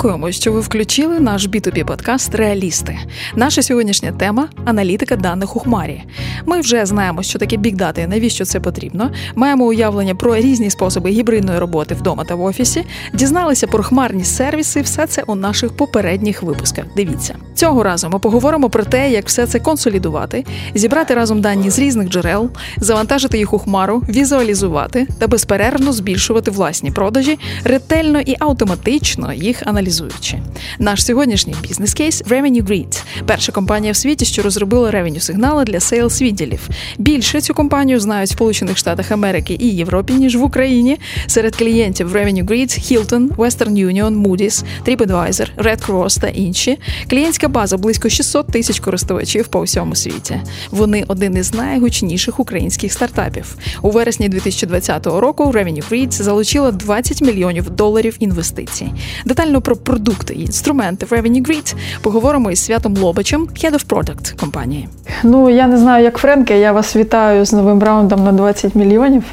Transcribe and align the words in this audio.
Дякуємо, 0.00 0.32
що 0.32 0.52
ви 0.52 0.60
включили 0.60 1.20
наш 1.20 1.48
B2B 1.48 1.84
подкаст 1.84 2.34
Реалісти. 2.34 2.98
Наша 3.36 3.62
сьогоднішня 3.62 4.12
тема 4.12 4.48
аналітика 4.64 5.16
даних 5.16 5.56
у 5.56 5.60
хмарі. 5.60 6.02
Ми 6.46 6.60
вже 6.60 6.86
знаємо, 6.86 7.22
що 7.22 7.38
таке 7.38 7.56
бікдати, 7.56 8.06
навіщо 8.06 8.44
це 8.44 8.60
потрібно. 8.60 9.10
Маємо 9.34 9.64
уявлення 9.64 10.14
про 10.14 10.36
різні 10.36 10.70
способи 10.70 11.10
гібридної 11.10 11.58
роботи 11.58 11.94
вдома 11.94 12.24
та 12.24 12.34
в 12.34 12.42
офісі. 12.42 12.84
Дізналися 13.14 13.66
про 13.66 13.82
хмарні 13.82 14.24
сервіси. 14.24 14.80
Все 14.80 15.06
це 15.06 15.22
у 15.22 15.34
наших 15.34 15.76
попередніх 15.76 16.42
випусках. 16.42 16.84
Дивіться 16.96 17.34
цього 17.60 17.82
разу. 17.82 18.08
Ми 18.08 18.18
поговоримо 18.18 18.70
про 18.70 18.84
те, 18.84 19.10
як 19.10 19.26
все 19.26 19.46
це 19.46 19.58
консолідувати, 19.58 20.44
зібрати 20.74 21.14
разом 21.14 21.40
дані 21.40 21.70
з 21.70 21.78
різних 21.78 22.08
джерел, 22.08 22.50
завантажити 22.76 23.38
їх 23.38 23.52
у 23.52 23.58
хмару, 23.58 24.02
візуалізувати 24.08 25.06
та 25.18 25.26
безперервно 25.26 25.92
збільшувати 25.92 26.50
власні 26.50 26.90
продажі, 26.90 27.38
ретельно 27.64 28.20
і 28.20 28.36
автоматично 28.38 29.32
їх 29.32 29.62
аналізуючи. 29.90 30.38
Наш 30.78 31.04
сьогоднішній 31.04 31.54
бізнес-кейс 31.62 32.22
Revenue 32.22 32.64
Grid– 32.64 33.02
перша 33.26 33.52
компанія 33.52 33.92
в 33.92 33.96
світі, 33.96 34.24
що 34.24 34.42
розробила 34.42 34.90
revenue 34.90 35.20
сигнали 35.20 35.64
для 35.64 35.80
sales 35.80 36.22
відділів. 36.22 36.68
Більше 36.98 37.40
цю 37.40 37.54
компанію 37.54 38.00
знають 38.00 38.30
в 38.30 38.32
Сполучених 38.32 38.78
Штатах 38.78 39.10
Америки 39.10 39.56
і 39.60 39.68
Європі, 39.68 40.12
ніж 40.12 40.36
в 40.36 40.42
Україні. 40.42 40.98
Серед 41.26 41.56
клієнтів 41.56 42.16
Revenue 42.16 42.44
Grid– 42.44 42.68
Hilton, 42.92 43.28
Western 43.28 43.86
Union, 43.86 44.22
Moody's, 44.22 44.64
TripAdvisor, 44.86 45.48
Red 45.56 45.86
Cross 45.86 46.20
та 46.20 46.28
інші. 46.28 46.78
Клієнтська 47.10 47.48
база 47.48 47.76
близько 47.76 48.08
600 48.08 48.46
тисяч 48.46 48.80
користувачів 48.80 49.48
по 49.48 49.62
всьому 49.62 49.94
світі. 49.94 50.40
Вони 50.70 51.04
один 51.08 51.36
із 51.36 51.54
найгучніших 51.54 52.40
українських 52.40 52.92
стартапів. 52.92 53.56
У 53.82 53.90
вересні 53.90 54.28
2020 54.28 55.06
року 55.06 55.44
Revenue 55.44 55.90
Grid 55.90 56.10
залучила 56.10 56.72
20 56.72 57.22
мільйонів 57.22 57.70
доларів 57.70 58.16
інвестицій. 58.20 58.92
Детально 59.24 59.60
про 59.62 59.76
продукти 59.79 60.33
і 60.33 60.41
інструменти 60.41 61.05
Revenue 61.05 61.47
Grid 61.47 61.75
поговоримо 62.01 62.51
із 62.51 62.65
Святом 62.65 62.97
Лобачем, 62.97 63.47
Head 63.47 63.73
of 63.73 63.85
Product 63.87 64.39
компанії. 64.39 64.87
Ну 65.23 65.49
я 65.49 65.67
не 65.67 65.77
знаю, 65.77 66.03
як 66.03 66.17
Френке. 66.17 66.59
Я 66.59 66.71
вас 66.71 66.95
вітаю 66.95 67.45
з 67.45 67.53
новим 67.53 67.83
раундом 67.83 68.23
на 68.23 68.31
20 68.31 68.75
мільйонів 68.75 69.23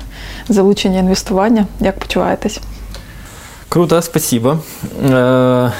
залучення 0.48 0.98
інвестування. 0.98 1.66
Як 1.80 1.98
почуваєтесь? 1.98 2.60
Круто, 3.68 4.02
спасибо. 4.02 4.58
Э, 5.02 5.70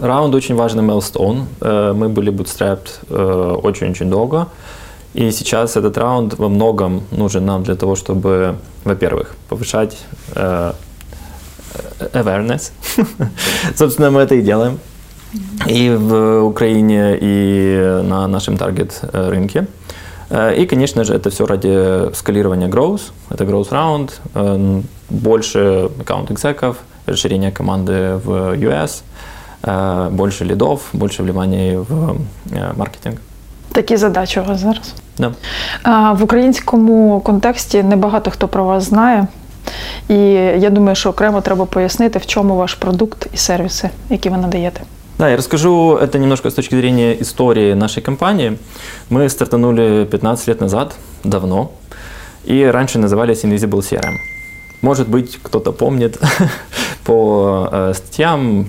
раунд 0.00 0.34
очень 0.34 0.54
важный 0.54 0.82
milestone. 0.82 1.46
Э, 1.60 1.92
мы 1.92 2.08
были 2.08 2.30
bootstrapped 2.30 3.00
э, 3.10 3.60
очень-очень 3.62 4.10
долго. 4.10 4.46
И 5.14 5.32
сейчас 5.32 5.76
этот 5.76 5.98
раунд 5.98 6.34
во 6.34 6.48
многом 6.48 7.02
нужен 7.10 7.44
нам 7.44 7.62
для 7.62 7.74
того, 7.74 7.96
чтобы, 7.96 8.54
во-первых, 8.84 9.34
повышать 9.48 9.98
awareness. 12.12 12.72
Собственно, 13.74 14.10
мы 14.10 14.20
это 14.20 14.34
и 14.34 14.42
делаем. 14.42 14.78
И 15.66 15.90
в 15.90 16.42
Украине, 16.42 17.16
и 17.20 18.02
на 18.04 18.26
нашем 18.26 18.56
таргет 18.56 19.00
рынке. 19.12 19.66
И, 20.58 20.66
конечно 20.66 21.04
же, 21.04 21.14
это 21.14 21.30
все 21.30 21.46
ради 21.46 22.14
скалирования 22.14 22.68
growth. 22.68 23.12
Это 23.30 23.44
growth 23.44 23.70
round, 23.70 24.82
больше 25.10 25.88
аккаунт 26.00 26.30
экзеков, 26.30 26.76
расширение 27.06 27.50
команды 27.50 28.16
в 28.24 28.54
US, 28.56 29.02
больше 30.10 30.44
лидов, 30.44 30.80
больше 30.92 31.22
вливания 31.22 31.78
в 31.78 32.16
маркетинг. 32.76 33.16
Такі 33.72 33.96
задачі 33.96 34.40
у 34.40 34.44
вас 34.44 34.60
зараз. 34.60 34.94
Да. 35.18 35.32
В 36.12 36.22
українському 36.22 37.20
контексті 37.20 37.82
небагато 37.82 38.30
хто 38.30 38.48
про 38.48 38.64
вас 38.64 38.84
знає. 38.84 39.26
І 40.08 40.14
я 40.58 40.70
думаю, 40.70 40.96
що 40.96 41.10
окремо 41.10 41.40
треба 41.40 41.64
пояснити, 41.64 42.18
в 42.18 42.26
чому 42.26 42.56
ваш 42.56 42.74
продукт 42.74 43.26
і 43.34 43.36
сервіси, 43.36 43.90
які 44.10 44.30
ви 44.30 44.36
надаєте. 44.36 44.80
Да, 45.18 45.28
я 45.28 45.36
расскажу 45.36 45.98
это 46.02 46.18
немножко 46.18 46.48
с 46.48 46.54
точки 46.54 46.76
зрения 46.76 47.12
истории 47.20 47.74
нашей 47.74 48.02
компании. 48.02 48.58
Мы 49.10 49.28
стартанули 49.28 50.04
15 50.04 50.48
лет 50.48 50.60
назад, 50.60 50.96
давно, 51.24 51.68
и 52.48 52.64
раньше 52.64 52.98
назывались 52.98 53.44
Invisible 53.44 53.82
CRM. 53.82 54.14
Может 54.82 55.08
быть, 55.08 55.38
кто-то 55.42 55.72
помнит 55.72 56.18
по 57.04 57.68
э, 57.70 57.92
статьям 57.94 58.66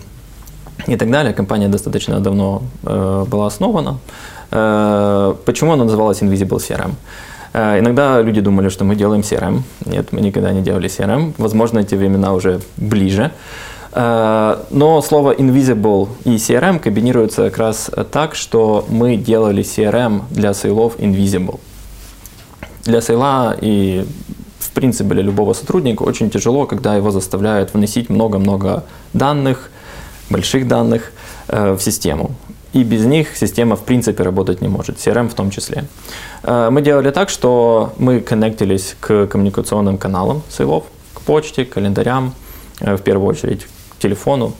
и 0.87 0.95
так 0.95 1.09
далее. 1.09 1.33
Компания 1.33 1.69
достаточно 1.69 2.19
давно 2.19 2.61
э, 2.83 3.25
была 3.27 3.47
основана. 3.47 3.97
Э, 4.51 5.33
почему 5.45 5.73
она 5.73 5.85
называлась 5.85 6.21
Invisible 6.21 6.59
CRM? 6.59 6.91
Э, 7.58 7.78
иногда 7.80 8.22
люди 8.22 8.40
думали, 8.40 8.68
что 8.68 8.84
мы 8.84 8.94
делаем 8.94 9.22
CRM. 9.22 9.62
Нет, 9.84 10.12
мы 10.12 10.20
никогда 10.20 10.52
не 10.52 10.62
делали 10.62 10.88
CRM. 10.88 11.34
Возможно, 11.38 11.80
эти 11.80 11.96
времена 11.96 12.32
уже 12.32 12.60
ближе. 12.76 13.32
Э, 13.92 14.58
но 14.70 15.02
слово 15.02 15.34
invisible 15.34 16.08
и 16.24 16.36
CRM 16.36 16.78
комбинируются 16.78 17.50
как 17.50 17.58
раз 17.58 17.90
так, 18.12 18.36
что 18.36 18.86
мы 18.88 19.16
делали 19.16 19.64
CRM 19.64 20.22
для 20.30 20.54
сейлов 20.54 20.96
invisible. 20.98 21.58
Для 22.84 23.00
сейла 23.00 23.56
и 23.60 24.06
в 24.60 24.70
принципе 24.70 25.14
для 25.14 25.22
любого 25.22 25.52
сотрудника 25.52 26.04
очень 26.04 26.30
тяжело, 26.30 26.64
когда 26.66 26.94
его 26.94 27.10
заставляют 27.10 27.74
вносить 27.74 28.08
много-много 28.08 28.84
данных, 29.12 29.70
больших 30.30 30.68
данных 30.68 31.12
в 31.48 31.78
систему 31.80 32.30
и 32.72 32.82
без 32.82 33.04
них 33.04 33.36
система 33.36 33.76
в 33.76 33.84
принципе 33.84 34.22
работать 34.22 34.60
не 34.60 34.68
может, 34.68 34.96
CRM 34.96 35.28
в 35.28 35.34
том 35.34 35.50
числе. 35.50 35.84
Э, 36.42 36.68
мы 36.70 36.82
делали 36.82 37.10
так, 37.10 37.30
что 37.30 37.94
мы 37.98 38.20
коннектились 38.20 38.96
к 39.00 39.26
коммуникационным 39.26 39.98
каналам 39.98 40.42
сейлов, 40.50 40.84
к 41.14 41.20
почте, 41.22 41.64
к 41.64 41.70
календарям, 41.70 42.34
э, 42.80 42.96
в 42.96 43.02
первую 43.02 43.28
очередь 43.28 43.66
к 43.90 43.98
телефону, 43.98 44.52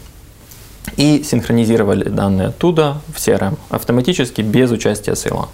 и 0.97 1.23
синхронизировали 1.23 2.09
данные 2.09 2.49
оттуда 2.49 2.97
в 3.15 3.19
CRM 3.19 3.59
автоматически, 3.69 4.41
без 4.41 4.71
участия 4.71 5.15
сейла. 5.15 5.49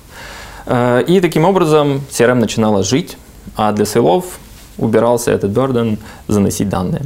Э, 0.66 1.02
и 1.06 1.20
таким 1.20 1.44
образом 1.44 2.02
CRM 2.10 2.34
начинала 2.34 2.84
жить, 2.84 3.16
а 3.56 3.72
для 3.72 3.84
сейлов 3.84 4.24
убирался 4.78 5.32
этот 5.32 5.50
burden 5.50 5.98
заносить 6.28 6.68
данные. 6.68 7.02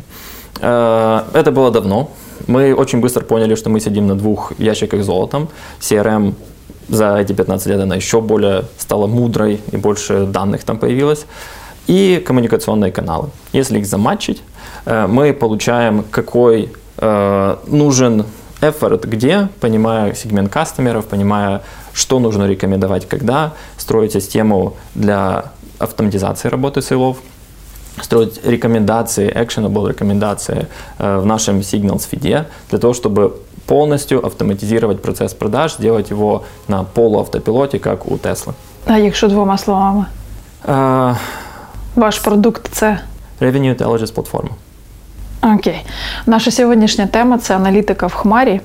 Это 0.60 1.53
было 1.53 1.70
давно, 1.70 2.10
мы 2.47 2.75
очень 2.75 3.00
быстро 3.00 3.25
поняли, 3.25 3.54
что 3.54 3.71
мы 3.71 3.81
сидим 3.81 4.06
на 4.06 4.15
двух 4.15 4.53
ящиках 4.59 5.03
золотом. 5.03 5.49
CRM 5.81 6.34
за 6.88 7.16
эти 7.16 7.32
15 7.32 7.66
лет 7.66 7.81
она 7.81 7.97
еще 7.97 8.21
более 8.21 8.65
стала 8.78 9.06
мудрой 9.06 9.60
и 9.72 9.76
больше 9.76 10.26
данных 10.26 10.65
там 10.65 10.78
появилось. 10.78 11.27
И 11.87 12.22
коммуникационные 12.27 12.93
каналы. 12.93 13.31
Если 13.53 13.78
их 13.78 13.87
заматчить, 13.87 14.43
э, 14.84 15.06
мы 15.06 15.32
получаем, 15.32 16.04
какой 16.10 16.71
э, 16.98 17.56
нужен 17.66 18.25
effort 18.60 19.06
где, 19.06 19.48
понимая 19.60 20.15
сегмент 20.15 20.53
кастомеров, 20.53 21.06
понимая, 21.06 21.62
что 21.93 22.19
нужно 22.19 22.47
рекомендовать 22.47 23.09
когда, 23.09 23.54
строить 23.77 24.12
систему 24.12 24.77
для 24.94 25.53
автоматизации 25.78 26.48
работы 26.48 26.82
сейлов, 26.82 27.19
строить 28.02 28.46
рекомендации, 28.46 29.31
actionable 29.31 29.88
рекомендации 29.88 30.68
э, 31.00 31.18
в 31.19 31.25
нашем 31.25 31.59
Signals 31.59 32.08
фиде 32.09 32.46
для 32.69 32.80
того, 32.80 32.94
чтобы 32.94 33.31
полностью 33.66 34.25
автоматизировать 34.25 35.02
процесс 35.02 35.34
продаж, 35.34 35.74
сделать 35.74 36.12
его 36.12 36.44
на 36.68 36.84
полуавтопилоте, 36.84 37.80
как 37.80 38.12
у 38.12 38.18
Tesla. 38.18 38.53
А 38.86 38.97
якщо 38.97 39.28
двома 39.28 39.58
словами? 39.58 40.06
Uh, 40.68 41.16
Ваш 41.96 42.19
продукт 42.19 42.68
це? 42.72 43.00
Revenue 43.41 43.78
Intelligence 43.78 44.14
платформа. 44.14 44.50
Окей. 45.41 45.86
Наша 46.25 46.52
сьогоднішня 46.52 47.08
тема 47.08 47.38
це 47.38 47.56
аналітика 47.56 48.08
в 48.08 48.14
Хмарі. 48.14 48.62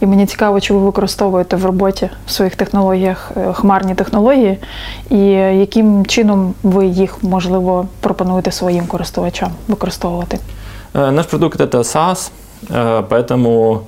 І 0.00 0.06
мені 0.06 0.26
цікаво, 0.26 0.60
чи 0.60 0.74
ви 0.74 0.80
використовуєте 0.80 1.56
в 1.56 1.64
роботі 1.64 2.10
в 2.26 2.30
своїх 2.30 2.56
технологіях 2.56 3.32
е, 3.36 3.52
хмарні 3.52 3.94
технології, 3.94 4.58
і 5.10 5.18
яким 5.58 6.06
чином 6.06 6.54
ви 6.62 6.86
їх 6.86 7.22
можливо 7.22 7.88
пропонуєте 8.00 8.52
своїм 8.52 8.86
користувачам 8.86 9.50
використовувати? 9.68 10.38
Е, 10.94 11.10
наш 11.10 11.26
продукт 11.26 11.60
это 11.60 11.78
SaaS, 11.78 12.30
е, 12.70 13.02
поэтому 13.08 13.78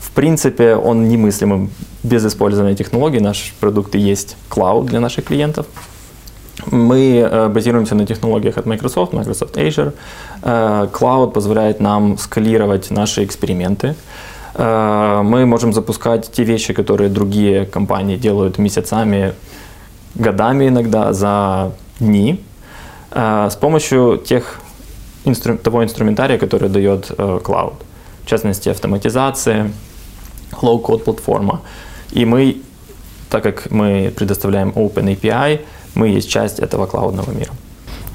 в 0.00 0.10
принципе 0.14 0.76
он 0.76 1.08
немыслим 1.08 1.68
без 2.02 2.24
использования 2.24 2.74
технологий. 2.74 3.20
Наш 3.20 3.52
продукт 3.60 3.94
и 3.94 4.10
есть 4.10 4.36
клауд 4.48 4.86
для 4.86 5.00
наших 5.00 5.24
клиентов. 5.24 5.66
Мы 6.70 7.48
базируемся 7.48 7.94
на 7.94 8.06
технологиях 8.06 8.58
от 8.58 8.66
Microsoft, 8.66 9.12
Microsoft 9.12 9.56
Azure. 9.56 9.92
Cloud 10.92 11.30
позволяет 11.32 11.80
нам 11.80 12.18
скалировать 12.18 12.90
наши 12.90 13.24
эксперименты. 13.24 13.94
Э, 14.55 15.21
мы 15.23 15.45
можем 15.45 15.73
запускать 15.73 16.31
те 16.31 16.43
вещи, 16.43 16.73
которые 16.73 17.09
другие 17.09 17.65
компании 17.65 18.17
делают 18.17 18.57
месяцами, 18.57 19.33
годами 20.15 20.67
иногда, 20.67 21.13
за 21.13 21.71
дни, 21.99 22.43
э, 23.11 23.49
с 23.49 23.55
помощью 23.55 24.17
тех, 24.17 24.59
того 25.63 25.83
инструментария, 25.83 26.37
который 26.37 26.69
дает 26.69 27.11
Cloud. 27.11 27.73
Э, 27.73 27.83
В 28.23 28.27
частности, 28.27 28.69
автоматизация, 28.69 29.71
low-code 30.61 31.03
платформа. 31.03 31.61
И 32.11 32.25
мы, 32.25 32.57
так 33.29 33.43
как 33.43 33.71
мы 33.71 34.11
предоставляем 34.15 34.69
Open 34.69 35.15
API, 35.15 35.59
мы 35.95 36.07
есть 36.17 36.29
часть 36.29 36.59
этого 36.59 36.85
клаудного 36.85 37.31
мира. 37.31 37.51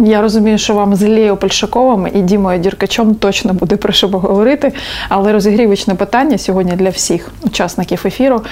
Я 0.00 0.22
розумію, 0.22 0.58
що 0.58 0.74
вам 0.74 0.94
з 0.94 1.02
Іллею 1.02 1.36
Польшаковим 1.36 2.08
і 2.14 2.22
Дімою 2.22 2.58
Діркачом 2.58 3.14
точно 3.14 3.52
буде 3.52 3.76
про 3.76 3.92
що 3.92 4.10
поговорити. 4.10 4.72
Але 5.08 5.32
розігрівочне 5.32 5.94
питання 5.94 6.38
сьогодні 6.38 6.72
для 6.72 6.90
всіх 6.90 7.28
учасників 7.42 8.02
ефіру 8.04 8.42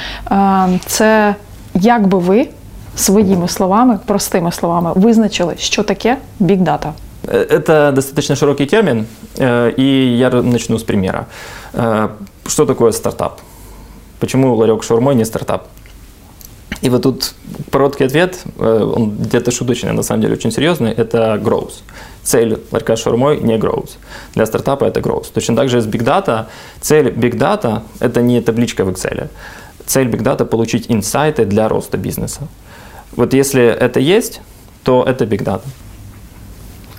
це 0.87 1.35
як 1.75 2.07
би 2.07 2.19
ви 2.19 2.49
своїми 2.97 3.49
словами, 3.49 3.99
простими 4.07 4.53
словами, 4.53 4.93
визначили, 4.95 5.55
що 5.59 5.83
таке 5.83 6.17
бікдата? 6.41 6.93
Это 7.29 7.93
достаточно 7.93 8.37
широкий 8.37 8.67
термин, 8.67 9.07
и 9.79 10.17
я 10.19 10.31
начну 10.31 10.77
с 10.77 10.83
примера. 10.85 11.27
Что 12.47 12.67
такое 12.67 12.93
стартап? 12.93 13.41
Почему 14.19 14.57
ларек 14.57 14.83
шаурмой 14.83 15.15
не 15.15 15.25
стартап? 15.25 15.67
И 16.84 16.90
вот 16.90 17.02
тут 17.02 17.34
короткий 17.72 18.04
ответ, 18.06 18.44
э, 18.60 18.94
он 18.96 19.12
где-то 19.12 19.52
шуточный, 19.52 19.94
на 19.94 20.04
самом 20.04 20.22
деле 20.22 20.34
очень 20.34 20.52
серьезный, 20.52 20.92
это 20.92 21.42
growth. 21.42 21.82
Цель 22.24 22.58
ларька 22.72 22.96
шаурмой 22.96 23.40
не 23.40 23.58
growth. 23.58 23.92
Для 24.36 24.46
стартапа 24.46 24.86
это 24.86 25.02
growth. 25.02 25.32
Точно 25.34 25.56
так 25.56 25.70
же 25.70 25.82
с 25.82 25.88
Big 25.88 26.04
Data. 26.04 26.46
Цель 26.82 27.08
Big 27.10 27.38
Data – 27.38 28.00
это 28.00 28.22
не 28.22 28.42
табличка 28.42 28.84
в 28.84 28.90
Excel. 28.90 29.28
Цель 29.86 30.08
Big 30.08 30.24
Data – 30.24 30.46
получить 30.46 30.92
инсайты 30.92 31.46
для 31.46 31.70
роста 31.70 31.98
бизнеса. 31.98 32.42
Вот 33.16 33.34
если 33.34 33.64
это 33.64 34.00
есть, 34.00 34.42
то 34.84 35.04
это 35.04 35.26
Big 35.26 35.44
Data. 35.44 35.64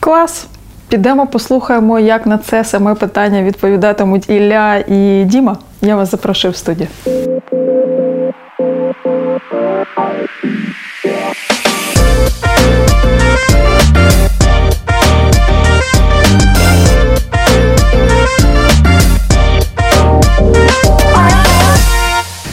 Клас! 0.00 0.46
Підемо 0.88 1.26
послухаємо, 1.26 1.98
як 1.98 2.26
на 2.26 2.38
це 2.38 2.64
саме 2.64 2.94
питання 2.94 3.42
відповідатимуть 3.42 4.30
Ілля 4.30 4.76
і 4.76 5.24
Діма. 5.24 5.56
Я 5.82 5.96
вас 5.96 6.10
запрошую 6.10 6.52
в 6.52 6.56
студію. 6.56 6.88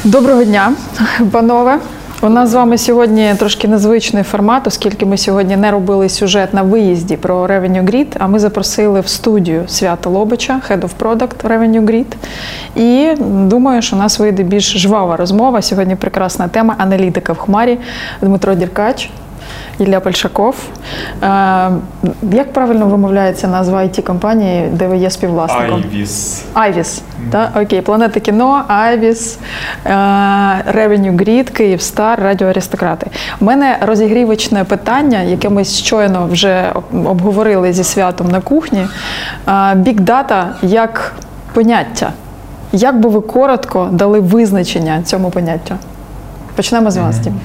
Доброго 0.05 0.44
дня, 0.44 0.73
панове. 1.32 1.78
У 2.26 2.28
нас 2.28 2.50
з 2.50 2.55
вами 2.55 2.78
сьогодні 2.78 3.34
трошки 3.38 3.69
незвичний 3.69 4.23
формат, 4.23 4.67
оскільки 4.67 5.06
ми 5.06 5.17
сьогодні 5.17 5.56
не 5.56 5.70
робили 5.70 6.08
сюжет 6.08 6.55
на 6.55 6.62
виїзді 6.62 7.17
про 7.17 7.46
Revenue 7.46 7.84
Grid, 7.84 8.06
а 8.19 8.26
ми 8.26 8.38
запросили 8.38 9.00
в 9.00 9.08
студію 9.08 9.64
Свята 9.67 10.11
Лобича, 10.11 10.61
Head 10.70 10.81
of 10.81 10.90
Product 11.00 11.49
Revenue 11.49 11.84
Grid. 11.84 12.14
І 12.76 13.17
думаю, 13.20 13.82
що 13.82 13.96
у 13.96 13.99
нас 13.99 14.19
вийде 14.19 14.43
більш 14.43 14.76
жвава 14.76 15.17
розмова. 15.17 15.62
Сьогодні 15.62 15.96
прекрасна 15.96 16.49
тема 16.49 16.75
аналітика 16.78 17.32
в 17.32 17.38
Хмарі 17.38 17.78
Дмитро 18.23 18.55
Діркач. 18.55 19.11
Ілля 19.78 20.00
Польшаков. 20.00 20.56
Е, 21.23 21.70
як 22.32 22.52
правильно 22.52 22.87
вимовляється 22.87 23.49
назва 23.49 23.82
it 23.82 24.02
компанії, 24.02 24.69
де 24.73 24.87
ви 24.87 24.96
є 24.96 25.11
співвласником? 25.11 25.84
Айвіс. 25.93 26.44
Айвіс. 26.55 27.02
Так? 27.31 27.50
Окей, 27.62 27.81
Планета 27.81 28.20
кіно, 28.20 28.64
Айвіс, 28.69 29.38
Ревеню 30.67 31.17
Грід, 31.17 31.50
Київстар, 31.50 32.20
Радіо 32.23 32.49
Аристократи. 32.49 33.06
У 33.40 33.44
мене 33.44 33.78
розігрівочне 33.81 34.64
питання, 34.64 35.20
яке 35.20 35.49
ми 35.49 35.64
щойно 35.64 36.26
вже 36.26 36.73
обговорили 37.05 37.73
зі 37.73 37.84
святом 37.84 38.28
на 38.28 38.40
кухні. 38.40 38.87
Бікдата 39.75 40.49
як 40.62 41.12
поняття. 41.52 42.12
Як 42.73 43.00
би 43.00 43.08
ви 43.08 43.20
коротко 43.20 43.88
дали 43.93 44.20
визначення 44.20 45.02
цьому 45.02 45.31
поняттю? 45.31 45.75
Почнемо 46.56 46.90
з 46.90 46.96
вас, 46.96 47.19
Тім. 47.19 47.40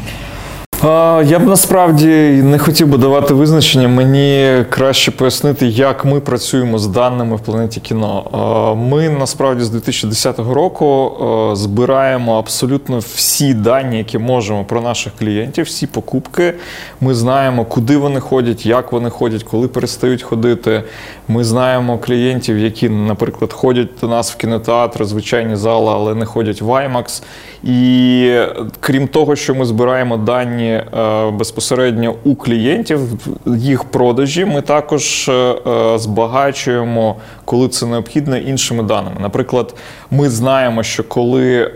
Я 0.83 1.39
б 1.39 1.47
насправді 1.47 2.07
не 2.43 2.57
хотів 2.57 2.87
би 2.87 2.97
давати 2.97 3.33
визначення. 3.33 3.87
Мені 3.87 4.65
краще 4.69 5.11
пояснити, 5.11 5.67
як 5.67 6.05
ми 6.05 6.19
працюємо 6.19 6.79
з 6.79 6.87
даними 6.87 7.35
в 7.35 7.39
планеті 7.39 7.79
кіно. 7.79 8.75
Ми 8.89 9.09
насправді 9.09 9.63
з 9.63 9.69
2010 9.69 10.39
року 10.39 11.11
збираємо 11.53 12.39
абсолютно 12.39 12.99
всі 12.99 13.53
дані, 13.53 13.97
які 13.97 14.17
можемо 14.17 14.63
про 14.63 14.81
наших 14.81 15.13
клієнтів, 15.19 15.65
всі 15.65 15.87
покупки. 15.87 16.53
Ми 17.01 17.13
знаємо, 17.13 17.65
куди 17.65 17.97
вони 17.97 18.19
ходять, 18.19 18.65
як 18.65 18.91
вони 18.91 19.09
ходять, 19.09 19.43
коли 19.43 19.67
перестають 19.67 20.23
ходити. 20.23 20.83
Ми 21.27 21.43
знаємо 21.43 21.97
клієнтів, 21.97 22.57
які, 22.57 22.89
наприклад, 22.89 23.53
ходять 23.53 23.89
до 24.01 24.07
нас 24.07 24.31
в 24.31 24.35
кінотеатр, 24.35 25.05
звичайні 25.05 25.55
зали, 25.55 25.91
але 25.93 26.15
не 26.15 26.25
ходять 26.25 26.61
в 26.61 26.69
IMAX. 26.69 27.23
І 27.63 28.37
крім 28.79 29.07
того, 29.07 29.35
що 29.35 29.55
ми 29.55 29.65
збираємо 29.65 30.17
дані 30.17 30.70
е, 30.73 31.31
безпосередньо 31.31 32.15
у 32.23 32.35
клієнтів, 32.35 32.99
їх 33.45 33.83
продажі, 33.83 34.45
ми 34.45 34.61
також 34.61 35.29
е, 35.29 35.31
е, 35.31 35.99
збагачуємо, 35.99 37.15
коли 37.45 37.67
це 37.67 37.85
необхідно, 37.85 38.37
іншими 38.37 38.83
даними. 38.83 39.15
Наприклад, 39.19 39.75
ми 40.11 40.29
знаємо, 40.29 40.83
що 40.83 41.03
коли 41.03 41.71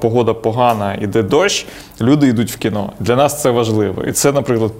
погода 0.00 0.34
погана, 0.34 0.94
іде 0.94 1.22
дощ, 1.22 1.66
люди 2.00 2.28
йдуть 2.28 2.50
в 2.50 2.56
кіно. 2.56 2.92
Для 3.00 3.16
нас 3.16 3.42
це 3.42 3.50
важливо. 3.50 4.02
І 4.02 4.12
це, 4.12 4.32
наприклад, 4.32 4.72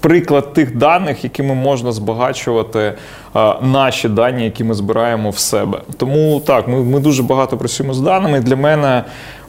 приклад 0.00 0.52
тих 0.52 0.76
даних, 0.76 1.24
якими 1.24 1.54
можна 1.54 1.92
збагачувати 1.92 2.94
наші 3.62 4.08
дані, 4.08 4.44
які 4.44 4.64
ми 4.64 4.74
збираємо 4.74 5.30
в 5.30 5.38
себе. 5.38 5.80
Тому 5.96 6.40
так, 6.46 6.68
ми, 6.68 6.84
ми 6.84 7.00
дуже 7.00 7.22
багато 7.22 7.56
працюємо 7.56 7.94
з 7.94 8.00
даними. 8.00 8.40
Для 8.40 8.56
мене 8.56 9.04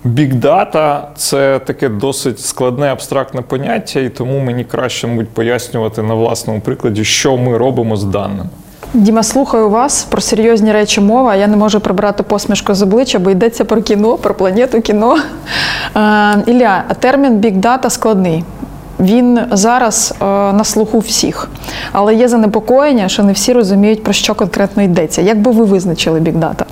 бікдата 0.06 1.08
це 1.16 1.60
таке 1.60 1.90
досить 1.90 2.40
складне 2.40 2.92
абстрактне 2.92 3.42
поняття, 3.42 4.00
і 4.00 4.10
тому 4.10 4.40
мені 4.40 4.64
краще 4.64 5.08
мабуть, 5.08 5.30
пояснювати 5.30 6.02
на 6.02 6.14
власному 6.14 6.60
прикладі, 6.60 7.04
що 7.04 7.38
ми 7.38 7.58
робимо 7.58 7.98
з 7.98 8.04
даними. 8.04 8.46
Діма, 8.94 9.24
слухаю 9.24 9.70
вас 9.70 10.04
про 10.04 10.22
серйозні 10.22 10.72
речі 10.72 11.02
мова. 11.02 11.36
Я 11.36 11.48
не 11.48 11.58
можу 11.58 11.80
прибрати 11.80 12.24
посмішку 12.24 12.74
з 12.74 12.82
обличчя, 12.82 13.20
бо 13.20 13.30
йдеться 13.32 13.66
про 13.66 13.82
кіно, 13.82 14.18
про 14.18 14.36
планету 14.36 14.82
кіно. 14.82 15.18
Е, 15.96 16.44
Ілля, 16.48 16.84
термін 17.00 17.38
бікдата 17.38 17.90
складний. 17.90 18.44
Він 19.00 19.40
зараз 19.52 20.14
е, 20.22 20.26
на 20.26 20.64
слуху 20.64 21.00
всіх, 21.00 21.50
але 21.92 22.16
є 22.16 22.28
занепокоєння, 22.28 23.10
що 23.10 23.24
не 23.24 23.34
всі 23.34 23.54
розуміють, 23.54 24.04
про 24.04 24.14
що 24.14 24.36
конкретно 24.36 24.84
йдеться. 24.84 25.22
Як 25.22 25.42
би 25.42 25.52
ви 25.52 25.66
визначили 25.66 26.20
бікдата? 26.20 26.66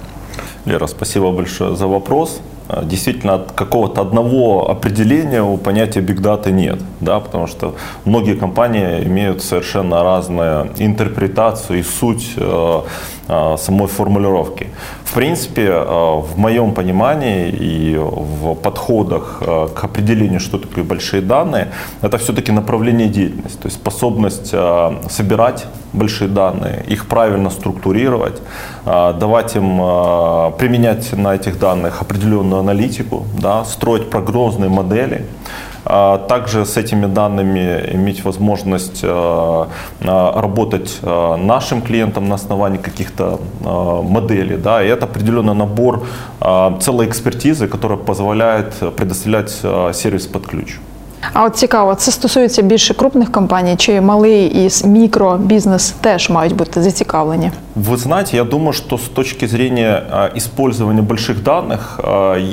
Лера, 0.65 0.87
спасибо 0.87 1.31
большое 1.31 1.75
за 1.75 1.85
вопрос. 1.85 2.39
Э, 2.73 2.85
действительно 2.85 3.41
какого-то 3.55 4.01
одного 4.01 4.69
определения 4.69 5.41
у 5.41 5.57
понятия 5.57 6.01
big 6.01 6.21
data 6.21 6.51
нет, 6.51 6.79
да, 6.99 7.19
потому 7.19 7.47
что 7.47 7.75
многие 8.05 8.35
компании 8.35 9.03
имеют 9.03 9.43
совершенно 9.43 10.03
разную 10.03 10.71
интерпретацию 10.77 11.79
и 11.79 11.83
суть 11.83 12.33
э, 12.37 12.81
самой 13.27 13.87
формулировки. 13.87 14.67
В 15.05 15.13
принципе, 15.13 15.67
э, 15.67 15.83
в 15.83 16.37
моем 16.37 16.73
понимании 16.73 17.49
и 17.49 17.95
в 17.97 18.55
подходах 18.55 19.37
э, 19.41 19.67
к 19.73 19.83
определению, 19.83 20.39
что 20.39 20.57
такое 20.57 20.83
большие 20.83 21.21
данные, 21.21 21.67
это 22.01 22.17
все-таки 22.17 22.51
направление 22.51 23.07
деятельности, 23.07 23.57
то 23.61 23.67
есть 23.67 23.77
способность 23.77 24.53
собирать 25.09 25.65
большие 25.93 26.27
данные, 26.27 26.83
их 26.91 27.05
правильно 27.05 27.49
структурировать, 27.49 28.41
давать 28.85 29.55
им 29.55 29.77
применять 30.57 31.13
на 31.13 31.35
этих 31.35 31.59
данных 31.59 32.01
определенную 32.01 32.59
аналитику, 32.59 33.25
да, 33.39 33.63
строить 33.65 34.09
прогнозные 34.09 34.69
модели, 34.69 35.17
а 35.17 35.72
также 35.83 36.65
с 36.65 36.77
этими 36.77 37.07
данными 37.07 37.89
иметь 37.93 38.23
возможность 38.23 38.99
э, 39.03 39.65
э, 40.01 40.31
работать 40.39 40.99
э, 41.01 41.35
нашим 41.35 41.81
клиентам 41.81 42.29
на 42.29 42.35
основании 42.35 42.77
каких-то 42.77 43.39
моделей. 44.03 44.57
Да, 44.57 44.83
и 44.83 44.87
это 44.87 45.05
определенный 45.05 45.53
набор 45.53 46.05
целой 46.79 47.07
экспертизы, 47.07 47.67
которая 47.67 47.97
позволяет 47.97 48.73
предоставлять 48.95 49.51
сервис 49.93 50.27
под 50.27 50.47
ключ. 50.47 50.77
А 51.32 51.44
от 51.44 51.56
цікаво, 51.56 51.94
це 51.94 52.10
стосується 52.10 52.62
більше 52.62 52.94
крупних 52.94 53.32
компаній, 53.32 53.76
чи 53.76 54.00
малий 54.00 54.66
і 54.66 54.86
мікробізнес 54.86 55.90
теж 55.90 56.30
мають 56.30 56.56
бути 56.56 56.82
зацікавлені? 56.82 57.50
Вы 57.76 57.96
знаете, 57.96 58.36
я 58.36 58.44
думаю, 58.44 58.72
что 58.72 58.96
с 58.96 59.08
точки 59.08 59.46
зрения 59.46 60.02
использования 60.36 61.02
больших 61.02 61.42
данных, 61.42 62.00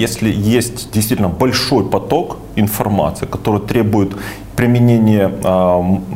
если 0.01 0.29
есть 0.57 0.91
действительно 0.93 1.29
большой 1.39 1.83
поток 1.83 2.37
информации, 2.57 3.27
который 3.27 3.59
требует 3.59 4.11
применения 4.55 5.29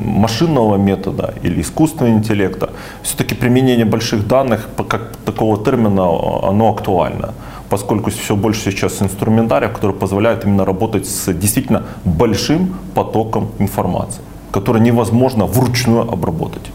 машинного 0.06 0.78
метода 0.78 1.34
или 1.46 1.62
искусственного 1.62 2.16
интеллекта, 2.16 2.70
все-таки 3.04 3.36
применение 3.36 3.86
больших 3.86 4.28
данных, 4.28 4.70
как 4.88 5.02
такого 5.26 5.58
термина, 5.58 6.04
оно 6.50 6.70
актуально 6.70 7.34
Поскольку 7.75 8.11
все 8.11 8.37
больше 8.37 8.71
сейчас 8.71 9.03
инструментариев, 9.03 9.73
которые 9.73 9.99
позволяют 9.99 10.45
именно 10.45 10.65
работать 10.65 11.07
с 11.07 11.33
действительно 11.33 11.83
большим 12.05 12.69
потоком 12.95 13.49
информации, 13.59 14.21
который 14.53 14.81
невозможно 14.81 15.45
вручную 15.47 16.03
обработать. 16.13 16.71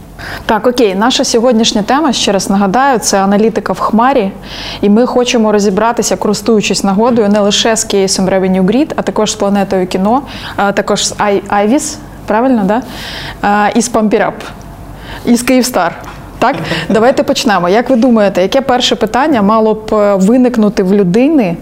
Так, 0.46 0.68
окей, 0.68 0.96
наша 0.96 1.24
сьогоднішня 1.24 1.82
тема, 1.82 2.14
ще 2.14 2.32
раз 2.32 2.50
нагадаю, 2.50 3.00
це 3.00 3.24
аналітика 3.24 3.74
в 3.74 3.80
Хмарі, 3.80 4.32
і 4.82 4.90
ми 4.90 5.06
хочемо 5.06 5.52
розібратися, 5.52 6.18
користуючись 6.18 6.84
нагодою, 6.84 7.30
не 7.30 7.40
лише 7.40 7.76
з 7.76 7.84
кейсом 7.84 8.30
Revenue 8.30 8.66
Grid, 8.66 8.94
а 8.96 9.02
також 9.02 9.32
з 9.32 9.36
планетою 9.36 9.88
кіно, 9.88 10.22
а 10.56 10.72
також 10.72 11.08
з 11.08 11.16
IVIS, 11.16 11.98
правильно, 12.26 12.64
да? 12.64 12.82
і 13.76 13.82
з 13.82 13.92
Pump 13.92 14.32
із 15.26 15.42
Київстар. 15.42 15.96
Так, 16.40 16.56
давайте 16.90 17.24
почнемо. 17.24 17.70
Як 17.70 17.90
ви 17.90 17.96
думаєте, 17.96 18.42
яке 18.42 18.62
перше 18.62 18.96
питання 18.96 19.42
мало 19.42 19.74
б 19.74 19.94
е, 19.94 20.16
виникнути 20.16 20.84
в 20.84 20.94
людини, 20.94 21.58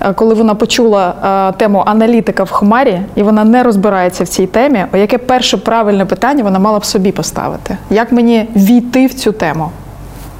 е, 0.00 0.12
коли 0.12 0.34
вона 0.34 0.54
почула 0.54 1.14
е, 1.50 1.58
тему 1.58 1.82
аналітика 1.86 2.44
в 2.44 2.50
Хмарі, 2.50 3.00
і 3.14 3.22
вона 3.22 3.44
не 3.44 3.62
розбирається 3.62 4.24
в 4.24 4.28
цій 4.28 4.46
темі? 4.46 4.84
Яке 4.94 5.18
перше 5.18 5.56
правильне 5.56 6.04
питання 6.04 6.44
вона 6.44 6.58
мала 6.58 6.78
б 6.78 6.84
собі 6.84 7.12
поставити? 7.12 7.76
Як 7.90 8.12
мені 8.12 8.48
війти 8.56 9.06
в 9.06 9.14
цю 9.14 9.32
тему? 9.32 9.70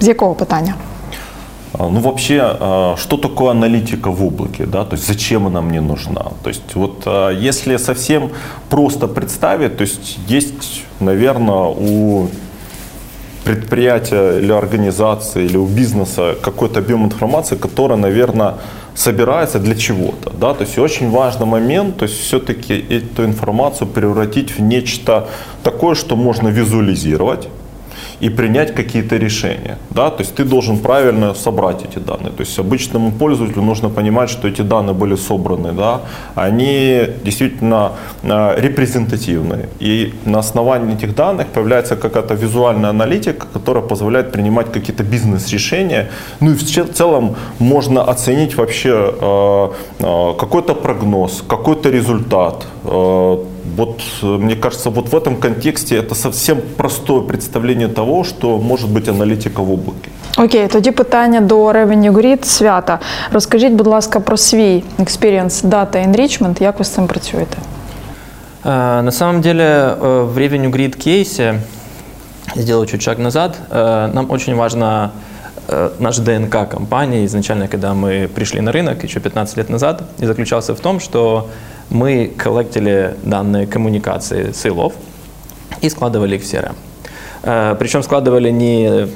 З 0.01 0.09
якого 0.09 0.35
питання? 0.35 0.75
Ну, 1.79 2.01
вообще, 2.01 2.57
что 2.97 3.17
такое 3.17 3.51
аналитика 3.51 4.11
в 4.11 4.23
облаке, 4.23 4.67
да, 4.67 4.85
то 4.85 4.97
есть 4.97 5.07
зачем 5.07 5.47
она 5.47 5.61
мне 5.61 5.81
нужна? 5.81 6.25
То 6.43 6.51
есть 6.51 6.75
вот 6.75 7.07
если 7.47 7.79
совсем 7.79 8.29
просто 8.69 9.09
представить, 9.09 9.77
то 9.77 9.85
есть 9.85 10.19
есть, 10.29 10.85
наверное, 11.01 11.75
у 11.81 12.27
предприятия 13.45 14.39
или 14.39 14.53
организации 14.53 15.45
или 15.45 15.57
у 15.57 15.67
бизнеса 15.67 16.35
какой-то 16.43 16.81
объем 16.81 17.05
информации, 17.05 17.57
который, 17.57 17.97
наверное, 17.97 18.55
собирается 18.95 19.59
для 19.59 19.75
чего-то. 19.75 20.31
Да? 20.31 20.55
То 20.55 20.65
есть 20.65 20.79
очень 20.79 21.11
важный 21.11 21.47
момент, 21.47 21.97
то 21.99 22.05
есть 22.05 22.21
все-таки 22.21 22.75
эту 22.75 23.25
информацию 23.25 23.89
превратить 23.89 24.59
в 24.59 24.61
нечто 24.61 25.27
такое, 25.63 25.95
что 25.95 26.17
можно 26.17 26.49
визуализировать, 26.49 27.49
и 28.21 28.31
принять 28.31 28.75
какие-то 28.75 29.17
решения. 29.17 29.77
Да? 29.91 30.11
То 30.11 30.23
есть 30.23 30.35
ты 30.35 30.45
должен 30.45 30.79
правильно 30.79 31.35
собрать 31.35 31.85
эти 31.85 31.99
данные. 31.99 32.31
То 32.31 32.43
есть 32.43 32.59
обычному 32.59 33.13
пользователю 33.13 33.63
нужно 33.63 33.89
понимать, 33.89 34.31
что 34.31 34.49
эти 34.49 34.63
данные 34.63 34.95
были 34.95 35.17
собраны, 35.17 35.73
да? 35.73 36.01
они 36.35 37.07
действительно 37.25 37.93
э, 38.23 38.61
репрезентативны. 38.61 39.69
И 39.81 40.13
на 40.25 40.39
основании 40.39 40.95
этих 40.95 41.15
данных 41.15 41.47
появляется 41.47 41.97
какая-то 41.97 42.35
визуальная 42.35 42.91
аналитика, 42.91 43.47
которая 43.53 43.83
позволяет 43.83 44.33
принимать 44.33 44.73
какие-то 44.73 45.03
бизнес-решения. 45.03 46.09
Ну 46.41 46.51
и 46.51 46.55
в 46.55 46.93
целом 46.93 47.37
можно 47.59 48.03
оценить 48.03 48.57
вообще 48.57 49.15
э, 49.21 49.69
э, 49.99 50.35
какой-то 50.39 50.75
прогноз, 50.75 51.43
какой-то 51.49 51.91
результат, 51.91 52.67
вот 53.76 54.02
мне 54.24 54.56
кажется, 54.56 54.90
вот 54.90 55.10
в 55.10 55.16
этом 55.16 55.36
контексте 55.36 55.98
это 55.98 56.16
совсем 56.16 56.58
простое 56.78 57.22
представление 57.22 57.88
того, 57.88 58.24
что 58.24 58.58
может 58.58 58.90
быть 58.90 59.10
аналітика 59.10 59.62
в 59.62 59.72
облаке. 59.72 60.10
Окей, 60.38 60.68
тоді 60.68 60.92
питання 60.92 61.42
до 61.42 61.72
Revenue 61.72 62.12
Grid. 62.12 62.46
Свята. 62.46 63.00
Розкажіть, 63.32 63.74
будь 63.74 63.88
ласка, 63.88 64.20
про 64.20 64.38
свій 64.38 64.84
experience 65.00 65.70
Data 65.70 66.12
Enrichment, 66.12 66.64
як 66.64 66.80
ви 66.80 66.86
з 66.86 66.90
цим 66.90 67.08
працюєте? 67.08 67.58
Э, 68.66 69.02
На 69.02 69.12
самом 69.12 69.42
деле 69.42 69.64
э, 69.64 70.24
в 70.24 70.38
Revenue 70.38 70.72
Grid 70.72 70.96
кейсе, 70.98 71.56
я 72.56 72.62
сделаю 72.62 72.88
чуть 72.88 73.02
шаг 73.02 73.20
назад, 73.20 73.56
э, 73.72 74.14
нам 74.14 74.32
очень 74.32 74.56
важно 74.56 75.12
э, 75.68 75.90
наш 76.00 76.18
ДНК 76.18 76.70
компании 76.70 77.26
изначально, 77.26 77.68
когда 77.68 77.94
мы 77.94 78.28
пришли 78.28 78.62
на 78.62 78.72
рынок 78.72 79.04
еще 79.04 79.20
15 79.20 79.58
лет 79.58 79.70
назад, 79.70 80.02
и 80.24 80.26
заключался 80.26 80.74
в 80.74 80.80
том, 80.80 81.00
что 81.00 81.48
мы 81.91 82.33
коллектили 82.37 83.17
данные 83.23 83.67
коммуникации 83.67 84.53
сейлов 84.53 84.95
и 85.81 85.91
складывали 85.91 86.37
их 86.37 86.43
в 86.43 86.45
CRM. 86.45 86.75
Э, 87.43 87.77
Причем 87.79 88.03
складывали 88.03 88.51
не 88.51 89.09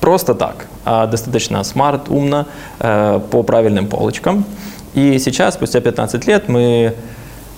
просто 0.00 0.34
так, 0.34 0.66
а 0.84 1.06
достаточно 1.06 1.64
smart, 1.64 2.08
умно, 2.08 2.46
э, 2.80 3.20
по 3.30 3.42
правильным 3.42 3.88
полочкам. 3.88 4.44
И 4.94 5.18
сейчас, 5.18 5.54
спустя 5.54 5.80
15 5.80 6.26
лет, 6.26 6.48
мы, 6.48 6.94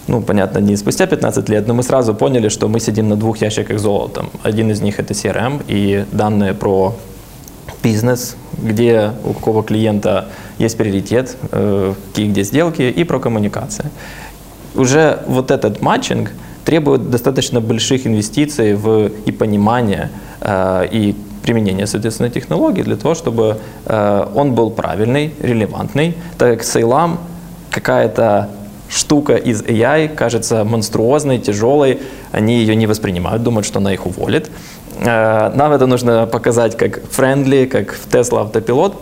ну, 0.09 0.23
понятно, 0.23 0.59
не 0.59 0.77
спустя 0.77 1.07
15 1.07 1.49
лет, 1.49 1.69
но 1.69 1.75
мы 1.75 1.83
сразу 1.83 2.15
поняли, 2.15 2.49
что 2.49 2.69
мы 2.69 2.81
сидим 2.81 3.09
на 3.09 3.17
двух 3.17 3.43
ящиках 3.43 3.79
с 3.79 3.83
золотом. 3.83 4.31
Один 4.43 4.71
из 4.71 4.81
них 4.81 4.99
это 4.99 5.15
CRM 5.15 5.63
и 5.69 6.05
данные 6.13 6.55
про 6.55 6.95
бизнес, 7.83 8.37
где 8.59 9.13
у 9.25 9.33
какого 9.33 9.63
клиента 9.63 10.29
есть 10.59 10.77
приоритет, 10.77 11.37
э, 11.53 11.95
какие 12.09 12.29
где 12.29 12.43
сделки, 12.43 12.83
и 12.83 13.05
про 13.05 13.19
коммуникации. 13.19 13.87
Уже 14.75 15.23
вот 15.27 15.51
этот 15.51 15.81
matching 15.81 16.33
требует 16.65 17.11
достаточно 17.11 17.61
больших 17.61 18.07
инвестиций 18.07 18.75
в 18.75 19.11
и 19.27 19.33
понимание, 19.33 20.11
э, 20.41 20.89
и 20.93 21.17
применение, 21.43 21.87
соответственно, 21.87 22.31
технологий 22.31 22.83
для 22.83 22.97
того, 22.97 23.15
чтобы 23.15 23.57
э, 23.87 24.27
он 24.35 24.55
был 24.55 24.71
правильный, 24.71 25.33
релевантный, 25.41 26.15
так 26.39 26.59
как 26.59 26.65
сейлам 26.65 27.19
какая-то 27.71 28.51
штука 28.91 29.37
из 29.37 29.63
AI 29.63 30.09
кажется 30.09 30.65
монструозной, 30.65 31.39
тяжелой, 31.39 31.99
они 32.33 32.53
ее 32.59 32.77
не 32.77 32.87
воспринимают, 32.87 33.43
думают, 33.43 33.67
что 33.67 33.79
она 33.79 33.93
их 33.93 34.07
уволит. 34.07 34.51
Э, 35.01 35.51
Нам 35.55 35.73
это 35.73 35.87
нужно 35.87 36.27
показать 36.27 36.77
как 36.77 36.99
friendly, 37.17 37.67
как 37.67 37.93
в 37.93 38.09
Tesla 38.15 38.41
автопилот, 38.43 38.95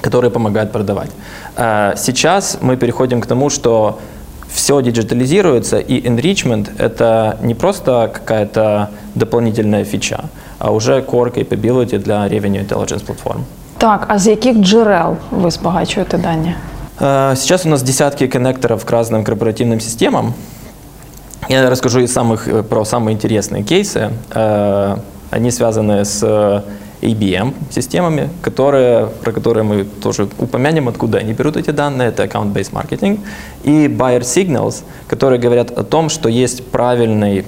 который 0.00 0.30
помогает 0.30 0.72
продавать. 0.72 1.10
Э, 1.56 1.94
Сейчас 1.96 2.58
мы 2.62 2.76
переходим 2.76 3.20
к 3.20 3.26
тому, 3.26 3.50
что 3.50 3.98
все 4.54 4.80
диджитализируется, 4.82 5.78
и 5.78 6.00
enrichment– 6.08 6.68
это 6.78 7.36
не 7.42 7.54
просто 7.54 8.10
какая-то 8.12 8.88
дополнительная 9.14 9.84
фича, 9.84 10.24
а 10.58 10.70
уже 10.70 11.00
core 11.00 11.32
capability 11.32 11.98
для 11.98 12.28
Revenue 12.28 12.60
Intelligence 12.68 13.04
платформ. 13.04 13.44
Так, 13.78 14.04
а 14.08 14.18
з 14.18 14.26
яких 14.26 14.56
джерел 14.56 15.16
ви 15.30 15.50
збагачуєте 15.50 16.18
дані? 16.18 16.54
Э, 17.02 17.34
Сейчас 17.36 17.66
у 17.66 17.68
нас 17.68 17.82
десятки 17.82 18.28
коннекторов 18.28 18.84
к 18.84 18.90
разным 18.90 19.24
корпоративным 19.24 19.80
системам. 19.80 20.34
Я 21.48 21.68
расскажу 21.68 22.00
из 22.00 22.12
самых, 22.12 22.48
э, 22.48 22.62
про 22.62 22.84
самые 22.84 23.14
интересные 23.14 23.64
кейсы. 23.64 24.10
Э, 24.30 24.96
Они 25.30 25.50
связаны 25.50 26.04
с 26.04 26.22
ABM-системами, 27.00 28.28
которые, 28.42 29.06
про 29.24 29.32
которые 29.32 29.64
мы 29.64 29.84
тоже 29.84 30.28
упомянем, 30.38 30.88
откуда 30.88 31.18
они 31.18 31.32
берут 31.32 31.56
эти 31.56 31.70
данные. 31.70 32.08
Это 32.08 32.24
account-based 32.24 32.72
marketing. 32.72 33.18
И 33.64 33.88
buyer 33.88 34.20
signals, 34.20 34.82
которые 35.08 35.40
говорят 35.40 35.70
о 35.70 35.82
том, 35.82 36.08
что 36.10 36.28
есть 36.28 36.70
правильный 36.70 37.44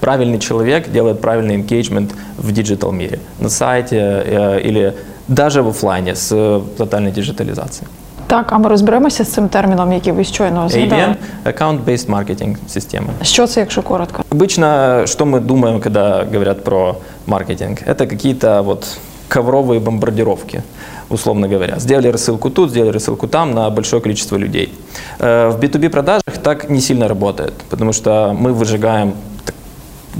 правильный 0.00 0.38
человек 0.38 0.90
делает 0.90 1.20
правильный 1.20 1.58
engagement 1.58 2.10
в 2.38 2.52
digital 2.52 2.90
мире, 2.90 3.18
на 3.38 3.50
сайте 3.50 4.60
или 4.64 4.94
даже 5.28 5.62
в 5.62 5.68
офлайне 5.68 6.14
с 6.14 6.62
тотальной 6.78 7.12
диджитализацией. 7.12 7.86
Так, 8.30 8.52
а 8.52 8.58
ми 8.58 8.68
розберемося 8.68 9.24
з 9.24 9.32
цим 9.32 9.48
терміном, 9.48 9.92
який 9.92 10.12
ви 10.12 10.24
щойно 10.24 10.68
згадали. 10.68 11.02
ABM– 11.02 11.14
account-based 11.44 12.06
marketing 12.06 12.56
система. 12.68 13.06
Що 13.22 13.46
це, 13.46 13.60
якщо 13.60 13.82
коротко? 13.82 14.22
Обычно, 14.30 15.06
что 15.06 15.24
мы 15.26 15.40
думаем, 15.40 15.80
когда 15.80 16.24
говорят 16.32 16.64
про 16.64 16.94
маркетинг, 17.26 17.78
это 17.86 18.06
какие-то 18.06 18.62
вот 18.62 18.98
ковровые 19.28 19.80
бомбардировки, 19.80 20.62
условно 21.08 21.48
говоря. 21.48 21.74
Сделали 21.78 22.10
рассылку 22.10 22.50
тут, 22.50 22.70
сделали 22.70 22.92
рассылку 22.92 23.26
там 23.28 23.50
на 23.54 23.70
большое 23.70 24.02
количество 24.02 24.38
людей. 24.38 24.72
Э, 25.18 25.48
В 25.50 25.58
B2B 25.64 25.88
продажах 25.88 26.38
так 26.42 26.70
не 26.70 26.80
сильно 26.80 27.08
работает, 27.08 27.52
потому 27.70 27.92
что 27.92 28.10
мы 28.40 28.52
выжигаем 28.52 29.12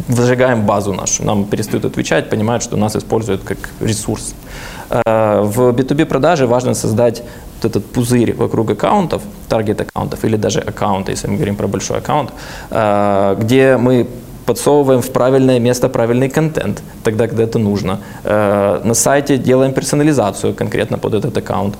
выжигаем 0.09 0.66
базу 0.66 0.92
нашу, 0.92 1.25
нам 1.25 1.44
перестают 1.44 1.85
отвечать, 1.85 2.30
понимают, 2.30 2.62
что 2.62 2.76
нас 2.76 2.97
используют 2.97 3.42
как 3.42 3.59
ресурс. 3.80 4.35
Э, 4.90 5.42
В 5.42 5.70
B2B 5.70 6.04
продаже 6.04 6.47
важно 6.47 6.75
создать 6.75 7.23
вот 7.56 7.70
этот 7.70 7.85
пузырь 7.92 8.35
вокруг 8.35 8.70
аккаунтов, 8.70 9.23
таргет 9.49 9.80
аккаунтов 9.80 10.25
или 10.25 10.37
даже 10.37 10.61
аккаунта, 10.61 11.12
если 11.12 11.28
мы 11.28 11.37
говорим 11.37 11.56
про 11.56 11.68
большой 11.68 11.99
аккаунт, 11.99 12.30
э, 12.70 13.37
где 13.40 13.76
мы 13.76 14.06
подсовываем 14.47 15.00
в 15.00 15.11
правильное 15.11 15.61
место 15.61 15.88
правильный 15.88 16.28
контент, 16.28 16.82
тогда, 17.04 17.26
когда 17.26 17.42
это 17.42 17.59
нужно. 17.59 17.99
Э, 18.25 18.80
На 18.85 18.94
сайте 18.94 19.38
делаем 19.38 19.73
персонализацию 19.73 20.54
конкретно 20.54 20.99
под 20.99 21.14
этот 21.14 21.37
аккаунт. 21.37 21.75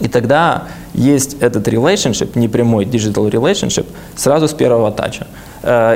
И 0.00 0.08
тогда 0.08 0.62
есть 0.94 1.36
этот 1.42 1.68
relationship, 1.68 2.38
непрямой 2.38 2.84
digital 2.84 3.30
relationship, 3.30 3.86
сразу 4.16 4.46
с 4.46 4.52
первого 4.52 4.92
тача. 4.92 5.26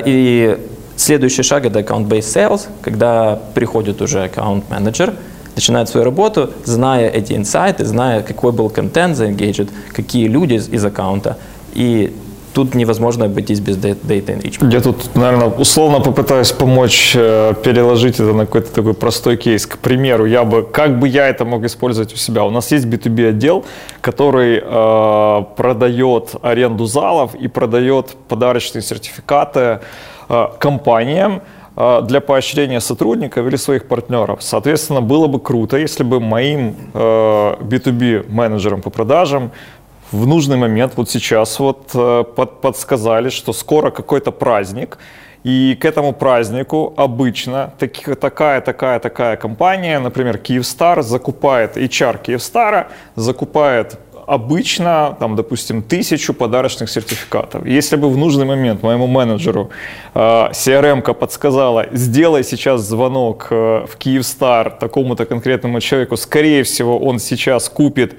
И 0.07 0.59
следующий 0.97 1.43
шаг– 1.43 1.65
это 1.67 1.81
account-based 1.81 2.21
sales, 2.21 2.63
когда 2.83 3.39
приходит 3.55 4.03
уже 4.03 4.25
аккаунт-менеджер, 4.25 5.15
начинает 5.55 5.89
свою 5.89 6.05
работу, 6.05 6.51
зная 6.65 7.09
эти 7.09 7.35
инсайты, 7.35 7.85
зная, 7.85 8.23
какой 8.23 8.53
был 8.53 8.71
контент 8.71 9.17
заэнгейджен, 9.17 9.69
какие 9.93 10.29
люди 10.29 10.55
из, 10.55 10.85
аккаунта. 10.85 11.37
И 11.75 12.15
тут 12.55 12.75
невозможно 12.75 13.27
обойтись 13.27 13.61
без 13.61 13.77
data 13.77 14.09
enrichment. 14.09 14.73
Я 14.73 14.81
тут, 14.81 15.15
наверное, 15.15 15.49
условно 15.49 16.01
попытаюсь 16.01 16.53
помочь 16.53 17.13
э, 17.15 17.55
переложить 17.65 18.15
это 18.15 18.33
на 18.33 18.47
какой-то 18.47 18.73
такой 18.73 18.95
простой 18.95 19.37
кейс. 19.37 19.67
К 19.67 19.79
примеру, 19.79 20.27
я 20.27 20.45
бы, 20.45 20.63
как 20.63 20.99
бы 20.99 21.09
я 21.09 21.29
это 21.29 21.45
мог 21.45 21.65
использовать 21.65 22.13
у 22.13 22.17
себя? 22.17 22.45
У 22.45 22.51
нас 22.51 22.73
есть 22.73 22.87
B2B 22.87 23.29
отдел, 23.29 23.65
который 24.01 24.63
э, 24.63 25.45
продает 25.57 26.35
аренду 26.43 26.87
залов 26.87 27.35
и 27.35 27.49
продает 27.49 28.17
подарочные 28.29 28.83
сертификаты 28.83 29.81
компаниям 30.59 31.41
э, 31.77 32.03
для 32.03 32.21
поощрения 32.21 32.81
сотрудников 32.81 33.47
или 33.47 33.57
своих 33.57 33.89
партнеров. 33.89 34.43
Соответственно, 34.43 35.01
было 35.01 35.27
бы 35.27 35.41
круто, 35.41 35.77
если 35.77 36.05
бы 36.05 36.21
моим 36.21 36.75
э, 36.95 36.99
B2B 37.61 38.31
менеджерам 38.31 38.81
по 38.83 38.91
продажам 38.91 39.51
в 40.13 40.27
нужный 40.27 40.57
момент, 40.57 40.93
вот 40.97 41.11
сейчас 41.11 41.59
вот 41.59 41.91
э, 41.95 42.25
под- 42.37 42.61
подсказали, 42.61 43.31
что 43.31 43.53
скоро 43.53 43.91
какой-то 43.91 44.31
праздник, 44.33 44.99
И 45.45 45.75
к 45.75 45.85
этому 45.89 46.13
празднику 46.13 46.93
обычно 46.97 47.73
такая, 48.21 48.61
такая, 48.61 48.99
такая 49.01 49.37
компания, 49.37 50.01
например, 50.01 50.39
Киевстар, 50.39 51.03
закупает, 51.03 51.77
HR 51.77 52.19
Киевстара 52.23 52.87
закупает 53.17 53.99
обычно, 54.27 55.17
там, 55.19 55.37
допустим, 55.37 55.83
тысячу 55.83 56.35
подарочных 56.35 56.91
сертификатов. 56.91 57.67
Если 57.67 57.97
бы 57.97 58.09
в 58.09 58.17
нужный 58.17 58.45
момент 58.45 58.83
моему 58.83 59.07
менеджеру 59.07 59.71
э, 60.15 60.19
CRM-ка 60.19 61.15
подсказала, 61.15 61.87
сделай 61.93 62.45
сейчас 62.45 62.83
звонок 62.83 63.49
э, 63.51 63.87
в 63.87 63.97
Киевстар 63.97 64.71
такому-то 64.71 65.25
конкретному 65.27 65.81
человеку, 65.81 66.17
скорее 66.17 66.63
всего, 66.63 66.99
он 66.99 67.19
сейчас 67.19 67.69
купит 67.69 68.15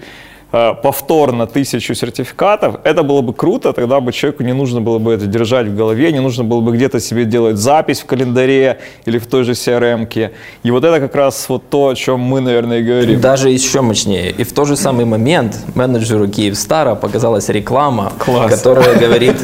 повторно 0.54 1.48
тысячу 1.48 1.96
сертификатов, 1.96 2.76
это 2.84 3.02
было 3.04 3.22
бы 3.22 3.34
круто, 3.34 3.74
тогда 3.74 4.00
бы 4.00 4.12
человеку 4.12 4.44
не 4.44 4.54
нужно 4.54 4.82
было 4.82 5.00
бы 5.00 5.12
это 5.12 5.26
держать 5.26 5.68
в 5.68 5.76
голове, 5.76 6.12
не 6.12 6.20
нужно 6.20 6.44
было 6.44 6.62
бы 6.62 6.72
где-то 6.72 7.00
себе 7.00 7.26
делать 7.26 7.58
запись 7.58 8.02
в 8.02 8.06
календаре 8.06 8.78
или 9.08 9.18
в 9.18 9.26
той 9.26 9.44
же 9.44 9.54
CRM. 9.54 10.08
-ке. 10.08 10.30
И 10.64 10.72
вот 10.72 10.84
это 10.84 11.00
как 11.00 11.16
раз 11.16 11.50
вот 11.50 11.70
то, 11.70 11.88
о 11.88 11.96
чем 11.96 12.20
мы, 12.20 12.42
наверное, 12.42 12.80
и 12.80 12.84
говорим. 12.84 13.20
Даже 13.20 13.50
еще 13.50 13.82
мощнее. 13.82 14.32
И 14.40 14.44
в 14.44 14.54
тот 14.54 14.68
же 14.68 14.76
самый 14.76 15.06
момент 15.06 15.58
менеджеру 15.76 16.28
Киевстара 16.28 16.96
показалась 16.96 17.50
реклама, 17.50 18.12
Класс. 18.20 18.52
которая 18.52 18.96
говорит... 19.00 19.36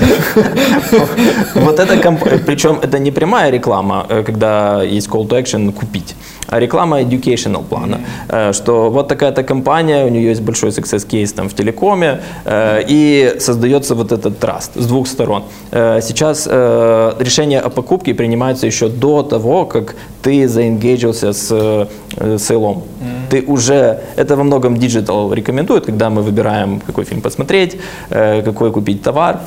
Вот 1.56 1.80
это, 1.80 1.98
причем 2.46 2.80
это 2.82 3.00
не 3.00 3.12
прямая 3.12 3.52
реклама, 3.52 4.06
э, 4.10 4.24
когда 4.24 4.84
есть 4.84 5.08
call 5.08 5.28
to 5.28 5.42
action 5.42 5.72
купить, 5.72 6.16
а 6.48 6.60
реклама 6.60 7.02
educational 7.02 7.64
плана, 7.64 8.00
э, 8.30 8.54
что 8.54 8.90
вот 8.90 9.08
такая-то 9.08 9.44
компания, 9.44 10.06
у 10.06 10.10
нее 10.10 10.30
есть 10.30 10.42
большой 10.42 10.70
success 10.70 10.99
бизнес-кейс 11.00 11.34
там 11.34 11.48
в 11.48 11.54
телекоме, 11.54 12.22
э, 12.46 12.84
и 12.88 13.36
создается 13.40 13.96
вот 13.96 14.12
этот 14.12 14.40
траст 14.40 14.72
с 14.76 14.86
двух 14.86 15.08
сторон. 15.08 15.44
Э, 15.72 16.02
сейчас 16.02 16.48
э, 16.52 17.14
решение 17.20 17.60
о 17.60 17.70
покупке 17.70 18.14
принимается 18.14 18.68
еще 18.68 18.88
до 18.88 19.24
того, 19.24 19.66
как 19.66 19.96
ты 20.22 20.48
заингейджился 20.48 21.34
с 21.34 21.88
сейлом. 22.38 22.78
Mm-hmm. 22.78 23.30
Ты 23.30 23.44
уже, 23.48 24.00
это 24.18 24.36
во 24.36 24.44
многом 24.44 24.78
digital 24.78 25.34
рекомендует, 25.34 25.86
когда 25.86 26.10
мы 26.10 26.22
выбираем, 26.22 26.80
какой 26.80 27.06
фильм 27.06 27.22
посмотреть, 27.22 27.78
какой 28.10 28.72
купить 28.72 29.02
товар. 29.02 29.40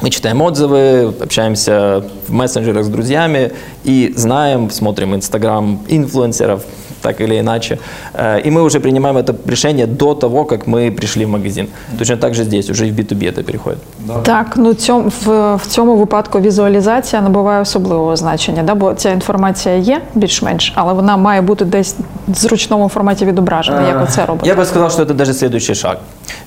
Мы 0.00 0.10
читаем 0.10 0.40
отзывы, 0.40 1.14
общаемся 1.20 2.02
в 2.28 2.32
мессенджерах 2.32 2.84
с 2.84 2.88
друзьями 2.88 3.52
и 3.84 4.12
знаем, 4.16 4.70
смотрим 4.70 5.14
Инстаграм 5.14 5.78
инфлюенсеров, 5.88 6.64
так 7.01 7.21
или 7.21 7.39
иначе. 7.39 7.79
Э, 8.13 8.41
и 8.41 8.51
мы 8.51 8.61
уже 8.61 8.79
принимаем 8.79 9.17
это 9.17 9.35
решение 9.45 9.87
до 9.87 10.13
того, 10.13 10.45
как 10.45 10.67
мы 10.67 10.91
пришли 10.91 11.25
в 11.25 11.29
магазин. 11.29 11.67
Точно 11.97 12.17
так 12.17 12.33
же 12.33 12.43
здесь, 12.43 12.69
уже 12.69 12.87
і 12.87 12.91
в 12.91 12.95
B2B 12.95 13.35
це 13.35 13.43
переходить. 13.43 13.79
Да. 13.99 14.13
Так, 14.13 14.53
ну 14.55 14.73
цьому, 14.73 15.09
в, 15.25 15.55
в 15.55 15.67
цьому 15.67 15.95
випадку 15.95 16.39
візуалізація 16.39 17.21
набуває 17.21 17.61
особливого 17.61 18.15
значення, 18.15 18.63
да? 18.63 18.75
бо 18.75 18.93
ця 18.93 19.09
інформація 19.09 19.75
є 19.75 20.01
більш-менш, 20.15 20.73
але 20.75 20.93
вона 20.93 21.17
має 21.17 21.41
бути 21.41 21.65
десь 21.65 21.95
в 22.27 22.35
зручному 22.35 22.89
форматі 22.89 23.25
відображена. 23.25 23.87
Як 23.87 24.01
ви 24.01 24.07
це 24.07 24.25
робите? 24.25 24.47
Я 24.47 24.55
би 24.55 24.65
сказав, 24.65 24.91
що 24.91 25.05
це 25.05 25.13
навіть 25.13 25.37
следующий 25.37 25.75
шаг. 25.75 25.97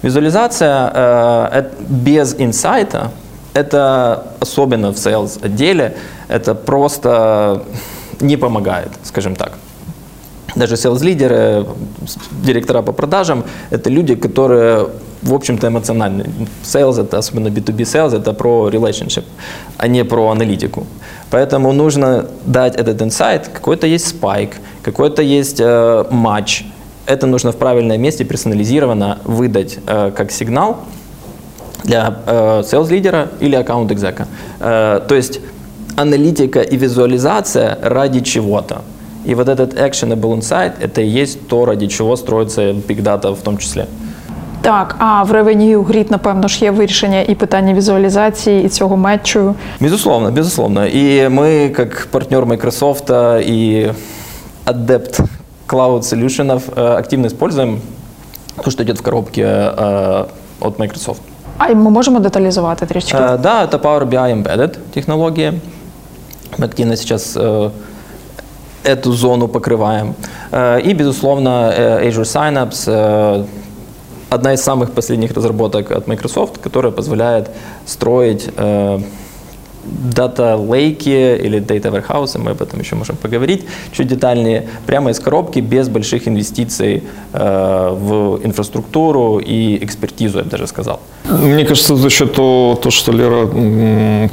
Визуализация 0.03 0.93
э, 0.95 1.65
без 1.89 2.37
инсайта, 2.41 3.11
это 3.55 4.17
особенно 4.41 4.91
в 4.91 4.97
sales 4.97 5.45
отделе, 5.45 5.91
это 6.29 6.55
просто 6.55 7.61
не 8.21 8.37
помогает, 8.37 8.89
скажем 9.05 9.37
так 9.37 9.51
даже 10.56 10.76
sales-лидеры, 10.76 11.66
директора 12.44 12.82
по 12.82 12.92
продажам, 12.92 13.44
это 13.72 13.90
люди, 13.90 14.16
которые, 14.16 14.88
в 15.22 15.34
общем-то, 15.34 15.68
эмоциональны. 15.68 16.26
Sales, 16.64 17.02
это, 17.02 17.18
особенно 17.18 17.48
B2B 17.50 17.84
sales, 17.84 18.16
это 18.16 18.34
про 18.34 18.70
relationship, 18.70 19.24
а 19.78 19.88
не 19.88 20.04
про 20.04 20.30
аналитику. 20.30 20.86
Поэтому 21.30 21.74
нужно 21.74 22.26
дать 22.46 22.76
этот 22.76 23.02
инсайт, 23.02 23.48
какой-то 23.48 23.88
есть 23.88 24.08
спайк, 24.08 24.52
какой-то 24.84 25.22
есть 25.22 25.60
э. 25.60 26.06
Это 27.08 27.28
нужно 27.28 27.52
в 27.52 27.56
правильном 27.56 28.02
месте 28.02 28.24
персонализированно 28.24 29.20
выдать 29.26 29.78
э, 29.86 30.12
как 30.16 30.32
сигнал 30.32 30.78
для 31.84 32.18
э, 32.26 32.64
sales-лидера 32.64 33.28
или 33.40 33.56
аккаунт-экзека. 33.56 34.28
Э, 34.60 35.02
то 35.08 35.16
есть 35.16 35.40
аналитика 35.96 36.62
и 36.62 36.78
визуализация 36.78 37.78
ради 37.82 38.22
чего-то. 38.22 38.82
И 39.27 39.35
вот 39.35 39.49
этот 39.49 39.75
actionable 39.75 40.35
insight – 40.39 40.81
это 40.81 41.03
и 41.03 41.07
есть 41.23 41.49
то, 41.49 41.67
ради 41.67 41.87
чего 41.87 42.17
строится 42.17 42.63
Big 42.73 43.03
Data 43.03 43.35
в 43.35 43.41
том 43.43 43.59
числе. 43.59 43.87
Так, 44.63 44.97
а 44.99 45.23
в 45.25 45.33
Revenue 45.33 45.87
Grid, 45.87 46.11
напевно 46.11 46.49
ж, 46.49 46.65
є 46.65 46.71
вирішення 46.71 47.21
і 47.21 47.35
питання 47.35 47.75
візуалізації, 47.75 48.65
і 48.65 48.69
цього 48.69 48.97
матчу. 48.97 49.55
Безусловно, 49.81 50.31
безусловно. 50.31 50.87
И 50.87 51.29
мы, 51.29 51.71
как 51.71 52.09
партнер 52.11 52.47
Microsoft 52.47 53.11
и 53.41 53.93
адепт 54.65 55.21
Cloud 55.67 56.01
Solutions, 56.01 56.97
активно 56.99 57.27
используем 57.27 57.81
то, 58.65 58.71
что 58.71 58.83
идет 58.83 58.99
в 58.99 59.03
коробке 59.03 59.47
от 60.61 60.79
Microsoft. 60.79 61.21
А 61.59 61.69
мы 61.69 61.91
можем 61.91 62.23
детализовать 62.23 62.79
трішки? 62.79 63.13
Да, 63.13 63.65
это 63.65 63.79
Power 63.79 64.09
BI 64.09 64.43
Embedded 64.43 64.79
технология. 64.95 65.55
Мы 66.59 66.65
активно 66.65 66.97
сейчас 66.97 67.39
эту 68.86 69.12
зону 69.12 69.48
покрываем. 69.48 70.16
Э, 70.52 70.80
и, 70.80 70.94
безусловно, 70.94 71.74
э, 71.76 72.08
Azure 72.08 72.24
Synapse 72.24 72.86
э, 72.88 73.46
одна 74.30 74.54
из 74.54 74.62
самых 74.62 74.92
последних 74.92 75.32
разработок 75.32 75.92
от 75.92 76.08
Microsoft, 76.08 76.58
которая 76.58 76.92
позволяет 76.92 77.50
строить 77.86 78.50
дата-лейки 79.86 81.38
или 81.46 81.60
data 81.60 81.92
warehouse, 81.92 82.38
мы 82.38 82.52
об 82.52 82.62
этом 82.62 82.80
еще 82.80 82.96
можем 82.96 83.16
поговорить 83.16 83.66
чуть 83.92 84.08
детальнее, 84.08 84.68
прямо 84.86 85.12
из 85.12 85.20
коробки, 85.20 85.60
без 85.60 85.90
больших 85.90 86.28
инвестиций 86.28 87.04
э, 87.34 87.90
в 87.94 88.40
инфраструктуру 88.44 89.40
и 89.40 89.84
экспертизу, 89.84 90.38
я 90.38 90.44
бы 90.44 90.50
даже 90.50 90.68
сказал. 90.68 91.00
Мне 91.30 91.66
кажется, 91.66 91.96
за 91.96 92.10
счет 92.10 92.34
того, 92.34 92.76
то, 92.82 92.92
что 92.92 93.12
Лера 93.12 93.48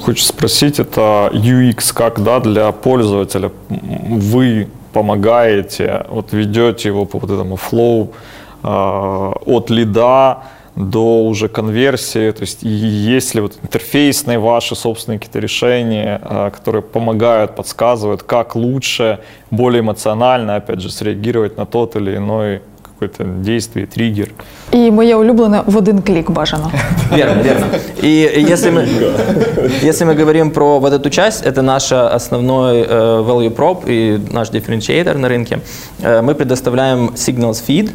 хочет 0.05 0.27
спросить, 0.27 0.81
это 0.81 1.31
UX 1.33 1.93
как 1.95 2.23
да, 2.23 2.41
для 2.41 2.73
пользователя. 2.73 3.51
Вы 3.69 4.69
помогаете, 4.93 6.07
вот 6.11 6.33
ведете 6.33 6.89
его 6.89 7.05
по 7.05 7.19
вот 7.19 7.31
этому 7.31 7.57
flow 7.57 8.09
э, 8.63 9.33
от 9.47 9.71
лида 9.71 10.39
до 10.77 11.25
уже 11.25 11.49
конверсии, 11.49 12.31
то 12.31 12.41
есть 12.43 12.63
есть 12.63 13.35
ли 13.35 13.41
вот 13.41 13.59
интерфейсные 13.63 14.39
ваши 14.39 14.75
собственные 14.75 15.19
какие-то 15.19 15.39
решения, 15.39 16.21
а, 16.23 16.51
которые 16.51 16.83
помогают, 16.83 17.55
подсказывают, 17.57 18.23
как 18.23 18.57
лучше, 18.57 19.19
более 19.51 19.81
эмоционально, 19.81 20.57
опять 20.57 20.81
же, 20.81 20.91
среагировать 20.91 21.59
на 21.59 21.67
тот 21.67 21.97
или 21.97 22.17
иной 22.17 22.63
какое-то 22.83 23.25
действие, 23.25 23.87
триггер. 23.87 24.29
И 24.73 24.91
моє 24.91 25.17
улюблене 25.17 25.63
в 25.67 25.77
один 25.77 26.03
клик 26.03 26.31
бажано. 26.31 26.71
Верно, 27.11 27.43
верно. 27.43 27.67
И 28.01 28.45
если 28.51 28.71
мы, 28.71 28.89
если 29.83 30.05
мы 30.05 30.15
говорим 30.15 30.51
про 30.51 30.79
вот 30.79 30.93
эту 30.93 31.11
часть, 31.11 31.45
это 31.45 31.63
наш 31.63 31.93
основной 31.93 32.87
э, 32.89 33.23
value 33.27 33.55
prop 33.55 33.85
и 33.87 34.21
наш 34.33 34.51
differentiator 34.51 35.19
на 35.19 35.29
рынке. 35.29 35.59
Э, 36.01 36.23
мы 36.23 36.35
предоставляем 36.35 37.09
signals 37.15 37.63
feed, 37.67 37.91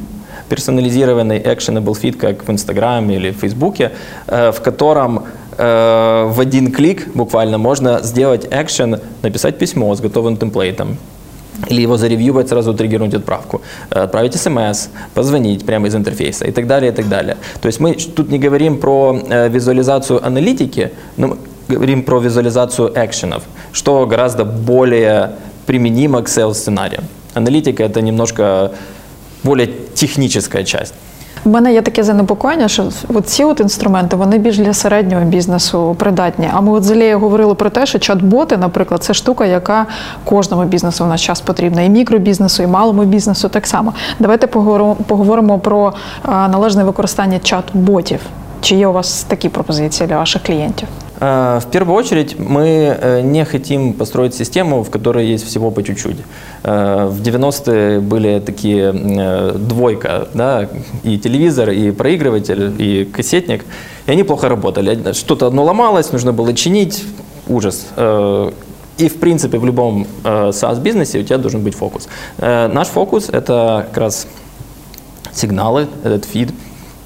персонализированный 0.49 1.39
actionable 1.39 1.95
feed, 2.01 2.17
как 2.17 2.47
в 2.47 2.51
Инстаграме 2.51 3.15
или 3.15 3.31
в 3.31 3.37
Фейсбуке, 3.37 3.91
э, 4.27 4.51
в 4.51 4.61
котором 4.61 5.23
э, 5.57 6.29
в 6.29 6.39
один 6.39 6.71
клик 6.71 7.07
буквально 7.15 7.57
можно 7.57 7.99
сделать 8.03 8.47
экшен, 8.51 8.99
написать 9.23 9.57
письмо 9.57 9.95
с 9.95 10.01
готовым 10.01 10.37
темплейтом, 10.37 10.97
или 11.69 11.81
его 11.81 11.97
заревьювать, 11.97 12.49
сразу 12.49 12.73
триггернуть 12.73 13.13
отправку, 13.13 13.61
э, 13.89 13.99
отправить 13.99 14.35
смс, 14.35 14.89
позвонить 15.13 15.65
прямо 15.65 15.87
из 15.87 15.95
интерфейса 15.95 16.45
и 16.45 16.51
так 16.51 16.67
далее, 16.67 16.91
и 16.91 16.95
так 16.95 17.09
далее. 17.09 17.37
То 17.61 17.67
есть 17.67 17.79
мы 17.79 17.93
тут 17.93 18.31
не 18.31 18.39
говорим 18.39 18.77
про 18.77 19.19
визуализацию 19.49 20.25
аналитики, 20.25 20.91
но 21.17 21.37
говорим 21.67 22.03
про 22.03 22.19
визуализацию 22.19 22.91
экшенов, 22.95 23.43
что 23.73 24.05
гораздо 24.05 24.45
более 24.45 25.31
применимо 25.65 26.21
к 26.21 26.27
sales 26.27 26.53
сценариям. 26.53 27.03
Аналитика 27.33 27.83
это 27.83 28.01
немножко 28.01 28.71
более 29.43 29.67
технічна 29.93 30.63
часть. 30.63 30.93
У 31.45 31.49
мене 31.49 31.73
є 31.73 31.81
таке 31.81 32.03
занепокоєння, 32.03 32.67
що 32.67 32.89
от 33.13 33.27
ці 33.27 33.43
от 33.43 33.59
інструменти 33.59 34.15
вони 34.15 34.37
більш 34.37 34.57
для 34.57 34.73
середнього 34.73 35.25
бізнесу 35.25 35.95
придатні. 35.99 36.49
А 36.53 36.61
ми 36.61 36.71
от 36.71 36.83
з 36.83 36.91
Алією 36.91 37.19
говорили 37.19 37.55
про 37.55 37.69
те, 37.69 37.85
що 37.85 37.97
чат-боти, 37.97 38.57
наприклад, 38.57 39.03
це 39.03 39.13
штука, 39.13 39.45
яка 39.45 39.85
кожному 40.23 40.65
бізнесу 40.65 41.03
в 41.03 41.07
наш 41.07 41.25
час 41.25 41.41
потрібна, 41.41 41.81
і 41.81 41.89
мікробізнесу, 41.89 42.63
і 42.63 42.67
малому 42.67 43.03
бізнесу 43.03 43.49
так 43.49 43.67
само. 43.67 43.93
Давайте 44.19 44.47
поговоримо 45.07 45.59
про 45.59 45.93
належне 46.27 46.83
використання 46.83 47.37
чат-ботів. 47.37 48.19
Чи 48.61 48.75
є 48.75 48.87
у 48.87 48.93
вас 48.93 49.23
такі 49.23 49.49
пропозиції 49.49 50.07
для 50.07 50.17
ваших 50.17 50.43
клієнтів? 50.43 50.87
В 51.19 51.63
первую 51.71 51.97
очередь 51.97 52.35
мы 52.37 52.67
э, 52.67 53.21
не 53.23 53.43
хотим 53.45 53.93
построить 53.93 54.35
систему, 54.35 54.83
в 54.83 54.91
которой 54.91 55.33
есть 55.33 55.45
всего 55.47 55.71
по 55.71 55.81
чуть-чуть. 55.81 56.17
Э, 56.67 57.07
в 57.09 57.21
90-е 57.21 57.99
были 58.01 58.39
такие 58.39 58.93
э, 58.93 59.53
двойка, 59.57 60.27
да, 60.33 60.67
и 61.03 61.17
телевизор, 61.17 61.69
и 61.69 61.91
проигрыватель, 61.91 62.73
и 62.77 63.05
кассетник, 63.05 63.63
и 64.05 64.11
они 64.11 64.23
плохо 64.23 64.49
работали. 64.49 65.13
Что-то 65.13 65.47
одно 65.47 65.63
ломалось, 65.63 66.11
нужно 66.11 66.33
было 66.33 66.53
чинить, 66.53 67.05
ужас. 67.47 67.87
И, 68.97 69.07
в 69.09 69.19
принципе, 69.19 69.59
в 69.59 69.65
любом 69.65 70.07
э, 70.23 70.49
SaaS-бизнесе 70.49 71.19
у 71.19 71.23
тебя 71.23 71.37
должен 71.37 71.61
быть 71.61 71.75
фокус. 71.75 72.07
Э, 72.39 72.67
наш 72.67 72.87
фокус– 72.87 73.29
это 73.31 73.85
как 73.87 73.97
раз 73.97 74.27
сигналы, 75.31 75.87
этот 76.03 76.25
фид, 76.25 76.49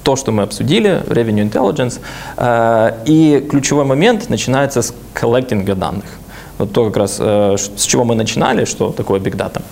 то, 0.02 0.16
что 0.16 0.32
мы 0.32 0.42
обсудили, 0.42 1.02
Revenue 1.06 1.50
Intelligence. 1.50 2.00
Э, 2.36 2.92
и 3.04 3.46
ключевой 3.50 3.84
момент 3.84 4.30
начинается 4.30 4.80
с 4.80 4.94
коллектинга 5.12 5.74
данных. 5.74 6.04
Вот 6.58 6.72
то 6.72 6.86
как 6.86 6.96
раз, 6.96 7.16
э, 7.20 7.56
с 7.76 7.84
чего 7.84 8.04
мы 8.04 8.14
начинали, 8.14 8.64
что 8.64 8.90
такое 8.90 9.20
Big 9.20 9.36
Data. 9.36 9.62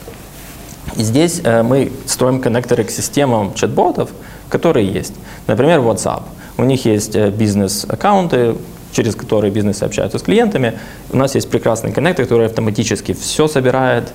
И 0.96 1.02
здесь 1.02 1.40
э, 1.44 1.62
мы 1.62 1.92
строим 2.06 2.40
коннекторы 2.40 2.84
к 2.84 2.90
системам 2.90 3.54
чат-ботов, 3.54 4.10
которые 4.48 4.86
есть. 4.86 5.14
Например, 5.46 5.80
WhatsApp. 5.80 6.22
У 6.58 6.64
них 6.64 6.84
есть 6.84 7.16
э, 7.16 7.30
бизнес-аккаунты, 7.30 8.56
через 8.92 9.14
которые 9.14 9.52
бизнесы 9.52 9.84
общаются 9.84 10.18
с 10.18 10.22
клиентами. 10.22 10.78
У 11.10 11.16
нас 11.16 11.34
есть 11.34 11.48
прекрасный 11.48 11.92
коннектор, 11.92 12.24
который 12.26 12.46
автоматически 12.46 13.12
все 13.12 13.46
собирает, 13.46 14.12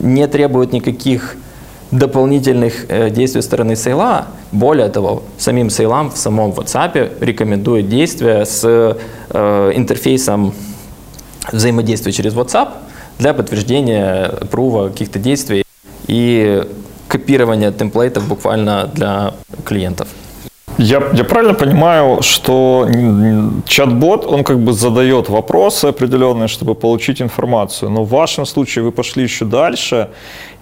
не 0.00 0.26
требует 0.28 0.72
никаких 0.72 1.36
дополнительных 1.90 2.86
э, 2.88 3.10
действий 3.10 3.42
стороны 3.42 3.76
сейла. 3.76 4.28
Более 4.52 4.88
того, 4.88 5.24
самим 5.36 5.68
сейлам 5.68 6.10
в 6.10 6.16
самом 6.16 6.52
WhatsApp 6.52 7.18
рекомендует 7.20 7.88
действия 7.88 8.44
с 8.44 8.96
интерфейсом 9.32 10.54
взаимодействия 11.52 12.12
через 12.12 12.34
WhatsApp 12.34 12.68
для 13.18 13.34
подтверждения 13.34 14.28
прува 14.50 14.88
каких-то 14.88 15.18
действий 15.18 15.64
и 16.06 16.62
копирования 17.08 17.70
темплейтов 17.70 18.26
буквально 18.28 18.90
для 18.94 19.34
клиентов. 19.64 20.08
Я, 20.78 21.00
я 21.12 21.24
правильно 21.24 21.54
понимаю, 21.54 22.20
что 22.22 22.88
чат-бот, 23.64 24.26
он 24.26 24.42
как 24.42 24.58
бы 24.58 24.72
задает 24.72 25.28
вопросы 25.28 25.86
определенные, 25.86 26.48
чтобы 26.48 26.74
получить 26.74 27.22
информацию, 27.22 27.90
но 27.90 28.02
в 28.02 28.08
вашем 28.08 28.44
случае 28.44 28.84
вы 28.84 28.90
пошли 28.90 29.22
еще 29.22 29.44
дальше, 29.44 30.08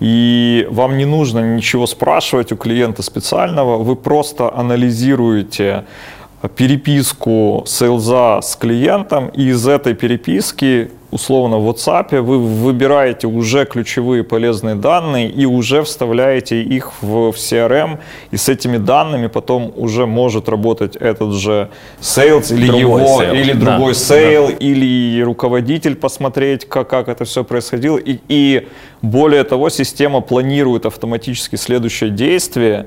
и 0.01 0.67
вам 0.71 0.99
не 0.99 1.07
нужно 1.07 1.57
ничего 1.57 1.87
спрашивать 1.87 2.53
у 2.53 2.57
клиента 2.57 3.03
специального, 3.03 3.79
вы 3.79 3.97
просто 3.97 4.55
анализируете 4.55 5.85
переписку 6.49 7.65
сейлза 7.67 8.41
с 8.43 8.57
клиентом, 8.57 9.29
и 9.29 9.49
из 9.49 9.67
этой 9.67 9.95
переписки 9.95 10.91
условно 11.13 11.59
в 11.59 11.69
WhatsApp 11.69 12.21
вы 12.21 12.39
выбираете 12.39 13.27
уже 13.27 13.65
ключевые 13.67 14.25
полезные 14.25 14.75
данные 14.75 15.29
и 15.29 15.45
уже 15.45 15.83
вставляете 15.83 16.63
их 16.63 16.93
в, 17.03 17.31
CRM, 17.31 17.99
и 18.31 18.37
с 18.37 18.49
этими 18.49 18.79
данными 18.79 19.27
потом 19.29 19.73
уже 19.77 20.07
может 20.07 20.49
работать 20.49 20.97
этот 20.97 21.35
же 21.35 21.69
sales 22.01 22.53
или 22.53 22.67
другой 22.67 22.81
его, 22.81 23.23
sales. 23.23 23.41
или 23.41 23.53
другой 23.53 23.93
да, 23.93 23.99
sale, 23.99 24.47
да. 24.49 24.55
или 24.55 25.23
руководитель 25.23 25.95
посмотреть, 25.95 26.67
как, 26.67 26.89
как 26.89 27.09
это 27.09 27.25
все 27.25 27.45
происходило. 27.45 27.99
И, 27.99 28.19
и 28.29 28.69
более 29.03 29.45
того, 29.45 29.69
система 29.69 30.23
планирует 30.23 30.87
автоматически 30.87 31.57
следующее 31.57 32.11
действие 32.11 32.87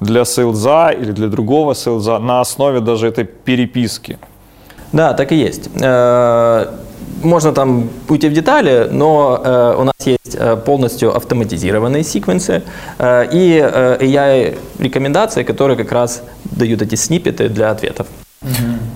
для 0.00 0.24
сейлза 0.24 0.90
или 0.90 1.12
для 1.12 1.28
другого 1.28 1.74
сейлза 1.74 2.18
на 2.18 2.40
основе 2.40 2.80
даже 2.80 3.08
этой 3.08 3.24
переписки. 3.24 4.18
Да, 4.92 5.12
так 5.14 5.32
и 5.32 5.36
есть. 5.36 5.70
Э, 5.80 6.66
можно 7.22 7.52
там 7.52 7.88
уйти 8.08 8.28
в 8.28 8.32
детали, 8.32 8.88
но 8.90 9.40
э, 9.42 9.74
у 9.78 9.84
нас 9.84 9.94
есть 10.06 10.34
э, 10.34 10.56
полностью 10.56 11.14
автоматизированные 11.16 12.04
секвенсы 12.04 12.62
и 13.00 13.60
AI-рекомендации, 14.00 15.42
которые 15.42 15.76
как 15.76 15.92
раз 15.92 16.22
дают 16.44 16.82
эти 16.82 16.94
сниппеты 16.94 17.48
для 17.48 17.70
ответов. 17.70 18.06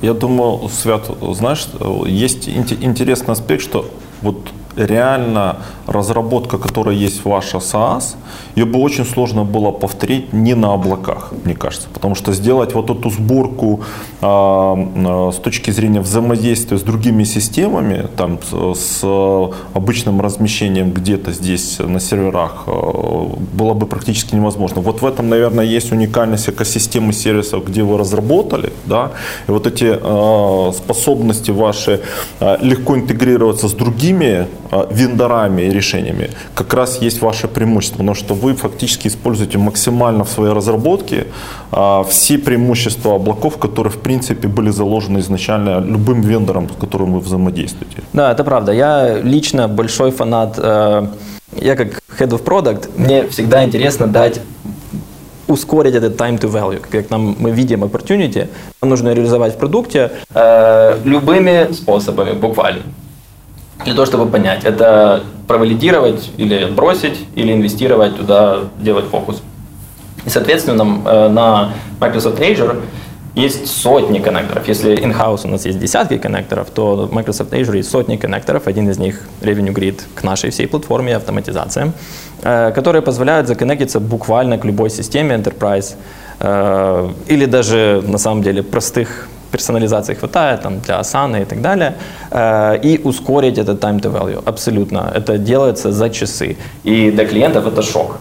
Я 0.02 0.14
думаю, 0.14 0.68
Свят, 0.68 1.10
знаешь, 1.32 1.66
есть 2.06 2.48
интересный 2.48 3.32
аспект, 3.32 3.62
что 3.62 3.90
вот 4.22 4.36
реально 4.76 5.56
разработка, 5.86 6.58
которая 6.58 6.94
есть 6.94 7.24
ваша 7.24 7.58
SaaS, 7.58 8.16
ее 8.54 8.64
бы 8.64 8.78
очень 8.78 9.04
сложно 9.04 9.44
было 9.44 9.70
повторить 9.70 10.32
не 10.32 10.54
на 10.54 10.74
облаках, 10.74 11.32
мне 11.44 11.54
кажется. 11.54 11.88
Потому 11.92 12.14
что 12.14 12.32
сделать 12.32 12.74
вот 12.74 12.90
эту 12.90 13.10
сборку 13.10 13.80
э, 14.20 15.30
с 15.32 15.36
точки 15.36 15.70
зрения 15.70 16.00
взаимодействия 16.00 16.78
с 16.78 16.82
другими 16.82 17.24
системами, 17.24 18.06
там, 18.16 18.38
с 18.74 19.04
обычным 19.74 20.20
размещением 20.20 20.92
где-то 20.92 21.32
здесь 21.32 21.78
на 21.78 22.00
серверах, 22.00 22.64
э, 22.66 22.70
было 23.52 23.74
бы 23.74 23.86
практически 23.86 24.34
невозможно. 24.34 24.80
Вот 24.80 25.02
в 25.02 25.06
этом, 25.06 25.28
наверное, 25.28 25.64
есть 25.64 25.92
уникальность 25.92 26.48
экосистемы 26.48 27.12
сервисов, 27.12 27.64
где 27.64 27.82
вы 27.82 27.98
разработали. 27.98 28.72
Да? 28.86 29.12
И 29.48 29.50
вот 29.50 29.66
эти 29.66 29.98
э, 30.00 30.72
способности 30.72 31.50
ваши 31.50 32.00
легко 32.60 32.96
интегрироваться 32.96 33.68
с 33.68 33.72
другими 33.72 34.46
вендорами 34.90 35.62
и 35.62 35.70
решениями, 35.70 36.30
как 36.54 36.74
раз 36.74 37.02
есть 37.02 37.22
ваше 37.22 37.48
преимущество. 37.48 37.98
Потому 37.98 38.14
что 38.14 38.34
вы 38.34 38.54
фактически 38.54 39.08
используете 39.08 39.58
максимально 39.58 40.24
в 40.24 40.28
своей 40.28 40.52
разработке 40.52 41.26
а, 41.72 42.02
все 42.04 42.38
преимущества 42.38 43.16
облаков, 43.16 43.58
которые 43.58 43.92
в 43.92 43.98
принципе 43.98 44.48
были 44.48 44.70
заложены 44.70 45.18
изначально 45.18 45.80
любым 45.80 46.20
вендором, 46.20 46.68
с 46.68 46.80
которым 46.80 47.12
вы 47.12 47.20
взаимодействуете. 47.20 48.02
Да, 48.12 48.32
это 48.32 48.44
правда. 48.44 48.72
Я 48.72 49.18
лично 49.18 49.68
большой 49.68 50.10
фанат, 50.10 50.54
э, 50.58 51.06
я 51.56 51.76
как 51.76 52.00
head 52.18 52.30
of 52.30 52.44
product, 52.44 52.90
мне 52.96 53.26
всегда 53.28 53.64
интересно 53.64 54.06
дать 54.06 54.40
ускорить 55.48 55.94
этот 55.94 56.16
time 56.16 56.38
to 56.38 56.50
value. 56.50 56.80
Как 56.90 57.10
нам, 57.10 57.36
мы 57.38 57.50
видим 57.50 57.82
opportunity, 57.82 58.48
нам 58.82 58.90
нужно 58.90 59.14
реализовать 59.14 59.54
в 59.54 59.56
продукте 59.56 60.10
э, 60.34 60.98
любыми 61.04 61.72
способами, 61.72 62.32
буквально 62.32 62.82
для 63.84 63.94
того, 63.94 64.06
чтобы 64.06 64.26
понять, 64.26 64.64
это 64.64 65.22
провалидировать 65.46 66.30
или 66.36 66.66
бросить, 66.66 67.26
или 67.34 67.52
инвестировать 67.52 68.16
туда, 68.16 68.60
делать 68.78 69.06
фокус. 69.06 69.42
И, 70.24 70.28
соответственно, 70.30 71.00
э, 71.04 71.28
на 71.28 71.72
Microsoft 71.98 72.40
Azure 72.40 72.82
есть 73.34 73.66
сотни 73.68 74.18
коннекторов. 74.18 74.68
Если 74.68 74.96
in-house 74.96 75.42
у 75.44 75.48
нас 75.48 75.64
есть 75.64 75.78
десятки 75.78 76.18
коннекторов, 76.18 76.70
то 76.70 77.06
в 77.06 77.12
Microsoft 77.12 77.52
Azure 77.52 77.76
есть 77.76 77.90
сотни 77.90 78.16
коннекторов. 78.16 78.66
Один 78.66 78.90
из 78.90 78.98
них 78.98 79.22
Revenue 79.40 79.72
Grid 79.72 80.02
к 80.14 80.24
нашей 80.24 80.50
всей 80.50 80.66
платформе 80.66 81.16
автоматизация, 81.16 81.92
э, 82.42 82.72
которые 82.72 83.02
позволяют 83.02 83.48
законнектиться 83.48 84.00
буквально 84.00 84.58
к 84.58 84.64
любой 84.64 84.90
системе 84.90 85.36
Enterprise 85.36 85.94
э, 86.40 87.10
или 87.28 87.46
даже 87.46 88.02
на 88.06 88.18
самом 88.18 88.42
деле 88.42 88.62
простых 88.62 89.28
персонализации 89.50 90.14
хватает 90.14 90.62
там, 90.62 90.80
для 90.80 91.00
Asana 91.00 91.42
и 91.42 91.44
так 91.44 91.60
далее, 91.60 91.94
э, 92.30 92.78
и 92.82 93.00
ускорить 93.04 93.58
этот 93.58 93.82
time 93.82 94.00
to 94.00 94.12
value. 94.12 94.42
Абсолютно. 94.46 95.12
Это 95.14 95.38
делается 95.38 95.92
за 95.92 96.10
часы. 96.10 96.56
И 96.84 97.10
для 97.10 97.24
клиентов 97.24 97.66
это 97.66 97.82
шок. 97.82 98.20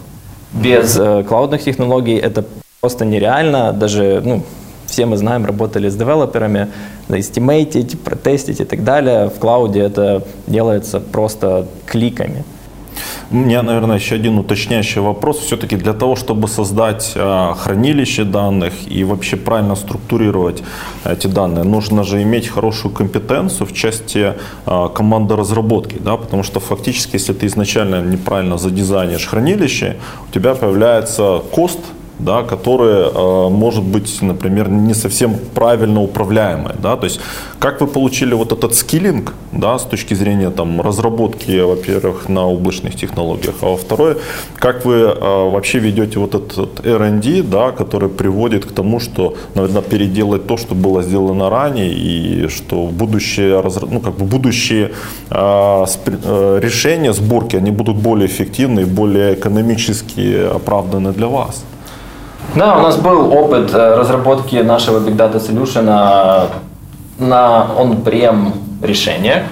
Без 0.52 0.98
э, 0.98 1.22
клаудных 1.22 1.62
технологий 1.62 2.16
это 2.16 2.44
просто 2.80 3.04
нереально. 3.04 3.72
Даже, 3.72 4.22
ну, 4.24 4.42
все 4.86 5.06
мы 5.06 5.16
знаем, 5.16 5.46
работали 5.46 5.88
с 5.88 5.96
девелоперами, 5.96 6.68
эстимейтить, 7.08 8.00
протестить 8.00 8.60
и 8.60 8.64
так 8.64 8.84
далее. 8.84 9.28
В 9.28 9.38
клауде 9.38 9.80
это 9.80 10.22
делается 10.46 11.00
просто 11.00 11.66
кликами. 11.86 12.44
У 13.32 13.36
меня, 13.36 13.62
наверное, 13.62 13.96
еще 13.96 14.16
один 14.16 14.38
уточняющий 14.38 15.00
вопрос. 15.00 15.38
Все-таки 15.38 15.76
для 15.76 15.92
того, 15.92 16.16
чтобы 16.16 16.48
создать 16.48 17.12
а, 17.14 17.54
хранилище 17.54 18.24
данных 18.24 18.72
и 18.88 19.04
вообще 19.04 19.36
правильно 19.36 19.76
структурировать 19.76 20.64
эти 21.04 21.28
данные, 21.28 21.62
нужно 21.62 22.02
же 22.02 22.22
иметь 22.22 22.48
хорошую 22.48 22.92
компетенцию 22.92 23.68
в 23.68 23.72
части 23.72 24.34
а, 24.66 24.88
команды 24.88 25.36
разработки, 25.36 25.96
да, 26.00 26.16
потому 26.16 26.42
что 26.42 26.58
фактически, 26.58 27.14
если 27.14 27.32
ты 27.32 27.46
изначально 27.46 28.02
неправильно 28.02 28.58
задизайнишь 28.58 29.28
хранилище, 29.28 29.96
у 30.28 30.32
тебя 30.34 30.56
появляется 30.56 31.40
кост 31.52 31.78
да, 32.24 32.42
которые, 32.42 33.10
э, 33.14 33.48
может 33.50 33.84
быть, 33.84 34.22
например, 34.22 34.68
не 34.68 34.94
совсем 34.94 35.36
правильно 35.54 36.02
управляемые. 36.02 36.76
Да? 36.82 36.96
То 36.96 37.04
есть, 37.04 37.20
как 37.58 37.80
вы 37.80 37.86
получили 37.86 38.34
вот 38.34 38.52
этот 38.52 38.74
скиллинг 38.74 39.34
да, 39.52 39.78
с 39.78 39.84
точки 39.84 40.14
зрения 40.14 40.50
там, 40.50 40.80
разработки, 40.80 41.60
во-первых, 41.60 42.28
на 42.28 42.46
облачных 42.46 42.94
технологиях, 42.94 43.54
а 43.62 43.66
во-вторых, 43.66 44.18
как 44.56 44.84
вы 44.84 44.94
э, 44.94 45.50
вообще 45.50 45.78
ведете 45.78 46.18
вот 46.18 46.34
этот 46.34 46.86
R&D, 46.86 47.42
да, 47.42 47.72
который 47.72 48.08
приводит 48.08 48.64
к 48.66 48.72
тому, 48.72 49.00
что, 49.00 49.34
наверное, 49.54 49.82
переделать 49.82 50.46
то, 50.46 50.56
что 50.56 50.74
было 50.74 51.02
сделано 51.02 51.50
ранее, 51.50 51.92
и 51.92 52.48
что 52.48 52.86
будущие, 52.86 53.62
ну, 53.90 54.00
как 54.00 54.16
бы 54.16 54.24
будущие 54.24 54.92
э, 55.30 55.84
решения 56.62 57.12
сборки, 57.12 57.56
они 57.56 57.70
будут 57.70 57.96
более 57.96 58.26
эффективны 58.26 58.80
и 58.80 58.84
более 58.84 59.34
экономически 59.34 60.54
оправданы 60.54 61.12
для 61.12 61.26
вас. 61.26 61.64
Да, 62.54 62.78
у 62.78 62.82
нас 62.82 62.96
был 62.96 63.32
опыт 63.32 63.72
э, 63.72 63.94
разработки 63.94 64.56
нашего 64.56 64.98
Big 64.98 65.16
Data 65.16 65.36
Solution 65.36 65.84
на 67.18 67.66
on-prem 67.78 68.52
решениях. 68.82 69.44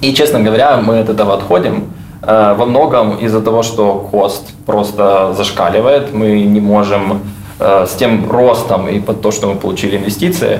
И, 0.00 0.12
честно 0.12 0.40
говоря, 0.40 0.76
мы 0.78 0.98
от 0.98 1.08
этого 1.08 1.34
отходим. 1.34 1.92
Э, 2.22 2.54
во 2.58 2.66
многом 2.66 3.18
из-за 3.18 3.40
того, 3.40 3.62
что 3.62 4.08
кост 4.10 4.50
просто 4.66 5.34
зашкаливает, 5.34 6.12
мы 6.12 6.40
не 6.40 6.60
можем 6.60 7.20
э, 7.60 7.86
с 7.86 7.94
тем 7.94 8.28
ростом 8.28 8.88
и 8.88 8.98
под 8.98 9.22
то, 9.22 9.30
что 9.30 9.46
мы 9.46 9.54
получили 9.54 9.96
инвестиции, 9.96 10.58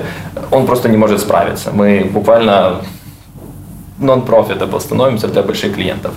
он 0.51 0.65
просто 0.65 0.87
не 0.87 0.95
может 0.97 1.19
справиться. 1.19 1.71
Мы 1.73 2.09
буквально 2.13 2.77
non-profitable 3.99 4.79
становимся 4.79 5.27
для 5.27 5.41
больших 5.41 5.75
клиентов. 5.75 6.11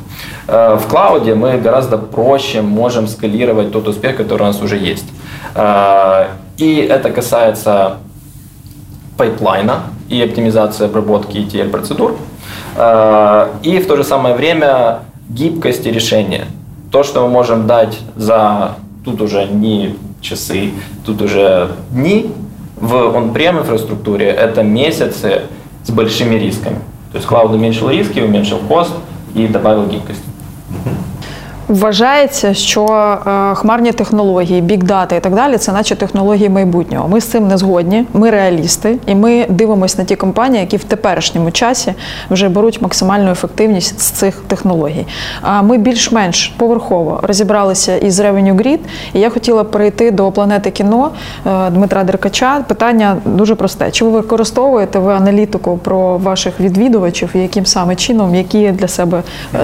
Э, 0.46 0.76
в 0.76 0.88
клауде 0.88 1.34
мы 1.34 1.58
гораздо 1.58 1.98
проще 1.98 2.62
можем 2.62 3.06
скалировать 3.06 3.72
тот 3.72 3.88
успех, 3.88 4.16
который 4.16 4.42
у 4.42 4.46
нас 4.46 4.60
уже 4.60 4.76
есть. 4.76 5.06
Э, 5.54 6.26
и 6.56 6.76
это 6.76 7.10
касается 7.10 7.98
пайплайна 9.16 9.82
и 10.08 10.22
оптимизации 10.22 10.86
обработки 10.86 11.36
ETL-процедур. 11.36 12.16
Э, 12.76 13.48
и 13.62 13.78
в 13.78 13.86
то 13.86 13.96
же 13.96 14.04
самое 14.04 14.34
время 14.34 15.00
гибкости 15.28 15.88
решения. 15.88 16.46
То, 16.90 17.02
что 17.02 17.22
мы 17.22 17.28
можем 17.28 17.66
дать 17.66 17.98
за 18.16 18.76
тут 19.04 19.20
уже 19.20 19.46
не 19.46 19.96
часы, 20.20 20.72
тут 21.04 21.22
уже 21.22 21.70
дни 21.90 22.32
в 22.76 22.94
on-prem 22.94 23.58
инфраструктуре, 23.58 24.28
это 24.28 24.62
месяцы 24.62 25.42
с 25.84 25.90
большими 25.90 26.36
рисками. 26.36 26.78
То 27.12 27.16
есть 27.16 27.26
cloud 27.26 27.52
уменьшил 27.52 27.90
риски, 27.90 28.20
уменьшил 28.20 28.58
cost 28.58 28.92
и 29.34 29.46
добавил 29.46 29.86
гибкость. 29.86 30.22
Вважається, 31.68 32.54
що 32.54 32.85
е, 33.26 33.54
хмарні 33.54 33.92
технології, 33.92 34.61
бікдата 34.61 35.16
і 35.16 35.20
так 35.20 35.35
далі 35.35 35.57
це 35.57 35.72
наче 35.72 35.96
технології 35.96 36.48
майбутнього. 36.48 37.09
Ми 37.09 37.20
з 37.20 37.24
цим 37.24 37.48
не 37.48 37.59
згодні. 37.59 38.04
Ми 38.12 38.31
реалісти, 38.31 38.98
і 39.07 39.14
ми 39.14 39.46
дивимося 39.48 39.98
на 39.98 40.04
ті 40.04 40.16
компанії, 40.16 40.61
які 40.61 40.76
в 40.76 40.85
теперішньому 40.85 41.50
часі 41.50 41.94
вже 42.31 42.48
беруть 42.48 42.83
максимальну 42.83 43.31
ефективність 43.31 44.00
з 44.00 44.04
цих 44.04 44.42
технологій. 44.46 45.07
А 45.42 45.62
ми 45.62 45.78
більш-менш 45.78 46.48
поверхово 46.57 47.20
розібралися 47.22 47.96
із 47.96 48.20
Revenue 48.20 48.54
Grid, 48.57 48.78
і 49.12 49.20
я 49.20 49.31
хотіла 49.31 49.64
перейти 49.64 50.11
до 50.11 50.33
планети 50.33 50.70
кіно 50.70 51.11
е, 51.46 51.70
Дмитра 51.70 52.04
Деркача. 52.04 52.64
Питання 52.68 53.16
дуже 53.24 53.54
просте: 53.54 53.90
чи 53.90 54.04
ви 54.04 54.11
використовуєте 54.11 54.98
ви 54.98 55.12
аналітику 55.12 55.78
про 55.85 56.18
ваших 56.18 56.61
відвідувачів, 56.61 57.31
яким 57.35 57.66
саме 57.66 57.96
чином, 57.96 58.35
які 58.35 58.70
для 58.70 58.88
себе 58.88 59.22
е, 59.54 59.59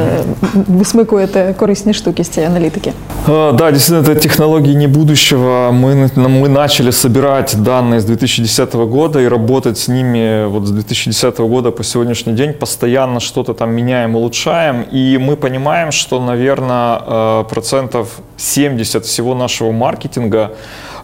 висмикуєте 0.69 1.55
корисні 1.59 1.94
штуки 1.94 2.24
с 2.24 2.30
цієї 2.30 2.52
аналитики. 2.52 2.94
Да, 3.28 3.72
действительно, 3.72 4.14
это 4.14 4.16
технологии 4.16 4.76
не 4.76 4.88
будущего. 4.88 5.72
Мы, 5.72 6.10
мы 6.16 6.50
начали 6.50 6.92
собирать 6.92 7.56
данные 7.64 8.00
с 8.00 8.06
2010 8.06 8.76
года 8.76 9.20
и 9.20 9.28
работать 9.28 9.78
с 9.78 9.88
ними 9.88 10.48
вот 10.48 10.66
с 10.66 10.72
2010 10.72 11.40
года 11.40 11.72
по 11.72 11.84
сегодняшний 11.84 12.34
день. 12.34 12.54
Постоянно 12.54 13.20
что-то 13.20 13.54
там 13.54 13.72
меняем, 13.72 14.16
улучшаем. 14.16 14.86
И 14.94 15.18
мы 15.18 15.36
понимаем, 15.36 15.92
что, 15.92 16.20
наверное, 16.20 17.02
э, 17.08 17.44
процентов 17.50 18.08
70 18.38 19.06
всего 19.06 19.36
нашего 19.36 19.72
маркетинга 19.72 20.52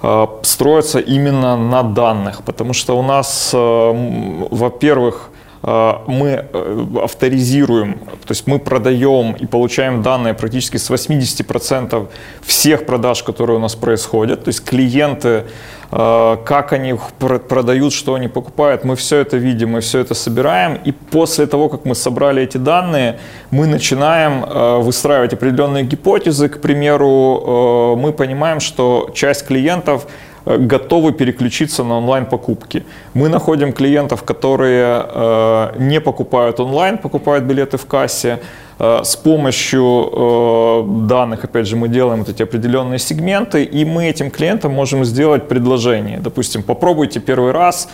э, 0.03 0.27
строится 0.41 0.99
именно 0.99 1.57
на 1.57 1.83
данных. 1.83 2.41
Потому 2.45 2.73
что 2.73 2.97
у 2.97 3.03
нас, 3.03 3.51
э, 3.53 4.47
во-первых, 4.51 5.13
Э, 5.15 5.28
мы 5.62 6.46
э, 6.52 6.86
авторизируем, 7.02 7.94
то 7.94 8.30
есть 8.30 8.46
мы 8.46 8.58
продаем 8.58 9.32
и 9.32 9.44
получаем 9.44 10.02
данные 10.02 10.32
практически 10.32 10.78
с 10.78 10.90
80% 10.90 12.08
всех 12.40 12.86
продаж, 12.86 13.22
которые 13.22 13.58
у 13.58 13.60
нас 13.60 13.74
происходят. 13.74 14.44
То 14.44 14.48
есть 14.48 14.64
клиенты, 14.64 15.44
э, 15.90 16.36
как 16.46 16.72
они 16.72 16.94
продают, 17.18 17.92
что 17.92 18.14
они 18.14 18.28
покупают, 18.28 18.84
мы 18.84 18.96
все 18.96 19.18
это 19.18 19.36
видим, 19.36 19.72
мы 19.72 19.80
все 19.80 19.98
это 19.98 20.14
собираем. 20.14 20.78
И 20.86 20.92
после 20.92 21.46
того, 21.46 21.68
как 21.68 21.84
мы 21.84 21.94
собрали 21.94 22.42
эти 22.42 22.56
данные, 22.56 23.18
мы 23.50 23.66
начинаем 23.66 24.82
выстраивать 24.82 25.34
определенные 25.34 25.84
гипотезы. 25.84 26.48
К 26.48 26.60
примеру, 26.60 27.96
мы 27.98 28.12
понимаем, 28.12 28.60
что 28.60 29.10
часть 29.14 29.46
клиентов 29.46 30.06
Э, 30.06 30.29
готовы 30.46 31.12
переключиться 31.12 31.84
на 31.84 31.98
онлайн-покупки. 31.98 32.84
Мы 33.14 33.28
находим 33.28 33.72
клиентов, 33.72 34.22
которые 34.22 35.04
э, 35.06 35.72
не 35.78 36.00
покупают 36.00 36.60
онлайн, 36.60 36.98
покупают 36.98 37.44
билеты 37.44 37.76
в 37.76 37.86
кассе. 37.86 38.38
Э, 38.78 39.00
с 39.04 39.16
помощью 39.16 40.86
данных, 41.08 41.44
опять 41.44 41.66
же, 41.66 41.76
мы 41.76 41.88
делаем 41.88 42.20
вот 42.20 42.28
эти 42.28 42.42
определенные 42.42 42.98
сегменты, 42.98 43.64
и 43.64 43.84
мы 43.84 44.06
этим 44.06 44.30
клиентам 44.30 44.72
можем 44.72 45.04
сделать 45.04 45.48
предложение. 45.48 46.18
Допустим, 46.18 46.62
попробуйте 46.62 47.20
первый 47.20 47.52
раз 47.52 47.88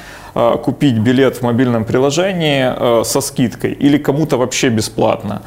купить 0.64 0.98
билет 0.98 1.36
в 1.36 1.42
мобильном 1.42 1.84
приложении 1.84 3.04
со 3.04 3.20
скидкой 3.20 3.72
или 3.72 3.96
кому-то 3.98 4.36
вообще 4.36 4.68
бесплатно. 4.68 5.40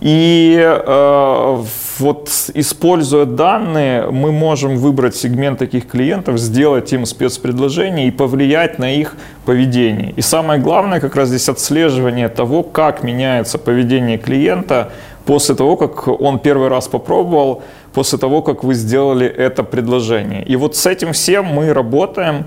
И 0.00 0.58
э, 0.60 1.62
вот 1.98 2.30
используя 2.52 3.24
данные, 3.24 4.10
мы 4.10 4.30
можем 4.30 4.76
выбрать 4.76 5.16
сегмент 5.16 5.58
таких 5.58 5.88
клиентов, 5.88 6.38
сделать 6.38 6.92
им 6.92 7.06
спецпредложение 7.06 8.08
и 8.08 8.10
повлиять 8.10 8.78
на 8.78 8.94
их 8.94 9.16
поведение. 9.46 10.12
И 10.16 10.20
самое 10.20 10.60
главное 10.60 11.00
как 11.00 11.16
раз 11.16 11.28
здесь 11.28 11.48
отслеживание 11.48 12.28
того, 12.28 12.62
как 12.62 13.02
меняется 13.02 13.58
поведение 13.58 14.18
клиента 14.18 14.92
после 15.24 15.54
того, 15.54 15.76
как 15.76 16.08
он 16.08 16.38
первый 16.40 16.68
раз 16.68 16.88
попробовал, 16.88 17.62
после 17.94 18.18
того, 18.18 18.42
как 18.42 18.64
вы 18.64 18.74
сделали 18.74 19.26
это 19.26 19.62
предложение. 19.62 20.44
И 20.44 20.56
вот 20.56 20.76
с 20.76 20.86
этим 20.86 21.12
всем 21.12 21.46
мы 21.46 21.72
работаем. 21.72 22.44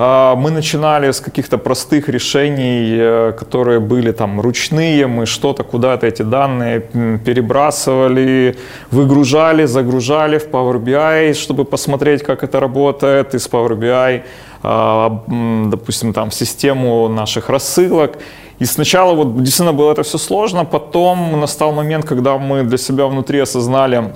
А, 0.00 0.36
мы 0.36 0.52
начинали 0.52 1.10
с 1.10 1.20
каких-то 1.20 1.58
простых 1.58 2.08
решений, 2.08 2.96
э, 2.96 3.32
которые 3.36 3.80
были 3.80 4.12
там 4.12 4.40
ручные, 4.40 5.08
мы 5.08 5.26
что-то 5.26 5.64
куда-то 5.64 6.06
эти 6.06 6.22
данные 6.22 6.80
перебрасывали, 7.24 8.56
выгружали, 8.92 9.66
загружали 9.66 10.38
в 10.38 10.46
Power 10.50 10.78
BI, 10.78 11.34
чтобы 11.34 11.64
посмотреть, 11.64 12.22
как 12.22 12.44
это 12.44 12.60
работает 12.60 13.34
из 13.34 13.48
Power 13.48 13.76
BI, 13.76 14.22
а, 14.62 15.24
допустим, 15.66 16.12
там 16.12 16.30
в 16.30 16.34
систему 16.34 17.08
наших 17.08 17.48
рассылок. 17.48 18.18
И 18.60 18.66
сначала 18.66 19.14
вот 19.14 19.42
действительно 19.42 19.72
было 19.72 19.90
это 19.90 20.04
все 20.04 20.18
сложно, 20.18 20.64
потом 20.64 21.40
настал 21.40 21.72
момент, 21.72 22.04
когда 22.04 22.38
мы 22.38 22.62
для 22.62 22.78
себя 22.78 23.06
внутри 23.06 23.40
осознали, 23.40 24.12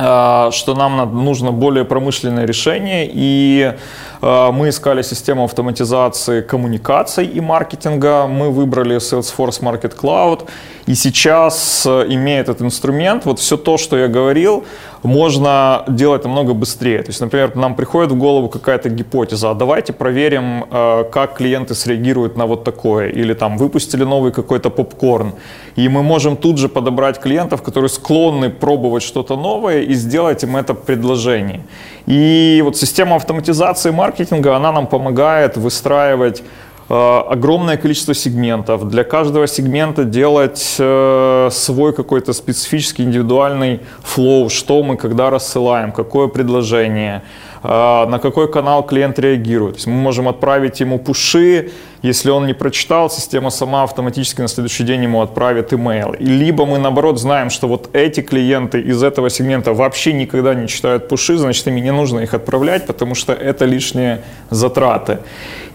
а, 0.00 0.50
что 0.52 0.74
нам 0.74 1.24
нужно 1.24 1.50
более 1.50 1.84
промышленное 1.84 2.46
решение, 2.46 3.10
и 3.12 3.72
мы 4.20 4.68
искали 4.68 5.02
систему 5.02 5.44
автоматизации 5.44 6.40
коммуникаций 6.40 7.26
и 7.26 7.40
маркетинга, 7.40 8.26
мы 8.26 8.50
выбрали 8.50 8.96
Salesforce 8.96 9.60
Market 9.62 9.96
Cloud, 9.96 10.48
и 10.88 10.94
сейчас, 10.94 11.84
э, 11.86 12.06
имея 12.08 12.40
этот 12.40 12.62
инструмент, 12.62 13.26
вот 13.26 13.38
все 13.38 13.58
то, 13.58 13.76
что 13.76 13.98
я 13.98 14.08
говорил, 14.08 14.64
можно 15.02 15.84
делать 15.86 16.24
намного 16.24 16.54
быстрее. 16.54 17.02
То 17.02 17.10
есть, 17.10 17.20
например, 17.20 17.56
нам 17.56 17.74
приходит 17.74 18.12
в 18.12 18.16
голову 18.16 18.48
какая-то 18.48 18.88
гипотеза, 18.88 19.50
а 19.50 19.54
давайте 19.54 19.92
проверим, 19.92 20.64
э, 20.70 21.04
как 21.12 21.36
клиенты 21.36 21.74
среагируют 21.74 22.36
на 22.36 22.46
вот 22.46 22.64
такое. 22.64 23.10
Или 23.10 23.34
там 23.34 23.58
выпустили 23.58 24.04
новый 24.04 24.32
какой-то 24.32 24.70
попкорн. 24.70 25.32
И 25.76 25.88
мы 25.88 26.02
можем 26.02 26.36
тут 26.36 26.56
же 26.56 26.68
подобрать 26.68 27.20
клиентов, 27.20 27.60
которые 27.62 27.90
склонны 27.90 28.48
пробовать 28.48 29.02
что-то 29.02 29.36
новое 29.36 29.82
и 29.82 29.94
сделать 29.94 30.42
им 30.42 30.56
это 30.56 30.72
предложение. 30.72 31.60
И 32.08 32.62
вот 32.64 32.76
система 32.76 33.16
автоматизации 33.16 33.90
маркетинга, 33.90 34.56
она 34.56 34.72
нам 34.72 34.86
помогает 34.86 35.58
выстраивать 35.58 36.42
Э, 36.88 37.22
огромное 37.28 37.76
количество 37.76 38.14
сегментов. 38.14 38.88
Для 38.88 39.04
каждого 39.04 39.46
сегмента 39.46 40.04
делать 40.04 40.76
э, 40.78 41.48
свой 41.52 41.92
какой-то 41.92 42.32
специфический 42.32 43.02
индивидуальный 43.02 43.80
флоу, 44.02 44.48
что 44.48 44.82
мы 44.82 44.96
когда 44.96 45.28
рассылаем, 45.28 45.92
какое 45.92 46.28
предложение, 46.28 47.22
на 47.62 48.18
какой 48.22 48.50
канал 48.50 48.84
клиент 48.84 49.18
реагирует. 49.18 49.74
То 49.74 49.78
есть 49.78 49.86
мы 49.86 49.94
можем 49.94 50.28
отправить 50.28 50.80
ему 50.80 50.98
пуши, 50.98 51.70
если 52.02 52.30
он 52.30 52.46
не 52.46 52.54
прочитал, 52.54 53.10
система 53.10 53.50
сама 53.50 53.82
автоматически 53.82 54.40
на 54.40 54.48
следующий 54.48 54.84
день 54.84 55.02
ему 55.02 55.20
отправит 55.20 55.72
email. 55.72 56.16
И 56.16 56.24
либо 56.24 56.64
мы 56.64 56.78
наоборот 56.78 57.18
знаем, 57.18 57.50
что 57.50 57.66
вот 57.66 57.90
эти 57.92 58.20
клиенты 58.20 58.80
из 58.80 59.02
этого 59.02 59.30
сегмента 59.30 59.72
вообще 59.72 60.12
никогда 60.12 60.54
не 60.54 60.68
читают 60.68 61.08
пуши, 61.08 61.36
значит 61.38 61.66
им 61.66 61.74
не 61.74 61.92
нужно 61.92 62.20
их 62.20 62.34
отправлять, 62.34 62.86
потому 62.86 63.16
что 63.16 63.32
это 63.32 63.64
лишние 63.64 64.22
затраты. 64.50 65.18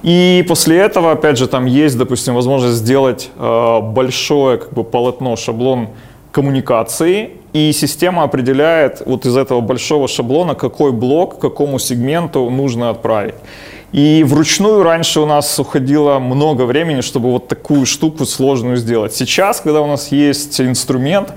И 0.02 0.46
после 0.48 0.78
этого, 0.78 1.12
опять 1.12 1.38
же, 1.38 1.48
там 1.48 1.65
есть, 1.65 1.98
допустим, 1.98 2.36
возможность 2.36 2.78
сделать 2.78 3.30
э, 3.38 3.80
большое 3.82 4.58
как 4.58 4.74
бы, 4.74 4.84
полотно, 4.84 5.36
шаблон 5.36 5.89
коммуникации, 6.32 7.32
и 7.53 7.71
система 7.71 8.23
определяет 8.23 9.03
вот 9.05 9.25
из 9.25 9.37
этого 9.37 9.61
большого 9.61 10.07
шаблона, 10.07 10.55
какой 10.55 10.91
блок 10.91 11.39
какому 11.39 11.79
сегменту 11.79 12.49
нужно 12.49 12.89
отправить. 12.89 13.35
И 13.91 14.23
вручную 14.23 14.81
раньше 14.81 15.19
у 15.19 15.27
нас 15.27 15.59
уходило 15.59 16.17
много 16.17 16.63
времени, 16.63 17.01
чтобы 17.01 17.31
вот 17.31 17.47
такую 17.47 17.85
штуку 17.85 18.25
сложную 18.25 18.77
сделать. 18.77 19.13
Сейчас, 19.13 19.61
когда 19.61 19.81
у 19.81 19.87
нас 19.87 20.11
есть 20.11 20.59
инструмент, 20.59 21.33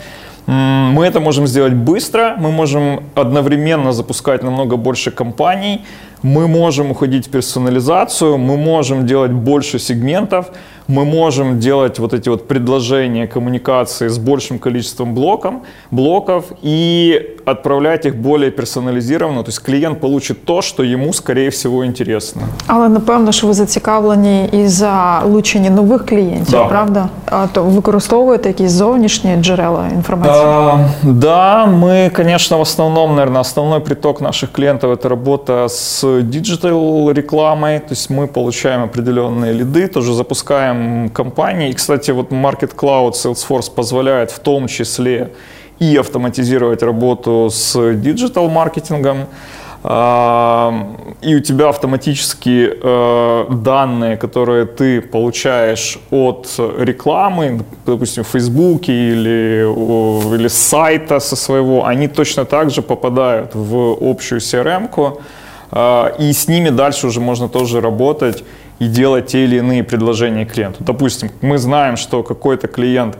мы 0.46 1.04
это 1.04 1.20
можем 1.20 1.46
сделать 1.46 1.74
быстро, 1.74 2.36
мы 2.38 2.50
можем 2.50 3.02
одновременно 3.14 3.92
запускать 3.92 4.42
намного 4.42 4.76
больше 4.76 5.10
компаний, 5.10 5.84
мы 6.25 6.47
можем 6.47 6.91
уходить 6.91 7.27
в 7.27 7.29
персонализацию, 7.31 8.37
мы 8.37 8.57
можем 8.57 9.05
делать 9.07 9.31
больше 9.31 9.79
сегментов, 9.79 10.45
мы 10.87 11.05
можем 11.05 11.59
делать 11.59 11.99
вот 11.99 12.13
эти 12.13 12.29
вот 12.29 12.47
предложения 12.47 13.27
коммуникации 13.27 14.07
с 14.07 14.17
большим 14.17 14.59
количеством 14.59 15.13
блоком, 15.13 15.61
блоков 15.91 16.43
и 16.65 17.37
отправлять 17.45 18.05
их 18.05 18.15
более 18.15 18.51
персонализированно. 18.51 19.43
То 19.43 19.49
есть 19.49 19.59
клиент 19.59 19.99
получит 19.99 20.45
то, 20.45 20.61
что 20.61 20.83
ему, 20.83 21.13
скорее 21.13 21.49
всего, 21.49 21.85
интересно. 21.85 22.41
Але 22.67 22.89
напевно, 22.89 23.31
що 23.31 23.47
ви 23.47 23.53
зацікавлені 23.53 24.45
і 24.51 24.67
залучені 24.67 25.69
нових 25.69 26.05
клієнтів, 26.05 26.51
Да. 26.51 26.65
правда? 26.65 27.09
А 27.25 27.47
то 27.47 27.63
використовуєте 27.63 28.49
якісь 28.49 28.71
зовнішні 28.71 29.35
джерела 29.41 29.87
інформації? 29.95 30.45
А, 30.45 30.77
да, 31.03 31.65
мы, 31.65 32.15
конечно, 32.15 32.57
в 32.57 32.61
основном, 32.61 33.15
наверное, 33.15 33.41
основной 33.41 33.79
приток 33.79 34.21
наших 34.21 34.51
клиентов 34.51 34.91
это 34.91 35.09
работа 35.09 35.65
с 35.69 36.14
диджитал 36.22 37.10
рекламой, 37.10 37.78
то 37.80 37.90
есть 37.90 38.10
мы 38.10 38.26
получаем 38.26 38.82
определенные 38.82 39.52
лиды, 39.52 39.88
тоже 39.88 40.14
запускаем 40.14 41.08
кампании. 41.10 41.70
И, 41.70 41.72
кстати, 41.72 42.10
вот 42.10 42.30
Marketing 42.30 42.74
Cloud 42.74 43.12
Salesforce 43.12 43.72
позволяет 43.74 44.30
в 44.30 44.38
том 44.38 44.66
числе 44.68 45.32
и 45.78 45.96
автоматизировать 45.96 46.82
работу 46.82 47.48
с 47.50 47.94
digital 47.94 48.48
маркетингом. 48.48 49.26
А, 49.88 50.72
И 51.22 51.34
у 51.36 51.40
тебя 51.40 51.68
автоматически 51.68 52.70
э, 52.82 53.44
данные, 53.50 54.16
которые 54.16 54.66
ты 54.66 55.00
получаешь 55.00 55.98
от 56.10 56.48
рекламы, 56.78 57.60
допустим, 57.86 58.24
в 58.24 58.26
Фейсбуке 58.26 58.92
или, 58.92 59.64
или 60.34 60.48
сайта 60.48 61.20
со 61.20 61.36
своего, 61.36 61.84
они 61.84 62.08
точно 62.08 62.44
так 62.44 62.70
же 62.70 62.82
попадают 62.82 63.54
в 63.54 63.96
общую 64.00 64.40
CRM 64.40 64.75
-ку, 64.75 65.20
и 65.72 66.32
с 66.32 66.48
ними 66.48 66.70
дальше 66.70 67.08
уже 67.08 67.20
можно 67.20 67.48
тоже 67.48 67.80
работать 67.80 68.44
и 68.78 68.86
делать 68.88 69.28
те 69.28 69.44
или 69.44 69.56
иные 69.56 69.82
предложения 69.82 70.44
клиенту. 70.44 70.84
Допустим, 70.84 71.30
мы 71.40 71.58
знаем, 71.58 71.96
что 71.96 72.22
какой-то 72.22 72.68
клиент 72.68 73.16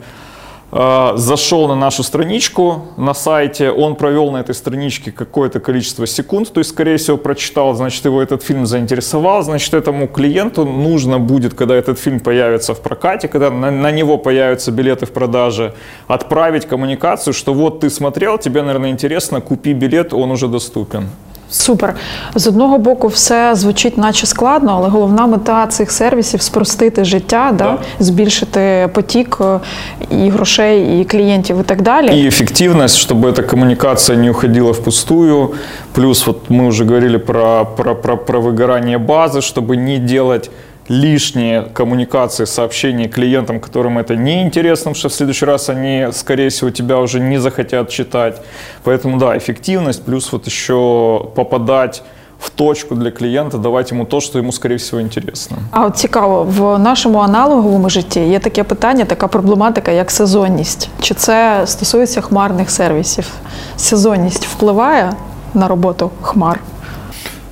э, 0.70 1.12
зашел 1.16 1.66
на 1.68 1.74
нашу 1.74 2.02
страничку 2.02 2.82
на 2.98 3.14
сайте, 3.14 3.70
он 3.70 3.96
провел 3.96 4.30
на 4.30 4.38
этой 4.38 4.54
страничке 4.54 5.12
какое-то 5.12 5.60
количество 5.60 6.06
секунд, 6.06 6.52
то 6.52 6.60
есть, 6.60 6.70
скорее 6.70 6.98
всего, 6.98 7.16
прочитал, 7.16 7.74
значит, 7.74 8.04
его 8.04 8.20
этот 8.20 8.42
фильм 8.42 8.66
заинтересовал, 8.66 9.42
значит, 9.42 9.72
этому 9.72 10.08
клиенту 10.08 10.66
нужно 10.66 11.18
будет, 11.18 11.54
когда 11.54 11.74
этот 11.74 11.98
фильм 11.98 12.20
появится 12.20 12.74
в 12.74 12.80
прокате, 12.80 13.26
когда 13.26 13.50
на, 13.50 13.70
на 13.70 13.90
него 13.90 14.18
появятся 14.18 14.70
билеты 14.72 15.06
в 15.06 15.12
продаже, 15.12 15.72
отправить 16.06 16.66
коммуникацию, 16.66 17.32
что 17.32 17.54
вот 17.54 17.80
ты 17.80 17.88
смотрел, 17.88 18.36
тебе, 18.36 18.60
наверное, 18.60 18.90
интересно, 18.90 19.40
купи 19.40 19.72
билет, 19.72 20.12
он 20.12 20.30
уже 20.30 20.48
доступен. 20.48 21.08
Супер. 21.51 21.95
З 22.35 22.47
одного 22.47 22.77
боку, 22.77 23.07
все 23.07 23.55
звучить 23.55 23.97
наче 23.97 24.27
складно, 24.27 24.73
але 24.75 24.89
головна 24.89 25.27
мета 25.27 25.67
цих 25.67 25.91
сервісів 25.91 26.41
спростити 26.41 27.05
життя, 27.05 27.53
да? 27.57 27.77
збільшити 27.99 28.89
потік 28.93 29.37
е, 29.41 29.59
і 30.09 30.29
грошей, 30.29 31.01
і 31.01 31.05
клієнтів, 31.05 31.59
і 31.59 31.63
так 31.63 31.81
далі. 31.81 32.07
И 32.07 32.27
эффективность, 32.27 32.97
чтобы 32.97 33.29
эта 33.29 33.43
коммуникация 33.43 34.17
не 34.17 34.29
уходила 34.29 34.71
впустую. 34.71 35.49
Плюс 35.93 36.27
вот 36.27 36.49
мы 36.49 36.67
уже 36.67 36.85
говорили 36.85 37.17
про, 37.17 37.65
про, 37.77 37.95
про, 37.95 38.17
про 38.17 38.39
выгорание 38.39 38.97
базы, 38.97 39.41
чтобы 39.41 39.75
не 39.75 39.97
делать 39.97 40.51
лишние 40.89 41.61
коммуникации, 41.73 42.45
сообщения 42.45 43.07
клиентам, 43.07 43.59
которым 43.59 43.97
это 43.97 44.15
не 44.15 44.41
интересно, 44.41 44.91
потому 44.91 44.95
что 44.95 45.09
в 45.09 45.13
следующий 45.13 45.45
раз 45.45 45.69
они, 45.69 46.07
скорее 46.11 46.49
всего, 46.49 46.71
тебя 46.71 46.97
уже 46.97 47.19
не 47.19 47.39
захотят 47.39 47.89
читать. 47.89 48.41
Поэтому, 48.83 49.17
да, 49.17 49.37
эффективность, 49.37 50.03
плюс 50.03 50.31
вот 50.31 50.47
еще 50.47 51.29
попадать 51.35 52.03
в 52.39 52.49
точку 52.49 52.95
для 52.95 53.11
клиента, 53.11 53.57
давать 53.57 53.91
ему 53.91 54.05
то, 54.05 54.19
что 54.19 54.39
ему, 54.39 54.51
скорее 54.51 54.77
всего, 54.77 55.01
интересно. 55.01 55.57
А 55.71 55.85
от 55.85 55.97
цікаво, 55.97 56.43
в 56.43 56.79
нашому 56.79 57.19
аналоговому 57.19 57.89
житті 57.89 58.19
є 58.19 58.39
таке 58.39 58.63
питання, 58.63 59.05
така 59.05 59.27
проблематика, 59.27 59.91
як 59.91 60.11
сезонність. 60.11 60.89
Чи 61.01 61.13
це 61.13 61.61
стосується 61.65 62.21
хмарних 62.21 62.71
сервісів? 62.71 63.27
Сезонність 63.77 64.47
впливає 64.47 65.13
на 65.53 65.67
роботу 65.67 66.11
хмар? 66.21 66.59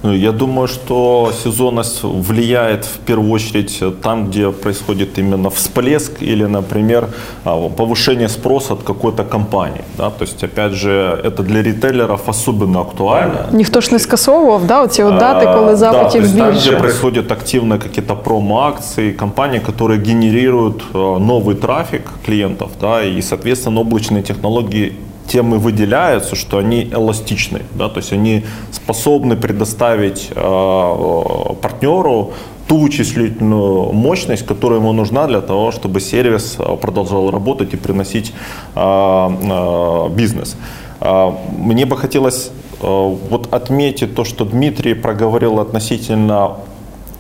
Ну, 0.03 0.13
Я 0.13 0.31
думаю, 0.31 0.67
что 0.67 1.31
сезонность 1.43 2.03
влияет 2.03 2.85
в 2.85 2.97
первую 3.05 3.31
очередь 3.31 3.83
там, 4.01 4.27
где 4.27 4.49
происходит 4.49 5.19
именно 5.19 5.49
всплеск 5.49 6.11
или, 6.21 6.45
например, 6.47 7.07
а, 7.43 7.69
повышение 7.69 8.29
спроса 8.29 8.73
от 8.73 8.83
какой-то 8.83 9.23
компании. 9.23 9.81
Да? 9.97 10.09
То 10.09 10.23
есть, 10.25 10.43
опять 10.43 10.71
же, 10.71 10.89
это 11.23 11.43
для 11.43 11.61
ритейлеров 11.63 12.21
особенно 12.27 12.79
актуально. 12.81 13.39
Ніхто 13.51 13.81
ж 13.81 13.91
не 13.91 13.99
скасовував 13.99 14.65
да, 14.67 14.83
оці 14.83 15.03
от 15.03 15.17
дати, 15.17 15.45
А, 15.45 15.53
коли 15.53 15.65
да, 15.65 15.71
то 15.71 15.77
запитів 15.77 16.23
есть 16.23 16.37
там, 16.37 16.49
где 16.49 16.59
більше. 16.59 16.77
происходят 16.77 17.31
активно 17.31 17.79
какие-то 17.79 18.15
промо-акции, 18.15 19.11
компании, 19.11 19.59
которые 19.59 20.01
генерируют 20.01 20.83
э, 20.93 20.97
новый 21.19 21.55
трафик 21.55 22.01
клиентов, 22.25 22.69
да, 22.81 23.03
и, 23.03 23.21
соответственно, 23.21 23.81
облачные 23.81 24.21
технологии 24.23 24.93
тем 25.26 25.54
и 25.54 25.58
выделяются, 25.58 26.36
что 26.36 26.58
они 26.58 26.84
эластичны, 26.84 27.62
да, 27.74 27.88
то 27.88 27.98
есть 27.98 28.12
они 28.12 28.44
способны 28.70 29.36
предоставить 29.36 30.30
э, 30.30 31.54
партнеру 31.62 32.32
ту 32.68 32.78
вычислительную 32.78 33.92
мощность, 33.92 34.46
которая 34.46 34.80
ему 34.80 34.92
нужна 34.92 35.26
для 35.26 35.40
того, 35.40 35.70
чтобы 35.72 36.00
сервис 36.00 36.56
э, 36.58 36.76
продолжал 36.76 37.30
работать 37.30 37.74
и 37.74 37.76
приносить 37.76 38.32
э, 38.74 38.80
э, 38.80 40.08
бизнес. 40.10 40.56
Э, 41.00 41.32
Мне 41.58 41.86
бы 41.86 41.96
хотелось 41.96 42.50
э, 42.80 42.86
вот 43.30 43.52
отметить 43.52 44.14
то, 44.14 44.24
что 44.24 44.44
Дмитрий 44.44 44.94
проговорил 44.94 45.60
относительно 45.60 46.56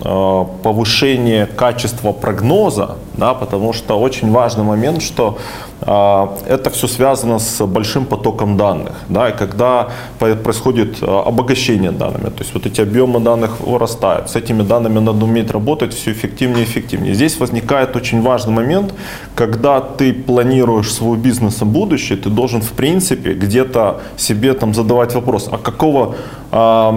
э, 0.00 0.44
повышения 0.62 1.46
качества 1.46 2.12
прогноза, 2.12 2.96
да, 3.16 3.34
потому 3.34 3.72
что 3.72 4.00
очень 4.00 4.30
важный 4.30 4.64
момент, 4.64 5.02
что 5.02 5.38
э, 5.80 6.26
это 6.46 6.70
все 6.70 6.88
связано 6.88 7.38
с 7.38 7.64
большим 7.66 8.06
потоком 8.06 8.56
данных, 8.56 8.92
да, 9.08 9.28
и 9.28 9.36
когда 9.36 9.88
происходит 10.18 11.02
э, 11.02 11.06
обогащение 11.06 11.90
данными, 11.90 12.30
то 12.30 12.40
есть 12.40 12.54
вот 12.54 12.66
эти 12.66 12.80
объемы 12.80 13.20
данных 13.20 13.60
вырастают, 13.60 14.30
с 14.30 14.36
этими 14.36 14.62
данными 14.62 14.98
надо 14.98 15.24
уметь 15.24 15.50
работать 15.50 15.94
все 15.94 16.12
эффективнее 16.12 16.62
и 16.62 16.64
эффективнее. 16.64 17.14
Здесь 17.14 17.38
возникает 17.38 17.96
очень 17.96 18.22
важный 18.22 18.52
момент, 18.52 18.94
когда 19.34 19.80
ты 19.80 20.12
планируешь 20.12 20.92
свой 20.92 21.18
бизнес 21.18 21.60
на 21.60 21.66
будущее, 21.66 22.18
ты 22.18 22.30
должен 22.30 22.60
в 22.62 22.72
принципе 22.72 23.34
где-то 23.34 24.00
себе 24.16 24.54
там 24.54 24.74
задавать 24.74 25.14
вопрос, 25.14 25.48
а 25.50 25.58
какого 25.58 26.14
а, 26.50 26.90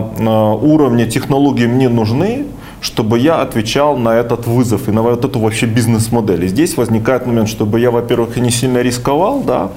уровня 0.62 1.06
технологий 1.08 1.68
мне 1.68 1.90
нужны, 1.90 2.46
чтобы 2.82 3.20
я 3.20 3.42
отвечал 3.42 3.98
на 3.98 4.16
этот 4.16 4.48
вызов 4.48 4.88
и 4.88 4.92
на 4.92 5.02
вот 5.02 5.26
эту 5.26 5.40
вообще 5.40 5.66
бизнес-модель. 5.66 6.46
И 6.46 6.48
здесь 6.48 6.78
возникает 6.78 7.26
момент, 7.26 7.50
чтобы 7.50 7.80
я, 7.80 7.92
во-первых, 7.92 8.38
не 8.38 8.52
сильно 8.52 8.82
рисковал, 8.82 9.42
да, 9.42 9.72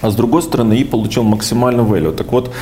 а 0.00 0.10
с 0.10 0.14
другой 0.14 0.42
стороны 0.42 0.74
и 0.74 0.84
получил 0.84 1.22
максимальный 1.22 1.84
value. 1.84 2.12
Так 2.12 2.32
вот, 2.32 2.52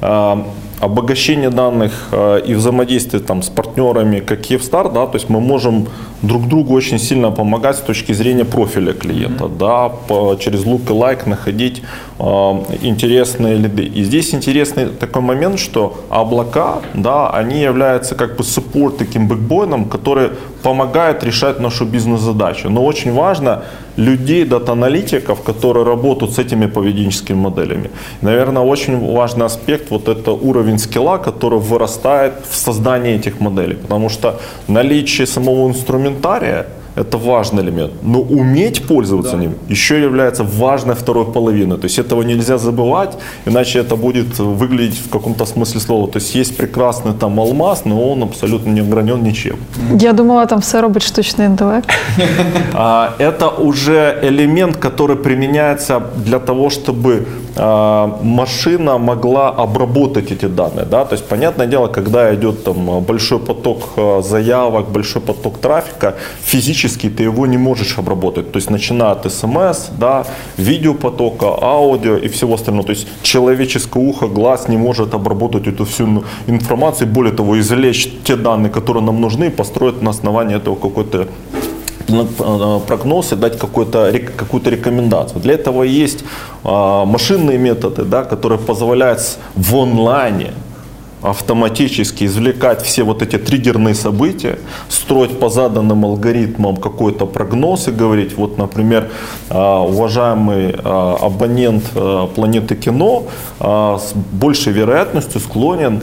а, 0.00 0.46
обогащение 0.80 1.50
данных 1.50 2.08
а, 2.12 2.38
и 2.38 2.54
взаимодействие 2.54 3.22
там, 3.22 3.42
с 3.42 3.48
партнерами, 3.48 4.20
как 4.20 4.40
Киевстар, 4.40 4.90
да, 4.90 5.06
то 5.06 5.16
есть 5.16 5.28
мы 5.28 5.40
можем 5.40 5.86
друг 6.22 6.48
другу 6.48 6.74
очень 6.74 6.98
сильно 6.98 7.30
помогать 7.30 7.76
с 7.76 7.80
точки 7.80 8.12
зрения 8.12 8.44
профиля 8.44 8.92
клиента, 8.92 9.48
да, 9.48 9.88
по- 9.88 10.36
через 10.40 10.64
лук 10.64 10.90
и 10.90 10.92
лайк 10.92 11.26
находить 11.26 11.82
а, 12.18 12.64
интересные 12.82 13.56
лиды. 13.56 13.84
И 13.84 14.04
здесь 14.04 14.34
интересный 14.34 14.86
такой 14.86 15.22
момент, 15.22 15.58
что 15.58 16.02
облака, 16.08 16.80
да, 16.94 17.30
они 17.30 17.60
являются 17.60 18.14
как 18.14 18.36
бы 18.36 18.42
support 18.42 18.96
таким 18.96 19.28
бэкбоном, 19.28 19.84
который 19.84 20.30
помогает 20.62 21.24
решать 21.24 21.60
нашу 21.60 21.84
бизнес-задачу. 21.84 22.70
Но 22.70 22.84
очень 22.84 23.12
важно 23.12 23.64
людей, 24.00 24.44
дата-аналитиков, 24.44 25.42
которые 25.42 25.84
работают 25.84 26.32
с 26.34 26.38
этими 26.38 26.66
поведенческими 26.66 27.36
моделями. 27.36 27.90
Наверное, 28.22 28.62
очень 28.62 29.14
важный 29.14 29.46
аспект 29.46 29.90
вот 29.90 30.08
это 30.08 30.30
уровень 30.32 30.78
скилла, 30.78 31.18
который 31.18 31.58
вырастает 31.58 32.32
в 32.50 32.56
создании 32.56 33.14
этих 33.14 33.40
моделей. 33.40 33.74
Потому 33.74 34.08
что 34.08 34.40
наличие 34.68 35.26
самого 35.26 35.68
инструментария 35.68 36.66
это 37.00 37.18
важный 37.18 37.62
элемент. 37.62 37.92
Но 38.02 38.20
уметь 38.20 38.86
пользоваться 38.86 39.36
ним 39.36 39.54
еще 39.70 40.02
является 40.02 40.44
важной 40.44 40.94
второй 40.94 41.24
половиной. 41.24 41.76
То 41.76 41.86
есть 41.86 41.98
этого 41.98 42.22
нельзя 42.22 42.58
забывать, 42.58 43.18
иначе 43.46 43.80
это 43.80 43.96
будет 43.96 44.38
выглядеть 44.38 44.98
в 45.06 45.08
каком-то 45.10 45.46
смысле 45.46 45.80
слова. 45.80 46.06
То 46.06 46.18
есть 46.18 46.34
есть 46.34 46.56
прекрасный 46.56 47.12
там 47.12 47.40
алмаз, 47.40 47.84
но 47.84 48.12
он 48.12 48.22
абсолютно 48.22 48.70
не 48.70 48.80
огранен 48.80 49.22
ничем. 49.22 49.56
Я 50.00 50.12
думала, 50.12 50.46
там 50.46 50.60
все 50.60 50.80
робить 50.80 51.02
штучний 51.02 51.46
інтелект. 51.46 51.90
А, 52.74 53.14
Это 53.18 53.48
уже 53.48 54.18
элемент, 54.22 54.76
который 54.76 55.16
применяется 55.16 56.02
для 56.26 56.38
того, 56.38 56.70
чтобы 56.70 57.26
машина 57.56 58.98
могла 58.98 59.48
обработать 59.48 60.32
эти 60.32 60.46
данные. 60.46 60.86
Да? 60.86 61.04
То 61.04 61.14
есть, 61.14 61.26
понятное 61.26 61.66
дело, 61.66 61.88
когда 61.88 62.34
идет 62.34 62.64
там, 62.64 63.00
большой 63.00 63.38
поток 63.38 63.82
э, 63.96 64.22
заявок, 64.22 64.90
большой 64.90 65.22
поток 65.22 65.58
трафика, 65.58 66.14
физически 66.42 67.10
ты 67.10 67.24
его 67.24 67.46
не 67.46 67.58
можешь 67.58 67.98
обработать. 67.98 68.52
То 68.52 68.56
есть, 68.56 68.70
начиная 68.70 69.12
от 69.12 69.32
смс, 69.32 69.88
да, 69.98 70.24
видеопотока, 70.56 71.46
аудио 71.60 72.16
и 72.16 72.28
всего 72.28 72.54
остального. 72.54 72.86
То 72.86 72.92
есть, 72.92 73.08
человеческое 73.22 74.02
ухо, 74.02 74.26
глаз 74.26 74.68
не 74.68 74.76
может 74.76 75.14
обработать 75.14 75.66
эту 75.66 75.84
всю 75.84 76.24
информацию. 76.46 77.08
Более 77.08 77.32
того, 77.32 77.58
извлечь 77.58 78.08
те 78.24 78.36
данные, 78.36 78.70
которые 78.70 79.04
нам 79.04 79.20
нужны, 79.20 79.46
и 79.46 79.50
построить 79.50 80.02
на 80.02 80.10
основании 80.10 80.56
этого 80.56 80.76
какой-то 80.76 81.26
прогноз 82.86 83.32
и 83.32 83.36
дать 83.36 83.58
какую-то 83.58 84.12
какую 84.36 84.62
рекомендацию. 84.64 85.40
Для 85.40 85.54
этого 85.54 85.82
есть 85.82 86.24
а, 86.64 87.04
машинные 87.04 87.58
методы, 87.58 88.04
да, 88.04 88.24
которые 88.24 88.58
позволяют 88.58 89.20
в 89.56 89.76
онлайне 89.76 90.52
автоматически 91.22 92.24
извлекать 92.24 92.80
все 92.82 93.02
вот 93.02 93.20
эти 93.20 93.36
триггерные 93.36 93.94
события, 93.94 94.58
строить 94.88 95.38
по 95.38 95.50
заданным 95.50 96.06
алгоритмам 96.06 96.76
какой-то 96.78 97.26
прогноз 97.26 97.88
и 97.88 97.90
говорить, 97.90 98.36
вот, 98.38 98.56
например, 98.56 99.10
а, 99.50 99.82
уважаемый 99.82 100.74
а, 100.82 101.18
абонент 101.20 101.84
планеты 102.34 102.74
кино 102.74 103.24
с 103.60 104.12
большей 104.32 104.72
вероятностью 104.72 105.40
склонен 105.40 106.02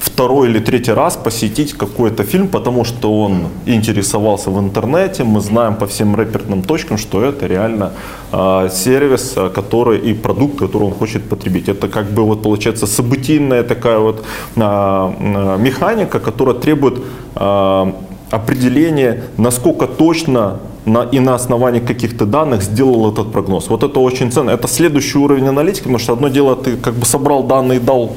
второй 0.00 0.48
или 0.48 0.58
третий 0.58 0.92
раз 0.92 1.16
посетить 1.16 1.72
какой-то 1.72 2.24
фильм, 2.24 2.48
потому 2.48 2.84
что 2.84 3.20
он 3.20 3.48
интересовался 3.66 4.50
в 4.50 4.58
интернете. 4.58 5.24
Мы 5.24 5.40
знаем 5.40 5.74
по 5.74 5.86
всем 5.86 6.14
рэперным 6.16 6.62
точкам, 6.62 6.98
что 6.98 7.24
это 7.24 7.46
реально 7.46 7.92
э, 8.32 8.68
сервис, 8.72 9.36
который 9.54 9.98
и 9.98 10.14
продукт, 10.14 10.58
который 10.58 10.84
он 10.84 10.92
хочет 10.92 11.28
потребить. 11.28 11.68
Это 11.68 11.88
как 11.88 12.06
бы 12.10 12.22
вот 12.22 12.42
получается 12.42 12.86
событийная 12.86 13.62
такая 13.62 13.98
вот 13.98 14.24
э, 14.56 14.60
механика, 15.58 16.18
которая 16.20 16.54
требует 16.54 17.02
э, 17.36 17.92
определения, 18.30 19.22
насколько 19.36 19.86
точно 19.86 20.58
на, 20.84 21.02
и 21.02 21.20
на 21.20 21.34
основании 21.34 21.80
каких-то 21.80 22.26
данных 22.26 22.62
сделал 22.62 23.12
этот 23.12 23.32
прогноз. 23.32 23.68
Вот 23.68 23.82
это 23.82 24.00
очень 24.00 24.30
ценно. 24.30 24.50
Это 24.50 24.68
следующий 24.68 25.18
уровень 25.18 25.48
аналитики, 25.48 25.84
потому 25.84 25.98
что 25.98 26.12
одно 26.12 26.28
дело, 26.28 26.56
ты 26.56 26.76
как 26.76 26.94
бы 26.94 27.06
собрал 27.06 27.42
данные 27.42 27.78
и 27.78 27.82
дал 27.82 28.16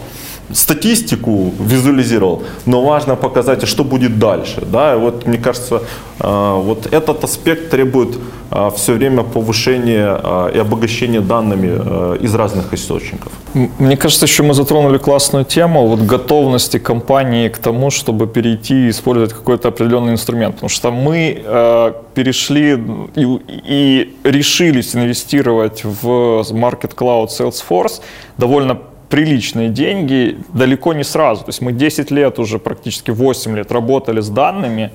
статистику 0.53 1.53
визуализировал, 1.59 2.43
но 2.65 2.81
важно 2.81 3.15
показать, 3.15 3.67
что 3.67 3.83
будет 3.83 4.19
дальше. 4.19 4.61
Да? 4.61 4.95
И 4.95 4.97
вот 4.97 5.27
мне 5.27 5.37
кажется, 5.37 5.81
а, 6.19 6.55
вот 6.55 6.87
этот 6.93 7.23
аспект 7.23 7.69
требует 7.69 8.17
а, 8.49 8.69
все 8.69 8.93
время 8.93 9.23
повышения 9.23 10.51
и 10.53 10.59
обогащения 10.59 11.21
данными 11.21 12.21
из 12.23 12.35
разных 12.35 12.73
источников. 12.73 13.31
Мне 13.53 13.97
кажется, 13.97 14.25
еще 14.25 14.43
мы 14.43 14.53
затронули 14.53 14.97
классную 14.97 15.45
тему 15.45 15.87
вот 15.87 16.01
готовности 16.01 16.79
компании 16.79 17.49
к 17.49 17.57
тому, 17.57 17.89
чтобы 17.89 18.27
перейти 18.27 18.87
и 18.87 18.89
использовать 18.89 19.33
какой-то 19.33 19.69
определенный 19.69 20.13
инструмент. 20.13 20.55
Потому 20.55 20.69
что 20.69 20.91
мы 20.91 21.41
э, 21.43 21.93
перешли 22.13 22.79
и, 23.15 23.39
и 23.47 24.15
решились 24.23 24.95
инвестировать 24.95 25.83
в 25.83 26.45
Market 26.51 26.95
Cloud 26.95 27.27
Salesforce 27.27 28.01
довольно 28.37 28.79
приличные 29.11 29.69
деньги 29.69 30.37
далеко 30.53 30.93
не 30.93 31.03
сразу. 31.03 31.43
То 31.43 31.49
есть 31.49 31.61
мы 31.61 31.73
10 31.73 32.11
лет 32.11 32.39
уже, 32.39 32.57
практически 32.57 33.11
8 33.11 33.55
лет 33.57 33.71
работали 33.71 34.21
с 34.21 34.29
данными, 34.29 34.91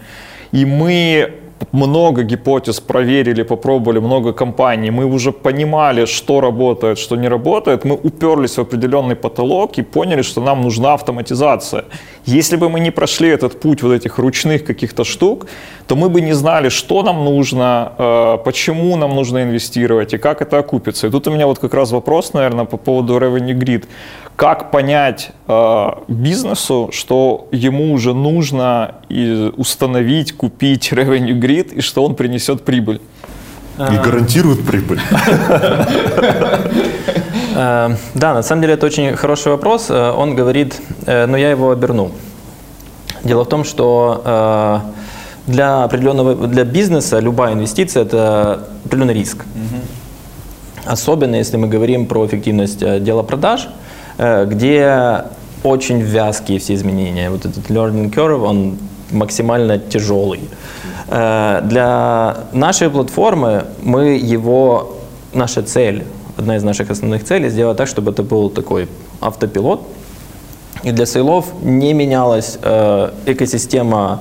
и 0.53 0.65
мы 0.65 1.35
много 1.73 2.23
гипотез 2.23 2.81
проверили, 2.81 3.43
попробовали, 3.43 4.01
много 4.01 4.33
компаний. 4.33 4.91
Мы 4.91 5.05
уже 5.05 5.33
понимали, 5.33 6.07
что 6.07 6.41
работает, 6.41 6.99
что 6.99 7.17
не 7.17 7.29
работает. 7.29 7.85
Мы 7.85 7.95
уперлись 7.95 8.59
в 8.59 8.61
определенный 8.61 9.17
потолок 9.17 9.79
и 9.79 9.83
поняли, 9.83 10.23
что 10.23 10.41
нам 10.41 10.63
нужна 10.63 10.95
автоматизация. 10.95 11.85
Если 12.27 12.57
бы 12.57 12.69
мы 12.69 12.81
не 12.81 12.91
прошли 12.91 13.29
этот 13.29 13.61
путь 13.61 13.83
вот 13.83 13.93
этих 13.93 14.19
ручных 14.19 14.65
каких-то 14.65 15.05
штук, 15.05 15.47
то 15.87 15.97
мы 15.97 16.09
бы 16.09 16.21
не 16.21 16.35
знали, 16.35 16.69
что 16.69 17.03
нам 17.03 17.25
нужно, 17.25 17.93
э, 17.99 18.39
почему 18.45 18.97
нам 18.97 19.15
нужно 19.15 19.43
инвестировать 19.43 20.15
и 20.15 20.19
как 20.19 20.43
это 20.43 20.59
окупится. 20.59 21.07
И 21.07 21.11
тут 21.11 21.29
у 21.29 21.31
меня 21.31 21.47
вот 21.47 21.59
как 21.59 21.75
раз 21.75 21.93
вопрос, 21.93 22.35
наверное, 22.35 22.65
по 22.65 22.77
поводу 22.77 23.19
Revenue 23.19 23.55
Grid. 23.59 23.85
Как 24.37 24.71
понять 24.71 25.31
э, 25.49 25.87
бизнесу, 26.09 26.91
что 26.93 27.49
ему 27.53 27.93
уже 27.93 28.13
нужно 28.13 28.95
установить, 29.57 30.33
купить 30.33 30.93
Revenue 30.93 31.41
Grid 31.41 31.46
и 31.73 31.81
что 31.81 32.05
он 32.05 32.15
принесет 32.15 32.65
прибыль? 32.65 33.01
И 33.79 33.97
гарантирует 33.97 34.67
прибыль. 34.67 35.01
Э, 37.55 37.97
да, 38.15 38.35
на 38.35 38.43
самом 38.43 38.63
деле 38.63 38.75
это 38.75 38.87
очень 38.87 39.15
хороший 39.17 39.53
вопрос. 39.53 39.91
Он 39.91 40.35
говорит, 40.35 40.81
но 41.07 41.37
я 41.37 41.51
его 41.51 41.71
оберну. 41.71 42.13
Дело 43.23 43.45
в 43.45 43.49
том, 43.49 43.65
что 43.65 44.83
для 45.47 45.85
определенного 45.85 46.49
для 46.49 46.65
бизнеса 46.65 47.21
любая 47.21 47.55
инвестиция 47.55 48.03
это 48.03 48.67
определенный 48.85 49.15
риск. 49.15 49.45
Особенно 50.87 51.37
если 51.37 51.57
мы 51.57 51.67
говорим 51.67 52.07
про 52.07 52.27
эффективность 52.27 52.81
э, 52.81 53.01
дела 53.01 53.25
продаж, 53.25 53.69
э, 54.19 54.47
где 54.47 55.25
очень 55.65 56.01
вязкие 56.01 56.61
все 56.61 56.75
изменения. 56.75 57.29
Вот 57.29 57.45
этот 57.45 57.69
learning 57.71 58.13
curve, 58.15 58.45
он 58.45 58.79
максимально 59.11 59.79
тяжелый. 59.79 60.39
Э, 60.39 60.47
для 61.09 62.37
нашей 62.53 62.91
платформы 62.91 63.65
мы 63.83 64.17
его, 64.17 64.97
наша 65.33 65.63
цель, 65.63 66.05
одна 66.37 66.57
из 66.57 66.63
наших 66.63 66.91
основных 66.91 67.25
целей, 67.25 67.49
сделать 67.49 67.77
так, 67.77 67.89
чтобы 67.89 68.11
это 68.11 68.23
был 68.23 68.51
такой 68.51 68.89
автопилот. 69.21 69.81
И 70.83 70.93
для 70.93 71.07
сейлов 71.07 71.47
не 71.63 71.95
менялась 71.95 72.59
экосистема 73.27 74.21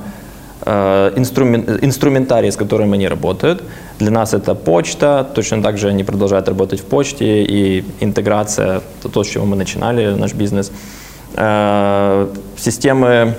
инструмент, 0.64 1.84
инструментарий, 1.84 2.50
с 2.52 2.56
которым 2.56 2.94
они 2.94 3.08
работают. 3.08 3.64
Для 4.00 4.12
нас 4.12 4.34
это 4.34 4.56
почта, 4.56 5.28
точно 5.36 5.62
так 5.62 5.78
же 5.78 5.90
они 5.90 6.04
продолжают 6.04 6.48
работать 6.48 6.80
в 6.80 6.86
почте 6.86 7.44
и 7.44 7.84
интеграция, 8.00 8.82
это 9.00 9.10
то, 9.10 9.24
с 9.24 9.28
чего 9.28 9.46
мы 9.46 9.56
начинали 9.56 10.16
наш 10.16 10.34
бизнес. 10.34 10.72
Системы 12.58 13.34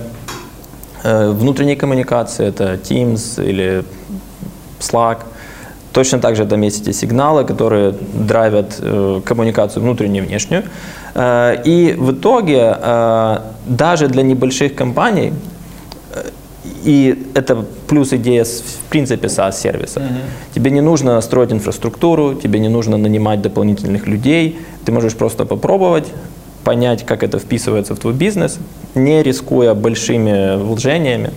э, 1.07 1.31
внутренней 1.31 1.77
коммуникации, 1.77 2.49
это 2.49 2.75
Teams 2.75 3.43
или 3.51 3.85
Slack. 4.81 5.19
Точно 5.93 6.19
так 6.19 6.37
же 6.37 6.45
там 6.47 6.63
есть 6.63 6.83
эти 6.83 6.93
сигналы, 6.93 7.45
которые 7.45 7.95
драйвят 8.29 8.83
коммуникацию 9.25 9.83
внутреннюю 9.83 10.25
и 10.25 10.27
внешнюю. 10.27 10.63
И 11.67 11.95
в 11.99 12.11
итоге 12.13 12.77
даже 13.67 14.09
для 14.09 14.23
небольших 14.23 14.75
компаний 14.75 15.33
и 16.85 17.27
это 17.35 17.65
плюс 17.89 18.13
идея, 18.13 18.45
в 18.45 18.91
принципе, 18.91 19.27
SaaS-сервиса. 19.27 20.01
Mm-hmm. 20.01 20.55
Тебе 20.55 20.71
не 20.71 20.81
нужно 20.81 21.21
строить 21.21 21.53
инфраструктуру, 21.53 22.35
тебе 22.35 22.61
не 22.61 22.69
нужно 22.69 22.97
нанимать 22.97 23.43
дополнительных 23.43 24.07
людей. 24.07 24.59
Ты 24.85 24.93
можешь 24.93 25.15
просто 25.15 25.45
попробовать, 25.45 26.13
понять, 26.67 27.07
как 27.07 27.23
это 27.23 27.39
вписывается 27.39 27.95
в 27.95 27.99
твой 27.99 28.13
бизнес, 28.13 28.59
не 28.97 29.23
рискуя 29.23 29.75
большими 29.75 30.57
вложениями. 30.57 31.31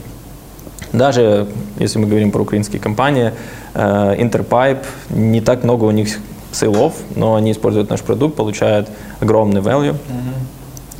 Даже 0.91 1.45
если 1.77 1.99
мы 1.99 2.07
говорим 2.07 2.32
про 2.32 2.41
украинские 2.41 2.82
компании, 2.82 3.32
э, 3.75 4.15
Interpipe, 4.17 4.84
не 5.11 5.41
так 5.41 5.63
много 5.63 5.86
у 5.86 5.91
них 5.91 6.17
сейлов, 6.51 6.93
но 7.15 7.36
они 7.36 7.51
используют 7.51 7.91
наш 7.91 8.01
продукт, 8.01 8.36
получают 8.36 8.89
огромный 9.19 9.61
value. 9.61 9.95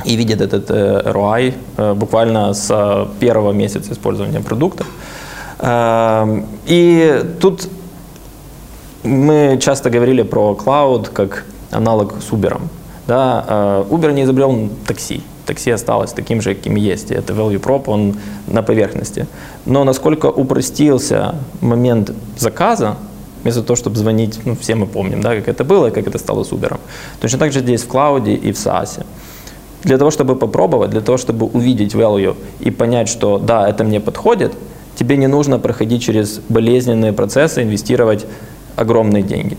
И 0.04 0.14
видит 0.16 0.40
этот 0.40 0.70
э, 0.70 1.02
ROI 1.06 1.54
э, 1.76 1.94
буквально 1.94 2.54
с 2.54 2.68
э, 2.70 3.06
первого 3.18 3.52
месяца 3.52 3.92
использования 3.92 4.40
продукта. 4.40 4.84
И 6.66 7.24
тут 7.40 7.68
мы 9.02 9.58
часто 9.60 9.90
говорили 9.90 10.22
про 10.22 10.54
клауд 10.54 11.08
как 11.08 11.44
аналог 11.72 12.14
с 12.22 12.32
Uber. 12.32 12.60
Да, 13.10 13.84
Uber 13.90 14.12
не 14.12 14.22
изобрел 14.22 14.68
такси. 14.86 15.22
Такси 15.44 15.72
осталось 15.72 16.12
таким 16.12 16.40
же, 16.40 16.54
каким 16.54 16.76
есть. 16.76 17.10
Это 17.10 17.32
value 17.32 17.60
prop, 17.60 17.82
он 17.86 18.14
на 18.46 18.62
поверхности. 18.62 19.26
Но 19.66 19.82
насколько 19.82 20.26
упростился 20.26 21.34
момент 21.60 22.12
заказа, 22.38 22.94
вместо 23.42 23.64
того, 23.64 23.74
чтобы 23.74 23.96
звонить, 23.96 24.38
ну, 24.44 24.54
все 24.54 24.76
мы 24.76 24.86
помним, 24.86 25.22
да, 25.22 25.34
как 25.34 25.48
это 25.48 25.64
было 25.64 25.88
и 25.88 25.90
как 25.90 26.06
это 26.06 26.18
стало 26.18 26.44
с 26.44 26.52
Uber. 26.52 26.78
Точно 27.20 27.38
так 27.40 27.52
же 27.52 27.58
здесь 27.58 27.82
в 27.82 27.88
клауде 27.88 28.34
и 28.34 28.52
в 28.52 28.54
SaaS. 28.54 29.04
Для 29.82 29.98
того, 29.98 30.12
чтобы 30.12 30.36
попробовать, 30.36 30.90
для 30.90 31.00
того, 31.00 31.18
чтобы 31.18 31.46
увидеть 31.46 31.94
value 31.94 32.36
и 32.60 32.70
понять, 32.70 33.08
что 33.08 33.38
да, 33.38 33.68
это 33.68 33.82
мне 33.82 33.98
подходит, 33.98 34.52
тебе 34.94 35.16
не 35.16 35.26
нужно 35.26 35.58
проходить 35.58 36.02
через 36.02 36.40
болезненные 36.48 37.12
процессы, 37.12 37.64
инвестировать 37.64 38.24
огромные 38.76 39.24
деньги. 39.24 39.56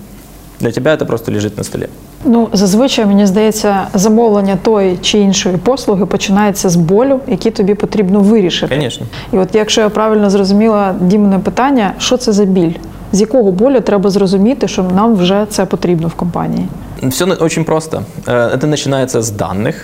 Для 0.61 0.70
тебя 0.70 0.95
это 0.95 1.05
просто 1.07 1.32
лежить 1.32 1.59
на 1.59 1.64
столі. 1.64 1.87
Ну, 2.24 2.49
зазвичай, 2.53 3.07
мені 3.07 3.26
здається, 3.26 3.87
замовлення 3.95 4.59
тої 4.62 4.99
чи 5.03 5.18
іншої 5.18 5.57
послуги 5.57 6.07
починається 6.07 6.68
з 6.68 6.76
болю, 6.76 7.20
який 7.28 7.53
тобі 7.53 7.74
потрібно 7.74 8.20
вирішити. 8.20 8.78
Звісно. 8.80 9.07
І 9.32 9.37
от 9.37 9.49
якщо 9.55 9.80
я 9.80 9.89
правильно 9.89 10.30
зрозуміла 10.30 10.95
Дімне 11.01 11.39
питання, 11.39 11.95
що 11.99 12.16
це 12.16 12.32
за 12.32 12.45
біль? 12.45 12.72
З 13.12 13.20
якого 13.20 13.53
болю 13.53 13.80
треба 13.80 14.11
зрозуміти, 14.11 14.68
що 14.68 14.82
нам 14.82 15.16
вже 15.16 15.47
це 15.51 15.66
потрібно 15.66 16.09
в 16.09 16.14
компанії? 16.14 16.68
Все 17.03 17.24
очень 17.24 17.64
просто. 17.64 18.03
Э, 18.26 18.55
это 18.57 18.66
начинается 18.66 19.18
с 19.18 19.30
данных, 19.30 19.74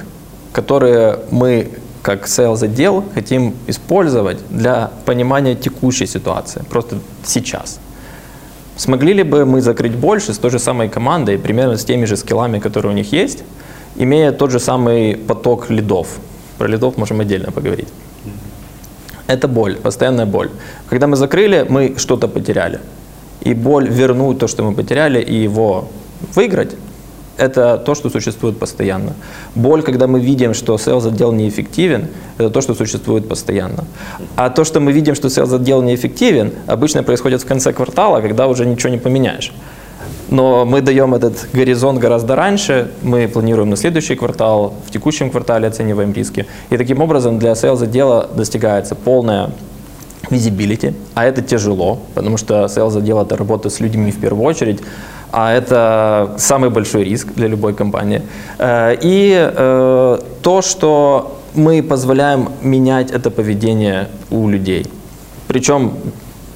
которые 0.52 1.16
мы 1.30 1.66
как 2.02 2.26
sales 2.26 2.62
отдел 2.62 3.04
хотим 3.14 3.52
использовать 3.68 4.38
для 4.50 4.90
понимания 5.04 5.54
текущей 5.54 6.06
ситуации, 6.06 6.62
просто 6.68 6.96
сейчас. 7.24 7.78
Смогли 8.77 9.13
ли 9.13 9.23
бы 9.23 9.45
мы 9.45 9.61
закрыть 9.61 9.95
больше 9.95 10.33
с 10.33 10.37
той 10.37 10.51
же 10.51 10.59
самой 10.59 10.87
командой, 10.87 11.39
примерно 11.39 11.77
с 11.77 11.85
теми 11.85 12.05
же 12.05 12.15
скиллами, 12.15 12.59
которые 12.59 12.91
у 12.91 12.95
них 12.95 13.11
есть, 13.11 13.43
имея 13.95 14.31
тот 14.31 14.51
же 14.51 14.59
самый 14.59 15.15
поток 15.15 15.71
лидов? 15.71 16.07
Про 16.59 16.67
лидов 16.67 16.97
можем 16.97 17.19
отдельно 17.19 17.51
поговорить. 17.51 17.87
Это 19.25 19.47
боль, 19.47 19.75
постоянная 19.75 20.25
боль. 20.25 20.49
Когда 20.89 21.07
мы 21.07 21.15
закрыли, 21.15 21.65
мы 21.67 21.95
что-то 21.97 22.27
потеряли. 22.27 22.79
И 23.41 23.55
боль 23.55 23.89
вернуть 23.89 24.37
то, 24.37 24.47
что 24.47 24.63
мы 24.63 24.73
потеряли, 24.75 25.21
и 25.21 25.35
его 25.35 25.89
выиграть, 26.35 26.75
это 27.37 27.77
то, 27.77 27.95
что 27.95 28.09
существует 28.09 28.59
постоянно. 28.59 29.13
Боль, 29.55 29.81
когда 29.81 30.07
мы 30.07 30.19
видим, 30.19 30.53
что 30.53 30.75
sales 30.75 31.07
отдел 31.07 31.31
неэффективен, 31.31 32.07
это 32.37 32.49
то, 32.49 32.61
что 32.61 32.73
существует 32.73 33.27
постоянно. 33.27 33.83
А 34.35 34.49
то, 34.49 34.63
что 34.63 34.79
мы 34.79 34.91
видим, 34.91 35.15
что 35.15 35.27
sales 35.27 35.55
отдел 35.55 35.81
неэффективен, 35.81 36.51
обычно 36.67 37.03
происходит 37.03 37.41
в 37.41 37.45
конце 37.45 37.73
квартала, 37.73 38.21
когда 38.21 38.47
уже 38.47 38.65
ничего 38.65 38.89
не 38.89 38.97
поменяешь. 38.97 39.53
Но 40.29 40.65
мы 40.65 40.81
даем 40.81 41.13
этот 41.13 41.47
горизонт 41.53 41.99
гораздо 41.99 42.35
раньше, 42.35 42.91
мы 43.01 43.27
планируем 43.27 43.69
на 43.69 43.77
следующий 43.77 44.15
квартал, 44.15 44.73
в 44.85 44.91
текущем 44.91 45.29
квартале 45.29 45.67
оцениваем 45.67 46.11
риски. 46.11 46.45
И 46.69 46.77
таким 46.77 47.01
образом 47.01 47.39
для 47.39 47.53
sales 47.53 47.83
отдела 47.83 48.29
достигается 48.35 48.95
полная 48.95 49.51
visibility, 50.29 50.93
а 51.13 51.25
это 51.25 51.41
тяжело, 51.41 51.99
потому 52.13 52.37
что 52.37 52.65
sales 52.65 52.97
отдел 52.97 53.21
это 53.21 53.37
работа 53.37 53.69
с 53.69 53.79
людьми 53.79 54.11
в 54.11 54.19
первую 54.19 54.43
очередь, 54.43 54.81
а 55.31 55.53
это 55.53 56.35
самый 56.37 56.69
большой 56.69 57.03
риск 57.03 57.27
для 57.35 57.47
любой 57.47 57.73
компании. 57.73 58.21
Э, 58.59 58.95
и 59.01 59.33
э, 59.35 60.19
то, 60.41 60.61
что 60.61 61.37
мы 61.53 61.83
позволяем 61.83 62.49
менять 62.61 63.11
это 63.11 63.31
поведение 63.31 64.07
у 64.29 64.47
людей. 64.47 64.85
Причем 65.47 65.93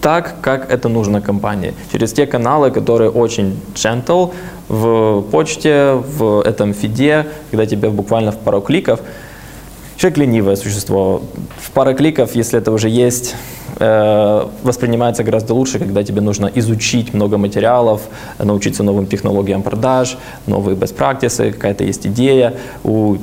так, 0.01 0.35
как 0.41 0.71
это 0.71 0.89
нужно 0.89 1.21
компании. 1.21 1.73
Через 1.91 2.13
те 2.13 2.25
каналы, 2.25 2.71
которые 2.71 3.11
очень 3.11 3.59
gentle, 3.75 4.33
в 4.67 5.21
почте, 5.31 5.93
в 5.93 6.41
этом 6.41 6.73
фиде, 6.73 7.27
когда 7.51 7.65
тебе 7.65 7.89
буквально 7.89 8.31
в 8.31 8.37
пару 8.37 8.61
кликов. 8.61 8.99
Человек 9.97 10.17
ленивое 10.17 10.55
существо. 10.55 11.21
В 11.59 11.71
пару 11.71 11.93
кликов, 11.93 12.35
если 12.35 12.57
это 12.57 12.71
уже 12.71 12.89
есть, 12.89 13.35
Э, 13.79 14.47
воспринимается 14.63 15.23
гораздо 15.23 15.53
лучше, 15.53 15.79
когда 15.79 16.03
тебе 16.03 16.21
нужно 16.21 16.51
изучить 16.55 17.13
много 17.13 17.37
материалов, 17.37 18.01
научиться 18.39 18.83
новым 18.83 19.07
технологиям 19.07 19.61
продаж, 19.63 20.17
новые 20.47 20.75
best 20.75 20.95
practices, 20.97 21.51
какая-то 21.51 21.83
есть 21.83 22.07
идея 22.07 22.53
у 22.83 23.17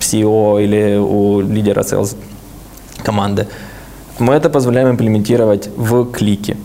CEO 0.00 0.62
или 0.62 0.98
у 0.98 1.40
лидера 1.40 1.82
sales 1.82 2.16
команды. 3.04 3.46
Мы 4.18 4.34
это 4.34 4.48
позволяем 4.50 4.90
имплементировать 4.90 5.68
в 5.76 6.04
клике. 6.12 6.56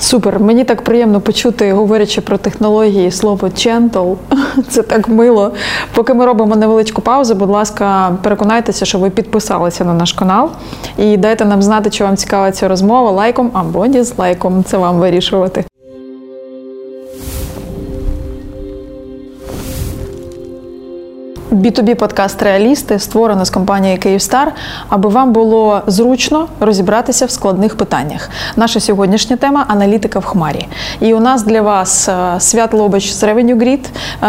Супер, 0.00 0.40
мені 0.40 0.64
так 0.64 0.82
приємно 0.82 1.20
почути, 1.20 1.72
говорячи 1.72 2.20
про 2.20 2.38
технології, 2.38 3.10
слово 3.10 3.48
gentle. 3.48 4.16
Це 4.68 4.82
так 4.82 5.08
мило. 5.08 5.52
Поки 5.94 6.14
ми 6.14 6.26
робимо 6.26 6.56
невеличку 6.56 7.02
паузу, 7.02 7.34
будь 7.34 7.50
ласка, 7.50 8.16
переконайтеся, 8.22 8.84
що 8.84 8.98
ви 8.98 9.10
підписалися 9.10 9.84
на 9.84 9.94
наш 9.94 10.12
канал 10.12 10.50
і 10.98 11.16
дайте 11.16 11.44
нам 11.44 11.62
знати, 11.62 11.90
чи 11.90 12.04
вам 12.04 12.16
цікава 12.16 12.52
ця 12.52 12.68
розмова 12.68 13.10
лайком 13.10 13.50
або 13.54 13.86
дізлайком. 13.86 14.64
Це 14.64 14.78
вам 14.78 14.98
вирішувати. 14.98 15.64
B2B 21.56 21.94
подкаст 21.94 22.42
Реалісти 22.42 22.98
створено 22.98 23.44
з 23.44 23.50
компанією 23.50 24.00
Київстар, 24.00 24.52
аби 24.88 25.08
вам 25.08 25.32
було 25.32 25.82
зручно 25.86 26.46
розібратися 26.60 27.26
в 27.26 27.30
складних 27.30 27.76
питаннях. 27.76 28.30
Наша 28.56 28.80
сьогоднішня 28.80 29.36
тема 29.36 29.64
аналітика 29.68 30.18
в 30.18 30.24
хмарі. 30.24 30.66
І 31.00 31.14
у 31.14 31.20
нас 31.20 31.42
для 31.42 31.62
вас 31.62 32.08
е, 32.08 32.40
Свят 32.40 32.74
Лобач 32.74 33.12
з 33.12 33.22
Revenue 33.22 33.56
Grid, 33.56 33.84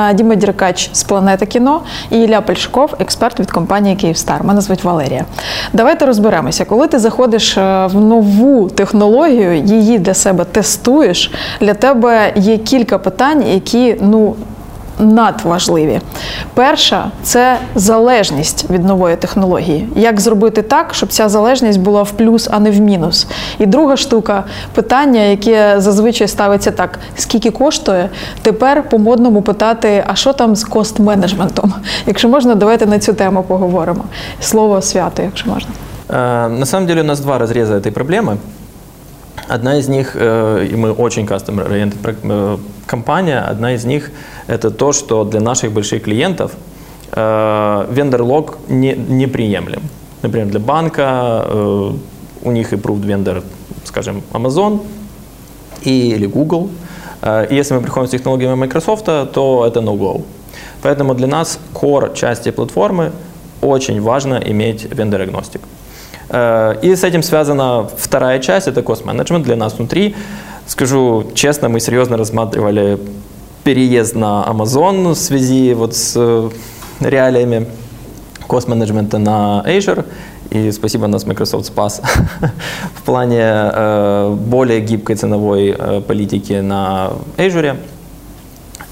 е, 0.09 0.13
Діма 0.13 0.35
Діркач 0.35 0.89
з 0.93 1.03
Планета 1.03 1.45
кіно 1.45 1.81
і 2.11 2.19
Ілля 2.19 2.41
Пельшков, 2.41 2.93
експерт 2.99 3.39
від 3.39 3.51
компанії 3.51 3.95
Київстар. 3.95 4.43
Мене 4.43 4.61
звуть 4.61 4.83
Валерія. 4.83 5.25
Давайте 5.73 6.05
розберемося, 6.05 6.65
коли 6.65 6.87
ти 6.87 6.99
заходиш 6.99 7.57
е, 7.57 7.87
в 7.87 7.95
нову 7.95 8.69
технологію, 8.69 9.55
її 9.55 9.99
для 9.99 10.13
себе 10.13 10.45
тестуєш. 10.45 11.31
Для 11.59 11.73
тебе 11.73 12.33
є 12.35 12.57
кілька 12.57 12.97
питань, 12.97 13.43
які 13.47 13.95
ну 14.01 14.35
надважливі. 14.98 16.00
Перша 16.54 17.10
це 17.22 17.58
залежність 17.74 18.70
від 18.70 18.84
нової 18.84 19.16
технології. 19.16 19.88
Як 19.96 20.20
зробити 20.20 20.62
так, 20.62 20.94
щоб 20.94 21.08
ця 21.08 21.28
залежність 21.28 21.80
була 21.80 22.02
в 22.02 22.10
плюс, 22.10 22.48
а 22.52 22.58
не 22.58 22.70
в 22.70 22.80
мінус? 22.80 23.26
І 23.58 23.66
друга 23.66 23.96
штука 23.96 24.44
питання, 24.74 25.20
яке 25.20 25.80
зазвичай 25.80 26.28
ставиться 26.28 26.70
так: 26.70 26.98
скільки 27.16 27.50
коштує, 27.50 28.08
тепер 28.42 28.88
по 28.88 28.98
модному 28.98 29.42
питати, 29.42 30.04
а 30.06 30.14
що 30.14 30.32
там 30.32 30.56
з 30.56 30.64
кост-менеджментом? 30.64 31.72
Якщо 32.06 32.28
можна, 32.28 32.54
давайте 32.54 32.86
на 32.86 32.98
цю 32.98 33.12
тему 33.12 33.44
поговоримо. 33.48 34.04
Слово 34.40 34.82
свято, 34.82 35.22
якщо 35.22 35.50
можна. 35.50 35.70
Е, 36.10 36.48
на 36.48 36.66
самом 36.66 36.86
деле 36.86 37.00
у 37.00 37.04
нас 37.04 37.20
два 37.20 37.38
разреза 37.38 37.74
этой 37.74 37.92
проблемы. 37.92 38.36
Одна 39.48 39.78
из 39.78 39.88
них, 39.88 40.16
э, 40.16 40.68
и 40.72 40.76
мы 40.76 40.92
очень 40.92 41.26
customer-oriented 41.26 42.16
э, 42.22 42.58
компания, 42.86 43.40
одна 43.50 43.72
из 43.72 43.84
них 43.84 44.10
это 44.47 44.71
то, 44.71 44.91
что 44.91 45.23
для 45.23 45.39
наших 45.39 45.71
больших 45.71 46.03
клиентов 46.03 46.51
вендор-лог 47.11 48.57
не, 48.67 48.93
неприемлем. 48.93 49.81
Например, 50.21 50.47
для 50.47 50.59
банка 50.59 51.45
э, 51.45 51.91
у 52.43 52.51
них 52.51 52.73
approved 52.73 53.05
вендор, 53.05 53.43
скажем, 53.85 54.23
Amazon 54.33 54.81
и, 55.83 56.09
или 56.09 56.25
Google. 56.25 56.69
И 57.49 57.55
если 57.55 57.75
мы 57.75 57.81
приходим 57.81 58.07
с 58.07 58.11
технологиями 58.11 58.55
Microsoft, 58.55 59.05
то 59.05 59.65
это 59.65 59.79
no-go. 59.79 60.23
Поэтому 60.81 61.15
для 61.15 61.27
нас 61.27 61.59
core 61.73 62.13
части 62.15 62.51
платформы 62.51 63.11
очень 63.61 64.01
важно 64.01 64.35
иметь 64.45 64.85
вендор-агностик. 64.85 65.61
Э, 66.29 66.75
и 66.81 66.95
с 66.95 67.03
этим 67.03 67.23
связана 67.23 67.89
вторая 67.97 68.39
часть, 68.39 68.67
это 68.67 68.81
кост-менеджмент 68.81 69.43
для 69.43 69.55
нас 69.55 69.77
внутри. 69.77 70.15
Скажу 70.67 71.31
честно, 71.33 71.69
мы 71.69 71.79
серьезно 71.79 72.17
рассматривали 72.17 72.99
переезд 73.67 74.15
на 74.15 74.45
Amazon 74.49 75.11
в 75.11 75.15
связи 75.15 75.73
вот 75.73 75.93
с 75.93 76.13
э, 76.15 76.49
реалиями 77.01 77.65
кост-менеджмента 78.47 79.17
на 79.17 79.61
Azure. 79.67 80.05
И 80.51 80.71
спасибо 80.71 81.07
нас 81.07 81.25
Microsoft 81.25 81.65
спас 81.65 82.01
в 82.95 83.01
плане 83.01 83.41
э, 83.41 84.35
более 84.39 84.79
гибкой 84.79 85.17
ценовой 85.17 85.75
э, 85.77 86.01
политики 86.07 86.61
на 86.61 87.11
Azure. 87.35 87.75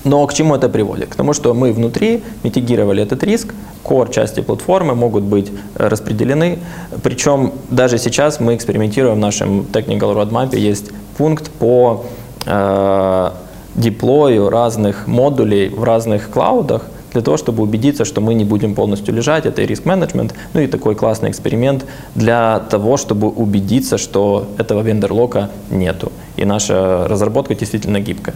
Но 0.04 0.28
к 0.28 0.34
чему 0.34 0.56
это 0.56 0.68
приводит? 0.68 1.08
К 1.08 1.16
тому, 1.16 1.32
что 1.32 1.54
мы 1.54 1.72
внутри 1.72 2.22
митигировали 2.44 3.02
этот 3.02 3.24
риск, 3.24 3.54
core 3.82 4.12
части 4.12 4.42
платформы 4.42 4.94
могут 4.94 5.24
быть 5.24 5.54
распределены. 5.76 6.60
Причем 7.02 7.54
даже 7.70 7.98
сейчас 7.98 8.42
мы 8.42 8.54
экспериментируем 8.54 9.16
в 9.16 9.20
нашем 9.20 9.62
Technical 9.62 10.14
Roadmap, 10.16 10.54
есть 10.58 10.92
пункт 11.18 11.50
по 11.50 12.04
э, 12.46 13.32
деплою 13.76 14.50
разных 14.50 15.08
модулей 15.08 15.70
в 15.70 15.84
разных 15.84 16.30
клаудах, 16.30 16.84
для 17.14 17.22
того, 17.22 17.38
чтобы 17.38 17.64
убедиться, 17.64 18.04
что 18.04 18.20
мы 18.20 18.34
не 18.34 18.44
будем 18.44 18.76
полностью 18.76 19.14
лежать, 19.14 19.46
это 19.46 19.64
риск-менеджмент, 19.64 20.34
ну 20.54 20.60
и 20.60 20.68
такой 20.68 20.96
классный 20.96 21.30
эксперимент 21.30 21.86
для 22.14 22.60
того, 22.60 22.98
чтобы 22.98 23.30
убедиться, 23.30 23.98
что 23.98 24.48
этого 24.58 24.82
вендор-лока 24.82 25.50
нету, 25.70 26.12
и 26.36 26.44
наша 26.44 27.08
разработка 27.08 27.56
действительно 27.56 28.02
гибкая. 28.02 28.36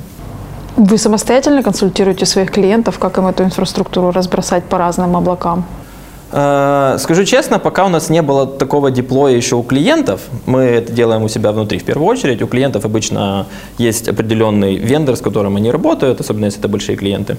Вы 0.77 0.97
самостоятельно 0.97 1.61
консультируете 1.61 2.25
своих 2.25 2.51
клиентов, 2.51 2.99
как 2.99 3.17
им 3.17 3.27
эту 3.27 3.43
инфраструктуру 3.43 4.11
разбросать 4.11 4.63
по 4.63 4.77
разным 4.77 5.17
облакам? 5.17 5.65
Э, 6.31 6.97
скажу 6.99 7.25
честно, 7.25 7.59
пока 7.59 7.85
у 7.85 7.89
нас 7.89 8.09
не 8.09 8.21
было 8.21 8.45
такого 8.45 8.91
диплоя 8.91 9.35
еще 9.35 9.55
у 9.55 9.63
клиентов, 9.63 10.21
мы 10.45 10.61
это 10.61 10.91
делаем 10.91 11.23
у 11.23 11.29
себя 11.29 11.51
внутри 11.51 11.79
в 11.79 11.83
первую 11.83 12.07
очередь. 12.07 12.41
У 12.41 12.47
клиентов 12.47 12.85
обычно 12.85 13.45
есть 13.77 14.07
определенный 14.07 14.75
вендор, 14.75 15.15
с 15.15 15.21
которым 15.21 15.55
они 15.55 15.71
работают, 15.71 16.19
особенно 16.19 16.45
если 16.45 16.59
это 16.59 16.67
большие 16.67 16.95
клиенты. 16.95 17.37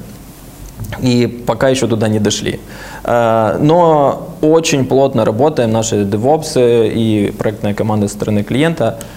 И 1.00 1.26
пока 1.46 1.68
еще 1.68 1.86
туда 1.86 2.08
не 2.08 2.18
дошли. 2.18 2.60
Э, 3.04 3.58
но 3.60 4.28
очень 4.40 4.84
плотно 4.86 5.24
работаем, 5.24 5.70
наши 5.70 6.02
DevOps 6.02 6.92
и 6.92 7.30
проектная 7.38 7.74
команда 7.74 8.08
со 8.08 8.14
стороны 8.14 8.42
клиента– 8.42 8.98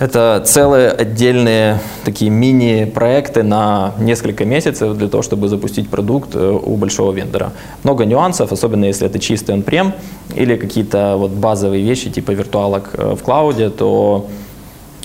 это 0.00 0.42
целые 0.46 0.88
отдельные 0.88 1.78
такие 2.04 2.30
мини-проекты 2.30 3.42
на 3.42 3.92
несколько 3.98 4.46
месяцев 4.46 4.96
для 4.96 5.08
того, 5.08 5.22
чтобы 5.22 5.48
запустить 5.48 5.90
продукт 5.90 6.30
э, 6.34 6.50
у 6.50 6.76
большого 6.76 7.12
вендора. 7.12 7.52
Много 7.84 8.06
нюансов, 8.06 8.50
особенно 8.50 8.86
если 8.86 9.06
это 9.06 9.18
чистый 9.18 9.54
он-прем 9.54 9.92
или 10.34 10.56
какие-то 10.56 11.16
вот 11.18 11.32
базовые 11.32 11.84
вещи 11.84 12.08
типа 12.08 12.30
виртуалок 12.30 12.90
э, 12.94 13.14
в 13.14 13.22
клауде, 13.22 13.68
то 13.68 14.26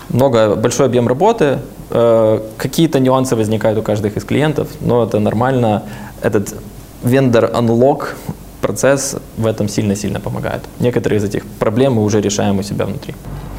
много, 0.10 0.56
большой 0.56 0.86
объем 0.86 1.10
работы, 1.10 1.60
э, 1.90 2.40
какие-то 2.58 3.02
нюансы 3.02 3.36
возникают 3.36 3.78
у 3.78 3.82
каждых 3.82 4.16
из 4.16 4.24
клиентов, 4.24 4.70
но 4.80 5.04
это 5.04 5.20
нормально. 5.20 5.84
Этот 6.22 6.56
вендор 7.04 7.52
unlock 7.54 8.16
процесс 8.62 9.18
в 9.36 9.46
этом 9.46 9.68
сильно-сильно 9.68 10.22
помогает. 10.22 10.62
Некоторые 10.80 11.20
из 11.20 11.26
этих 11.26 11.46
проблем 11.60 11.96
мы 11.96 12.04
уже 12.06 12.22
решаем 12.22 12.60
у 12.60 12.64
себя 12.64 12.86
внутри. 12.86 13.14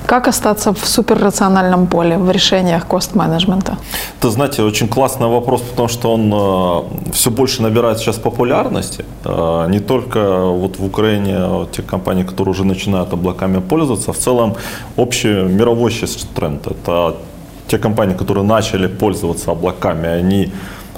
Как 0.07 0.29
остаться 0.29 0.73
в 0.73 0.87
суперрациональном 0.87 1.87
поле 1.87 2.17
в 2.17 2.31
решениях 2.31 2.87
кост-менеджмента? 2.87 3.77
Это, 4.21 4.31
знаете, 4.31 4.63
очень 4.63 4.89
классный 4.89 5.27
вопрос, 5.27 5.61
потому 5.61 5.89
что 5.89 6.13
он 6.15 6.33
э, 6.33 7.13
все 7.13 7.31
больше 7.31 7.63
набирает 7.63 7.99
сейчас 7.99 8.17
популярности. 8.17 9.05
Э, 9.25 9.67
не 9.69 9.81
только 9.81 10.45
вот 10.47 10.79
в 10.79 10.85
Украине 10.85 11.35
а 11.37 11.67
те 11.73 11.83
компании, 11.83 12.23
которые 12.23 12.53
уже 12.53 12.65
начинают 12.65 13.13
облаками 13.13 13.61
пользоваться, 13.61 14.13
в 14.13 14.17
целом 14.17 14.55
общий 14.97 15.29
мировой 15.29 15.91
сейчас 15.91 16.27
тренд. 16.35 16.67
Это 16.67 17.17
те 17.67 17.79
компании, 17.79 18.15
которые 18.15 18.45
начали 18.45 18.87
пользоваться 18.87 19.51
облаками, 19.51 20.09
они 20.09 20.53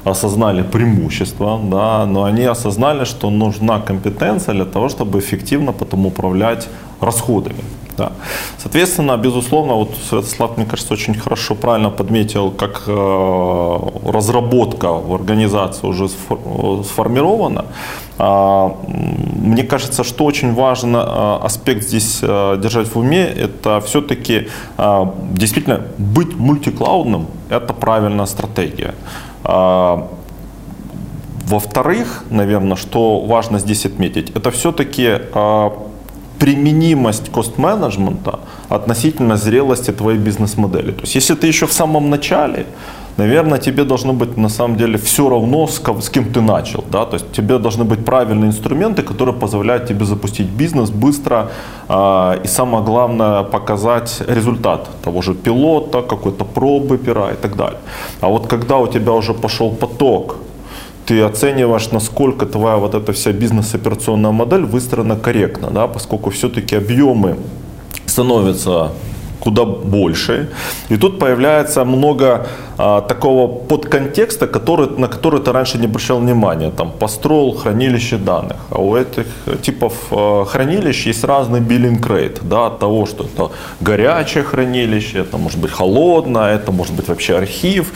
осознали 0.05 0.63
преимущества, 0.63 1.59
да, 1.63 2.07
но 2.07 2.25
они 2.25 2.45
осознали, 2.45 3.05
что 3.05 3.31
нужна 3.31 3.81
компетенция 3.81 4.55
для 4.55 4.65
того, 4.65 4.89
чтобы 4.89 5.19
эффективно 5.19 5.73
потом 5.73 6.07
управлять 6.07 6.69
расходами. 7.01 7.63
Да. 7.99 8.13
Соответственно, 8.59 9.17
безусловно, 9.17 9.75
вот 9.75 9.91
Святослав, 10.09 10.57
мне 10.57 10.67
кажется, 10.67 10.95
очень 10.95 11.15
хорошо, 11.15 11.55
правильно 11.55 11.91
подметил, 11.91 12.53
как 12.53 12.85
э, 12.87 13.79
разработка 14.13 14.93
в 14.93 15.13
организации 15.15 15.87
уже 15.89 16.09
сформирована. 16.85 17.65
Э, 18.19 18.71
мне 18.87 19.65
кажется, 19.65 20.05
что 20.05 20.25
очень 20.25 20.55
важен 20.55 20.95
э, 20.95 21.01
аспект 21.45 21.83
здесь 21.83 22.21
э, 22.23 22.57
держать 22.63 22.95
в 22.95 22.99
уме, 22.99 23.25
это 23.25 23.81
все-таки 23.81 24.47
э, 24.79 25.07
действительно 25.33 25.81
быть 25.99 26.37
мультиклаудным, 26.37 27.27
это 27.51 27.75
правильная 27.75 28.27
стратегия. 28.27 28.95
Э, 29.45 30.03
во-вторых, 31.49 32.25
наверное, 32.31 32.77
что 32.77 33.21
важно 33.21 33.59
здесь 33.59 33.87
отметить, 33.87 34.31
это 34.37 34.51
все-таки 34.51 35.19
э, 35.35 35.71
применимость 36.39 37.31
кост-менеджмента 37.31 38.39
относительно 38.69 39.37
зрелости 39.37 39.93
твоей 39.93 40.19
бизнес-модели. 40.19 40.93
То 40.93 41.03
есть 41.03 41.15
если 41.15 41.35
ты 41.35 41.47
еще 41.47 41.67
в 41.67 41.73
самом 41.73 42.11
начале, 42.11 42.67
наверное, 43.19 43.59
тебе 43.59 43.85
должно 43.85 44.13
быть 44.13 44.37
на 44.37 44.49
самом 44.49 44.77
деле 44.77 44.97
все 44.97 45.29
равно, 45.29 45.67
с, 45.67 46.11
кем 46.11 46.33
ты 46.33 46.41
начал. 46.41 46.85
Да? 46.91 47.05
То 47.05 47.15
есть 47.15 47.33
тебе 47.33 47.59
должны 47.59 47.85
быть 47.85 48.05
правильные 48.05 48.49
инструменты, 48.49 49.03
которые 49.03 49.35
позволяют 49.35 49.87
тебе 49.89 50.05
запустить 50.05 50.47
бизнес 50.47 50.91
быстро 50.91 51.51
э, 51.89 52.45
и 52.45 52.49
самое 52.49 52.85
главное 52.85 53.43
показать 53.43 54.23
результат 54.29 54.89
того 55.03 55.23
же 55.23 55.35
пилота, 55.35 56.03
какой-то 56.03 56.45
пробы 56.45 56.99
пера 56.99 57.31
и 57.33 57.37
так 57.37 57.57
далее. 57.57 57.79
А 58.21 58.29
вот 58.29 58.47
когда 58.47 58.77
у 58.77 58.87
тебя 58.87 59.13
уже 59.13 59.35
пошел 59.35 59.71
поток 59.71 60.37
ты 61.09 61.23
оцениваешь, 61.23 61.91
насколько 61.91 62.45
твоя 62.45 62.77
вот 62.77 62.95
эта 62.95 63.15
вся 63.15 63.33
бизнес-операционная 63.33 64.31
модель 64.31 64.67
выстроена 64.67 65.17
корректно, 65.17 65.71
да, 65.71 65.87
поскольку 65.87 66.29
все-таки 66.29 66.77
объемы 66.77 67.39
становятся 68.05 68.93
куда 69.41 69.65
больше. 69.65 70.49
И 70.91 70.97
тут 70.97 71.19
появляется 71.19 71.85
много 71.85 72.47
а, 72.79 73.01
такого 73.01 73.49
подконтекста, 73.49 74.47
который, 74.47 74.89
на 74.99 75.09
который 75.09 75.41
ты 75.41 75.53
раньше 75.53 75.79
не 75.79 75.87
обращал 75.87 76.21
внимания. 76.21 76.71
Там 76.71 76.91
построил 76.91 77.53
хранилище 77.53 78.17
данных. 78.17 78.57
А 78.71 78.81
у 78.81 78.97
этих 78.97 79.27
типов 79.63 79.95
а, 80.11 80.45
хранилищ 80.45 81.07
есть 81.07 81.25
разный 81.25 81.61
биллинг 81.61 82.07
рейт. 82.07 82.41
Да, 82.43 82.67
от 82.67 82.79
того, 82.79 83.07
что 83.07 83.25
это 83.25 83.51
горячее 83.81 84.45
хранилище, 84.45 85.19
это 85.19 85.39
может 85.39 85.59
быть 85.59 85.71
холодное, 85.71 86.55
это 86.55 86.73
может 86.73 86.95
быть 86.95 87.09
вообще 87.09 87.37
архив. 87.37 87.93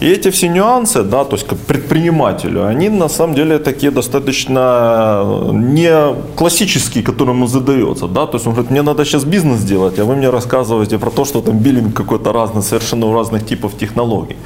И 0.00 0.06
эти 0.08 0.30
все 0.30 0.48
нюансы, 0.48 1.02
да, 1.02 1.24
то 1.24 1.36
есть 1.36 1.46
как 1.46 1.58
предпринимателю, 1.58 2.66
они 2.66 2.88
на 2.88 3.08
самом 3.08 3.34
деле 3.34 3.58
такие 3.58 3.92
достаточно 3.92 5.24
не 5.52 6.14
классические, 6.36 7.04
которым 7.04 7.42
он 7.42 7.48
задается. 7.48 8.06
Да? 8.06 8.26
То 8.26 8.36
есть 8.36 8.46
он 8.46 8.52
говорит, 8.52 8.70
мне 8.70 8.82
надо 8.82 9.04
сейчас 9.04 9.24
бизнес 9.24 9.60
делать, 9.62 9.98
а 9.98 10.04
вы 10.04 10.16
мне 10.16 10.30
рассказываете 10.30 10.83
рассказываете 10.84 10.98
про 10.98 11.10
то, 11.10 11.24
что 11.24 11.40
там 11.40 11.58
биллинг 11.58 11.96
какой-то 11.96 12.32
разный, 12.32 12.62
совершенно 12.62 13.06
у 13.06 13.14
разных 13.14 13.46
типов 13.46 13.72
технологий. 13.78 14.36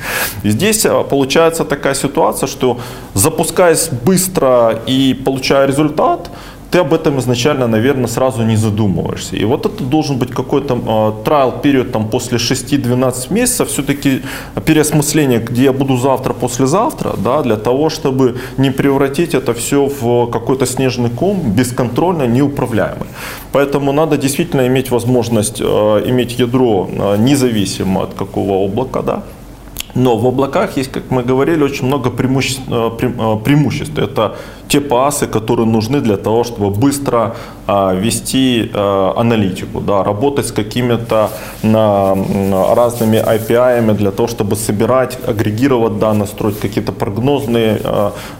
Здесь 0.44 0.86
а, 0.86 1.02
получается 1.02 1.64
такая 1.64 1.94
ситуация, 1.94 2.46
что 2.46 2.76
запускаясь 3.14 3.90
быстро 4.06 4.80
и 4.88 5.14
получая 5.24 5.66
результат, 5.66 6.30
ты 6.70 6.78
об 6.78 6.92
этом 6.92 7.18
изначально, 7.18 7.66
наверное, 7.66 8.08
сразу 8.08 8.42
не 8.42 8.56
задумываешься. 8.56 9.36
И 9.36 9.44
вот 9.44 9.66
это 9.66 9.82
должен 9.84 10.18
быть 10.18 10.30
какой-то 10.30 10.74
э, 10.74 11.24
трайл 11.24 11.52
период 11.52 11.92
там, 11.92 12.08
после 12.08 12.38
6-12 12.38 13.32
месяцев, 13.32 13.68
все-таки 13.68 14.22
переосмысление, 14.66 15.38
где 15.38 15.64
я 15.64 15.72
буду 15.72 15.96
завтра, 15.96 16.34
послезавтра, 16.34 17.14
да, 17.24 17.42
для 17.42 17.56
того, 17.56 17.88
чтобы 17.88 18.36
не 18.58 18.70
превратить 18.70 19.34
это 19.34 19.54
все 19.54 19.86
в 19.86 20.26
какой-то 20.30 20.66
снежный 20.66 21.10
ком, 21.10 21.52
бесконтрольно, 21.52 22.26
неуправляемый. 22.26 23.08
Поэтому 23.52 23.92
надо 23.92 24.18
действительно 24.18 24.66
иметь 24.66 24.90
возможность 24.90 25.60
э, 25.60 25.64
иметь 25.64 26.38
ядро 26.38 26.88
э, 26.90 27.16
независимо 27.18 28.02
от 28.02 28.14
какого 28.14 28.64
облака, 28.64 29.02
да, 29.02 29.22
но 29.94 30.16
в 30.16 30.26
облаках 30.26 30.76
есть, 30.76 30.92
как 30.92 31.10
мы 31.10 31.22
говорили, 31.22 31.62
очень 31.64 31.86
много 31.86 32.10
преимуществ. 32.10 32.62
Э, 32.68 34.00
э. 34.00 34.04
Это 34.04 34.36
те 34.68 34.80
пасы, 34.80 35.26
которые 35.26 35.66
нужны 35.66 36.00
для 36.00 36.16
того, 36.16 36.44
чтобы 36.44 36.70
быстро 36.70 37.34
а, 37.66 37.94
вести 37.94 38.70
а, 38.74 39.14
аналитику, 39.16 39.80
да, 39.80 40.04
работать 40.04 40.46
с 40.46 40.52
какими-то 40.52 41.30
разными 41.62 43.16
API 43.16 43.94
для 43.94 44.10
того, 44.10 44.28
чтобы 44.28 44.56
собирать, 44.56 45.18
агрегировать 45.26 45.98
данные, 45.98 46.26
строить 46.26 46.60
какие-то 46.60 46.92
прогнозные 46.92 47.80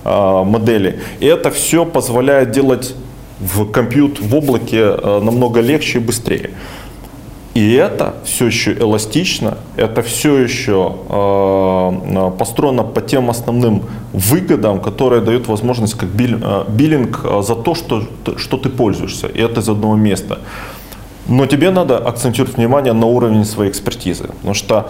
модели. 0.05 1.01
И 1.20 1.26
это 1.26 1.51
все 1.51 1.84
позволяет 1.86 2.51
делать 2.51 2.94
в 3.40 3.64
компьют 3.70 4.20
в 4.20 4.34
облаке 4.34 4.96
намного 5.03 5.61
легче 5.61 5.99
и 5.99 6.03
быстрее. 6.03 6.51
И 7.59 7.72
это 7.72 8.14
все 8.22 8.46
еще 8.46 8.72
эластично, 8.72 9.59
это 9.76 10.02
все 10.02 10.38
еще 10.38 10.94
э, 11.09 12.30
построено 12.38 12.84
по 12.84 13.00
тем 13.00 13.30
основным 13.30 13.82
выгодам, 14.12 14.80
которые 14.80 15.22
дают 15.22 15.48
возможность 15.48 15.94
как 15.94 16.09
э, 16.09 16.64
биллинг 16.68 17.20
э, 17.24 17.42
за 17.42 17.56
то, 17.56 17.74
что, 17.74 18.04
что 18.36 18.56
ты 18.59 18.68
пользуешься. 18.68 19.26
И 19.26 19.40
это 19.40 19.59
из 19.59 19.68
одного 19.68 19.96
места. 19.96 20.38
Но 21.26 21.46
тебе 21.46 21.70
надо 21.70 21.98
акцентировать 21.98 22.56
внимание 22.56 22.92
на 22.92 23.06
уровень 23.06 23.44
своей 23.44 23.72
экспертизы. 23.72 24.28
Потому 24.28 24.54
что 24.54 24.84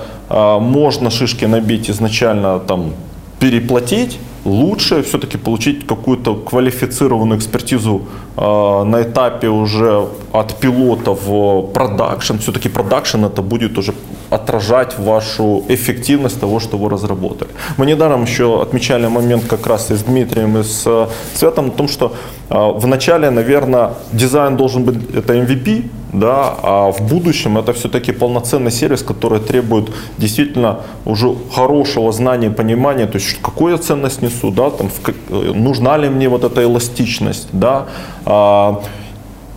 можно 0.60 1.10
шишки 1.10 1.46
набить 1.46 1.88
изначально 1.90 2.58
там 2.58 2.92
переплатить, 3.40 4.18
лучше 4.44 5.02
все-таки 5.02 5.38
получить 5.38 5.86
какую-то 5.86 6.34
квалифицированную 6.34 7.38
экспертизу 7.38 8.02
э, 8.36 8.84
на 8.84 9.02
этапе 9.02 9.48
уже 9.48 10.06
от 10.32 10.54
пилота 10.60 11.12
в 11.12 11.62
production. 11.72 12.36
Все-таки 12.38 12.68
production 12.68 13.24
это 13.24 13.42
будет 13.42 13.78
уже 13.78 13.92
отражать 14.30 14.98
вашу 14.98 15.64
эффективность 15.68 16.40
того, 16.40 16.60
что 16.60 16.78
вы 16.78 16.90
разработали. 16.90 17.50
Мы 17.76 17.86
недаром 17.86 18.24
еще 18.24 18.62
отмечали 18.62 19.08
момент 19.08 19.44
как 19.48 19.66
раз 19.66 19.90
и 19.90 19.94
с 19.94 20.02
Дмитрием, 20.02 20.58
и 20.58 20.62
с 20.62 20.82
э, 20.86 21.06
Светом 21.34 21.66
о 21.66 21.70
том, 21.70 21.88
что 21.88 22.12
э, 22.50 22.54
в 22.54 22.86
начале, 22.86 23.30
наверное, 23.30 23.90
дизайн 24.12 24.56
должен 24.56 24.84
быть 24.84 24.96
это 25.14 25.34
MVP, 25.34 25.84
да, 26.12 26.54
а 26.62 26.90
в 26.90 27.00
будущем 27.00 27.58
это 27.58 27.72
все-таки 27.72 28.12
полноценный 28.12 28.70
сервис, 28.70 29.02
который 29.02 29.40
требует 29.40 29.90
действительно 30.18 30.80
уже 31.04 31.34
хорошего 31.52 32.12
знания 32.12 32.48
и 32.48 32.50
понимания, 32.50 33.06
то 33.06 33.18
есть 33.18 33.38
какую 33.42 33.78
ценность 33.78 34.22
несу, 34.28 34.50
да, 34.50 34.70
там, 34.70 34.88
в, 34.88 35.54
нужна 35.54 35.98
ли 35.98 36.08
мне 36.08 36.28
вот 36.28 36.44
эта 36.44 36.62
эластичность, 36.62 37.48
да, 37.52 37.86
а, 38.24 38.80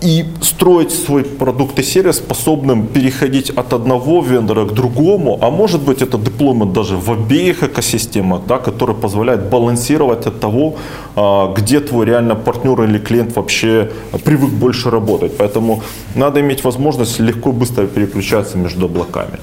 и 0.03 0.25
строить 0.41 0.91
свой 0.91 1.23
продукт 1.23 1.79
и 1.79 1.83
сервис 1.83 2.17
способным 2.17 2.87
переходить 2.87 3.51
от 3.57 3.73
одного 3.73 4.21
вендора 4.21 4.65
к 4.65 4.73
другому, 4.73 5.37
а 5.41 5.49
может 5.49 5.81
быть 5.81 6.01
это 6.01 6.17
деплоймент 6.17 6.73
даже 6.73 6.97
в 6.97 7.11
обеих 7.11 7.63
экосистемах, 7.63 8.41
да, 8.47 8.57
который 8.57 8.95
позволяет 8.95 9.49
балансировать 9.49 10.27
от 10.27 10.39
того, 10.39 10.73
а, 11.15 11.53
где 11.57 11.79
твой 11.79 12.05
реально 12.05 12.35
партнер 12.35 12.83
или 12.83 12.99
клиент 12.99 13.35
вообще 13.35 13.89
привык 14.23 14.49
больше 14.49 14.89
работать. 14.89 15.37
Поэтому 15.37 15.81
надо 16.15 16.39
иметь 16.39 16.63
возможность 16.63 17.19
легко, 17.19 17.51
быстро 17.51 17.85
переключаться 17.85 18.57
между 18.57 18.85
облаками. 18.85 19.37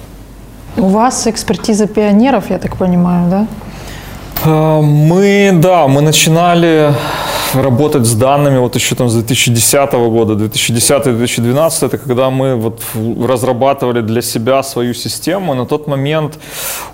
У 0.76 0.89
вас 0.89 1.26
экспертиза 1.26 1.87
пионеров, 1.87 2.51
я 2.51 2.59
так 2.59 2.76
понимаю, 2.76 3.31
да? 3.31 3.47
А, 4.45 4.80
мы, 4.80 5.51
да, 5.55 5.89
мы 5.89 6.01
начинали 6.01 6.95
работать 7.55 8.05
с 8.05 8.14
данными 8.14 8.59
вот 8.59 8.74
еще 8.74 8.94
там 8.94 9.09
с 9.09 9.14
2010 9.14 9.92
года, 9.92 10.34
2010-2012, 10.34 11.86
это 11.86 11.99
когда 11.99 12.30
мы 12.30 12.55
вот 12.57 12.80
разрабатывали 13.26 14.01
для 14.01 14.22
себя 14.22 14.62
свою 14.62 14.94
систему. 14.94 15.55
На 15.55 15.66
тот 15.66 15.86
момент 15.86 16.38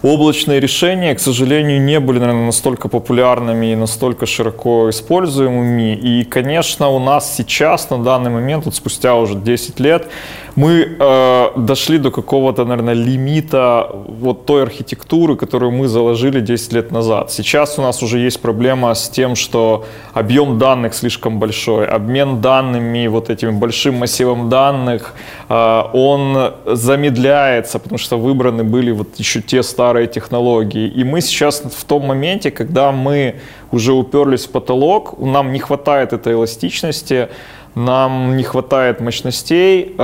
облачные 0.03 0.61
решения, 0.61 1.15
к 1.15 1.21
сожалению, 1.21 1.81
не 1.81 2.01
были, 2.01 2.19
наверное, 2.19 2.47
настолько 2.47 2.89
популярными 2.89 3.73
и 3.73 3.77
настолько 3.77 4.27
широко 4.27 4.91
используемыми. 4.91 5.95
И, 5.97 6.25
конечно, 6.25 6.89
у 6.91 6.99
нас 6.99 7.35
сейчас 7.37 7.91
на 7.91 7.99
данный 7.99 8.31
момент, 8.31 8.65
вот 8.65 8.75
спустя 8.75 9.15
уже 9.15 9.35
10 9.35 9.81
лет, 9.81 10.09
мы 10.57 10.97
э, 10.99 11.47
дошли 11.57 11.99
до 11.99 12.11
какого-то, 12.11 12.65
наверное, 12.65 12.95
лимита 12.95 13.91
вот 13.93 14.47
той 14.47 14.63
архитектуры, 14.63 15.37
которую 15.37 15.73
мы 15.73 15.89
заложили 15.89 16.41
10 16.41 16.73
лет 16.73 16.93
назад. 16.93 17.33
Сейчас 17.33 17.79
у 17.79 17.83
нас 17.83 18.03
уже 18.03 18.19
есть 18.19 18.41
проблема 18.41 18.95
с 18.95 19.09
тем, 19.09 19.35
что 19.35 19.85
объем 20.13 20.44
данных 20.59 20.95
слишком 20.95 21.39
большой, 21.39 21.87
обмен 21.87 22.41
данными, 22.41 23.09
вот 23.09 23.31
этим 23.31 23.59
большим 23.59 23.95
массивом 23.95 24.49
данных, 24.49 25.15
э, 25.49 25.83
он 25.93 26.53
замедляется, 26.67 27.79
потому 27.79 27.99
что 27.99 28.19
выбраны 28.19 28.65
были 28.65 28.93
вот 28.93 29.19
еще 29.19 29.41
те 29.41 29.63
старые 29.63 30.07
технологии. 30.07 30.89
И 30.89 31.05
мы 31.05 31.21
сейчас 31.21 31.61
в 31.61 31.85
том 31.85 32.07
моменте, 32.07 32.51
когда 32.51 32.93
мы 32.93 33.35
уже 33.73 33.93
уперлись 33.93 34.47
в 34.47 34.51
потолок, 34.51 35.19
нам 35.19 35.53
не 35.53 35.59
хватает 35.59 36.13
этой 36.13 36.33
эластичности, 36.35 37.29
нам 37.75 38.37
не 38.37 38.45
хватает 38.45 39.01
мощностей. 39.01 39.95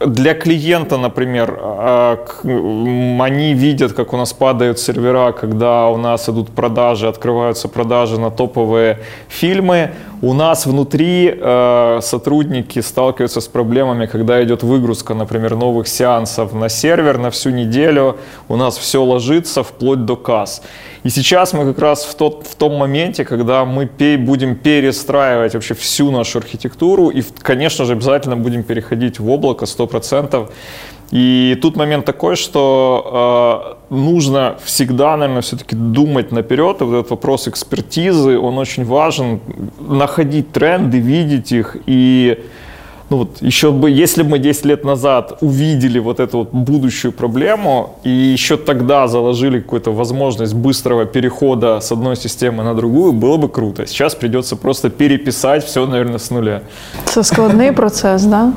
Для 0.00 0.34
клиента, 0.34 0.96
например, 0.98 1.58
э, 1.60 2.16
они 2.42 3.54
видят, 3.54 3.92
как 3.92 4.12
у 4.12 4.16
нас 4.16 4.32
падают 4.32 4.78
сервера, 4.78 5.32
когда 5.32 5.88
у 5.88 5.96
нас 5.96 6.28
идут 6.28 6.50
продажи, 6.50 7.06
открываются 7.08 7.68
продажи 7.68 8.18
на 8.18 8.30
топовые 8.30 8.98
фильмы. 9.28 9.90
У 10.24 10.32
нас 10.32 10.64
внутри 10.64 11.34
э, 11.38 11.98
сотрудники 12.00 12.80
сталкиваются 12.80 13.42
с 13.42 13.46
проблемами, 13.46 14.06
когда 14.06 14.42
идет 14.42 14.62
выгрузка, 14.62 15.12
например, 15.12 15.54
новых 15.54 15.86
сеансов 15.86 16.54
на 16.54 16.70
сервер 16.70 17.18
на 17.18 17.30
всю 17.30 17.50
неделю. 17.50 18.16
У 18.48 18.56
нас 18.56 18.78
все 18.78 19.04
ложится 19.04 19.62
вплоть 19.62 20.06
до 20.06 20.16
касс. 20.16 20.62
И 21.02 21.10
сейчас 21.10 21.52
мы 21.52 21.66
как 21.66 21.78
раз 21.78 22.04
в, 22.04 22.14
тот, 22.14 22.46
в 22.46 22.54
том 22.54 22.74
моменте, 22.78 23.26
когда 23.26 23.66
мы 23.66 23.86
будем 24.16 24.56
перестраивать 24.56 25.52
вообще 25.52 25.74
всю 25.74 26.10
нашу 26.10 26.38
архитектуру 26.38 27.10
и, 27.10 27.22
конечно 27.42 27.84
же, 27.84 27.92
обязательно 27.92 28.38
будем 28.38 28.62
переходить 28.62 29.20
в 29.20 29.28
облако 29.30 29.66
100%. 29.66 30.48
И 31.10 31.58
тут 31.62 31.76
момент 31.76 32.04
такой, 32.04 32.36
что 32.36 33.78
э, 33.90 33.94
нужно 33.94 34.56
всегда, 34.64 35.16
наверное, 35.16 35.42
все-таки 35.42 35.76
думать 35.76 36.32
наперед. 36.32 36.80
И 36.80 36.84
вот 36.84 36.94
этот 36.94 37.10
вопрос 37.10 37.48
экспертизы, 37.48 38.38
он 38.38 38.58
очень 38.58 38.84
важен. 38.84 39.40
Находить 39.78 40.52
тренды, 40.52 40.98
видеть 40.98 41.52
их 41.52 41.76
и 41.86 42.38
ну 43.10 43.18
вот 43.18 43.42
еще 43.42 43.70
бы, 43.70 43.90
если 43.90 44.22
бы 44.22 44.30
мы 44.30 44.38
10 44.38 44.64
лет 44.64 44.84
назад 44.84 45.38
увидели 45.40 45.98
вот 45.98 46.20
эту 46.20 46.38
вот 46.38 46.50
будущую 46.52 47.12
проблему 47.12 47.98
и 48.02 48.10
еще 48.10 48.56
тогда 48.56 49.08
заложили 49.08 49.60
какую-то 49.60 49.92
возможность 49.92 50.54
быстрого 50.54 51.04
перехода 51.04 51.80
с 51.80 51.92
одной 51.92 52.16
системы 52.16 52.64
на 52.64 52.74
другую, 52.74 53.12
было 53.12 53.36
бы 53.36 53.48
круто. 53.48 53.86
Сейчас 53.86 54.14
придется 54.14 54.56
просто 54.56 54.88
переписать 54.90 55.64
все, 55.64 55.86
наверное, 55.86 56.18
с 56.18 56.30
нуля. 56.30 56.62
Это 57.06 57.22
складный 57.22 57.72
процесс, 57.80 58.22
да? 58.24 58.54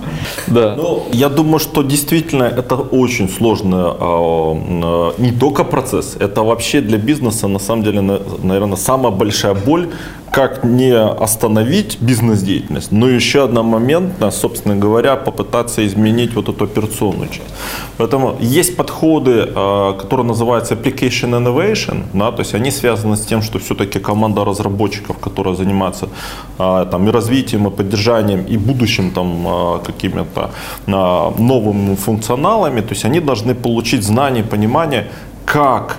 Да. 0.47 0.75
Ну, 0.77 1.03
я 1.11 1.29
думаю, 1.29 1.59
что 1.59 1.83
действительно 1.83 2.43
это 2.43 2.75
очень 2.75 3.29
сложный 3.29 3.79
а, 3.79 3.95
а, 3.99 5.13
не 5.17 5.31
только 5.31 5.63
процесс, 5.63 6.15
это 6.19 6.43
вообще 6.43 6.81
для 6.81 6.97
бизнеса 6.97 7.47
на 7.47 7.59
самом 7.59 7.83
деле, 7.83 8.01
наверное, 8.01 8.77
самая 8.77 9.11
большая 9.11 9.53
боль, 9.53 9.89
как 10.31 10.63
не 10.63 10.93
остановить 10.95 11.97
бизнес-деятельность, 12.01 12.91
но 12.91 13.09
еще 13.09 13.43
одна 13.43 13.63
момент, 13.63 14.13
собственно 14.31 14.75
говоря, 14.75 15.15
попытаться 15.15 15.85
изменить 15.85 16.35
вот 16.35 16.49
эту 16.49 16.65
операционную 16.65 17.29
часть. 17.29 17.53
Поэтому 17.97 18.37
есть 18.39 18.75
подходы, 18.75 19.47
а, 19.55 19.93
которые 19.93 20.25
называются 20.25 20.75
application 20.75 21.31
innovation, 21.31 22.03
да, 22.13 22.31
то 22.31 22.41
есть 22.41 22.55
они 22.55 22.71
связаны 22.71 23.15
с 23.15 23.25
тем, 23.25 23.41
что 23.41 23.59
все-таки 23.59 23.99
команда 23.99 24.45
разработчиков, 24.45 25.17
которая 25.17 25.55
занимается 25.55 26.09
а, 26.57 26.85
там, 26.85 27.07
и 27.07 27.11
развитием, 27.11 27.67
и 27.67 27.71
поддержанием, 27.71 28.45
и 28.45 28.57
будущим 28.57 29.11
там, 29.11 29.47
а, 29.47 29.79
какими-то 29.79 30.51
новыми 30.85 31.95
функционалами, 31.95 32.81
то 32.81 32.89
есть 32.93 33.05
они 33.05 33.19
должны 33.19 33.55
получить 33.55 34.03
знание, 34.03 34.43
понимание, 34.43 35.07
как 35.45 35.97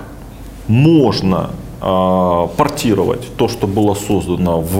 можно 0.67 1.49
портировать 1.79 3.35
то, 3.37 3.47
что 3.47 3.67
было 3.67 3.93
создано 3.93 4.61
в, 4.61 4.75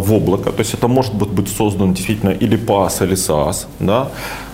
в 0.00 0.12
облако. 0.12 0.52
То 0.52 0.60
есть 0.60 0.74
это 0.74 0.88
может 0.88 1.14
быть, 1.14 1.28
быть 1.28 1.48
создано 1.48 1.92
действительно 1.92 2.30
или 2.30 2.58
PaaS, 2.58 3.04
или 3.04 3.14
SaaS. 3.14 3.66
Да? 3.78 4.08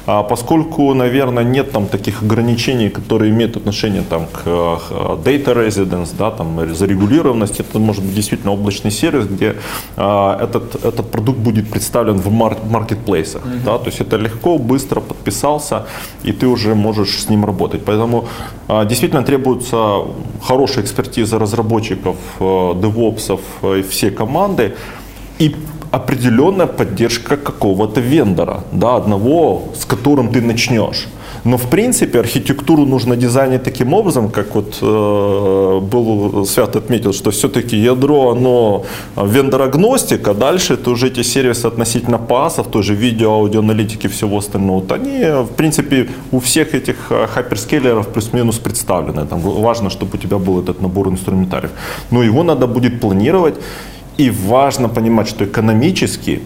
А 0.07 0.23
поскольку, 0.23 0.95
наверное, 0.95 1.45
нет 1.45 1.73
там 1.73 1.87
таких 1.87 2.23
ограничений, 2.23 2.89
которые 2.89 3.31
имеют 3.31 3.57
отношение 3.57 4.03
там, 4.03 4.27
к 4.27 4.47
data 4.47 5.55
residence, 5.55 6.11
да, 6.19 6.31
там, 6.31 6.75
зарегулированности, 6.75 7.61
это 7.61 7.79
может 7.79 8.03
быть 8.05 8.15
действительно 8.15 8.53
облачный 8.53 8.91
сервис, 8.91 9.27
где 9.27 9.57
а, 9.97 10.43
этот, 10.43 10.85
этот 10.85 11.11
продукт 11.11 11.39
будет 11.39 11.71
представлен 11.71 12.19
в 12.19 12.31
маркетплейсах. 12.31 13.43
Mm-hmm. 13.45 13.65
Да, 13.65 13.79
то 13.79 13.87
есть 13.87 14.01
это 14.01 14.17
легко, 14.17 14.59
быстро 14.59 15.01
подписался, 15.01 15.87
и 16.23 16.33
ты 16.33 16.47
уже 16.47 16.75
можешь 16.75 17.23
с 17.23 17.29
ним 17.29 17.45
работать. 17.45 17.85
Поэтому 17.85 18.25
а, 18.69 18.85
действительно 18.85 19.23
требуется 19.23 19.99
хорошая 20.43 20.85
экспертиза 20.85 21.39
разработчиков, 21.39 22.17
девопсов 22.39 23.41
и 23.63 23.83
всей 23.83 24.11
команды. 24.11 24.75
И 25.39 25.55
определенная 25.91 26.67
поддержка 26.67 27.37
какого-то 27.37 28.01
вендора, 28.01 28.63
да, 28.73 28.97
одного, 28.97 29.63
с 29.75 29.85
которым 29.85 30.29
ты 30.29 30.41
начнешь. 30.41 31.09
Но 31.45 31.57
в 31.57 31.69
принципе 31.71 32.21
архитектуру 32.21 32.87
нужно 32.87 33.17
дизайнить 33.17 33.63
таким 33.63 33.95
образом, 33.95 34.29
как 34.31 34.55
вот 34.55 34.79
э, 34.83 35.81
был 35.81 36.45
Свят 36.47 36.77
отметил, 36.77 37.13
что 37.13 37.31
все-таки 37.31 37.77
ядро, 37.77 38.31
оно 38.31 38.85
вендор-агностика, 39.17 40.35
дальше 40.35 40.75
это 40.75 40.91
уже 40.91 41.07
эти 41.07 41.23
сервисы 41.23 41.67
относительно 41.67 42.19
пасов, 42.19 42.67
тоже 42.67 42.95
видео, 42.95 43.31
аудиоаналитики, 43.31 44.09
всего 44.09 44.37
остального. 44.39 44.81
Вот 44.81 44.93
они, 44.93 45.25
в 45.45 45.55
принципе, 45.57 46.09
у 46.33 46.39
всех 46.41 46.75
этих 46.75 46.97
э, 47.11 47.27
хайперскейлеров 47.27 48.09
плюс-минус 48.09 48.59
представлены. 48.59 49.27
Там 49.27 49.41
важно, 49.41 49.89
чтобы 49.89 50.11
у 50.15 50.19
тебя 50.19 50.39
был 50.39 50.61
этот 50.61 50.83
набор 50.83 51.09
инструментариев. 51.09 51.71
Но 52.11 52.23
его 52.23 52.43
надо 52.43 52.67
будет 52.67 53.01
планировать 53.01 53.55
и 54.21 54.31
важно 54.31 54.89
понимать, 54.89 55.29
что 55.29 55.45
экономически 55.45 56.41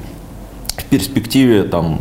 в 0.76 0.84
перспективе 0.84 1.64
там, 1.64 1.98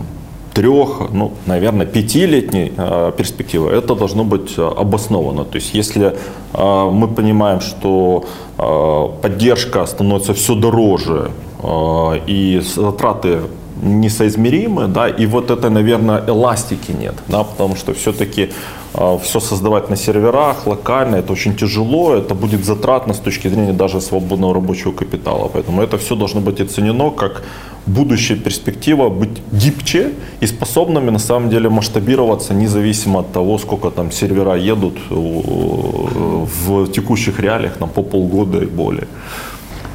трех, 0.54 1.12
ну, 1.12 1.32
наверное, 1.48 1.86
пятилетней 1.86 2.72
э, 2.78 3.12
перспективы 3.18 3.72
это 3.72 3.96
должно 3.96 4.24
быть 4.24 4.54
э, 4.58 4.62
обосновано. 4.62 5.44
То 5.46 5.56
есть, 5.56 5.74
если 5.74 6.16
э, 6.54 6.90
мы 6.92 7.08
понимаем, 7.08 7.60
что 7.60 8.26
э, 8.58 9.22
поддержка 9.22 9.86
становится 9.86 10.34
все 10.34 10.54
дороже 10.54 11.32
э, 11.64 12.20
и 12.28 12.62
затраты 12.76 13.40
несоизмеримы, 13.84 14.88
да, 14.88 15.08
и 15.08 15.26
вот 15.26 15.52
это, 15.52 15.70
наверное, 15.70 16.24
эластики 16.28 16.92
нет, 16.92 17.16
да, 17.28 17.44
потому 17.44 17.76
что 17.76 17.94
все-таки 17.94 18.50
э, 18.94 19.18
все 19.24 19.40
создавать 19.40 19.90
на 19.90 19.96
серверах 19.96 20.68
локально, 20.68 21.18
это 21.18 21.34
очень 21.34 21.56
тяжело, 21.56 22.16
это 22.16 22.36
будет 22.36 22.66
затратно 22.66 23.14
с 23.14 23.20
точки 23.20 23.50
зрения 23.50 23.74
даже 23.74 24.02
свободного 24.02 24.54
рабочего 24.54 24.92
капитала, 24.92 25.50
поэтому 25.54 25.82
это 25.82 25.98
все 25.98 26.16
должно 26.16 26.42
быть 26.42 26.62
оценено 26.62 27.10
как 27.12 27.44
будущая 27.86 28.38
перспектива 28.38 29.10
быть 29.10 29.42
гибче 29.52 30.12
и 30.42 30.48
способными 30.48 31.12
на 31.12 31.20
самом 31.20 31.50
деле 31.50 31.70
масштабироваться 31.70 32.54
независимо 32.54 33.20
от 33.20 33.32
того, 33.34 33.58
сколько 33.58 33.90
там 33.90 34.12
сервера 34.12 34.56
едут 34.56 34.98
э, 35.10 35.16
в 35.16 36.88
текущих 36.88 37.40
реалиях 37.40 37.78
там, 37.78 37.90
по 37.90 38.04
полгода 38.04 38.60
и 38.60 38.66
более. 38.66 39.08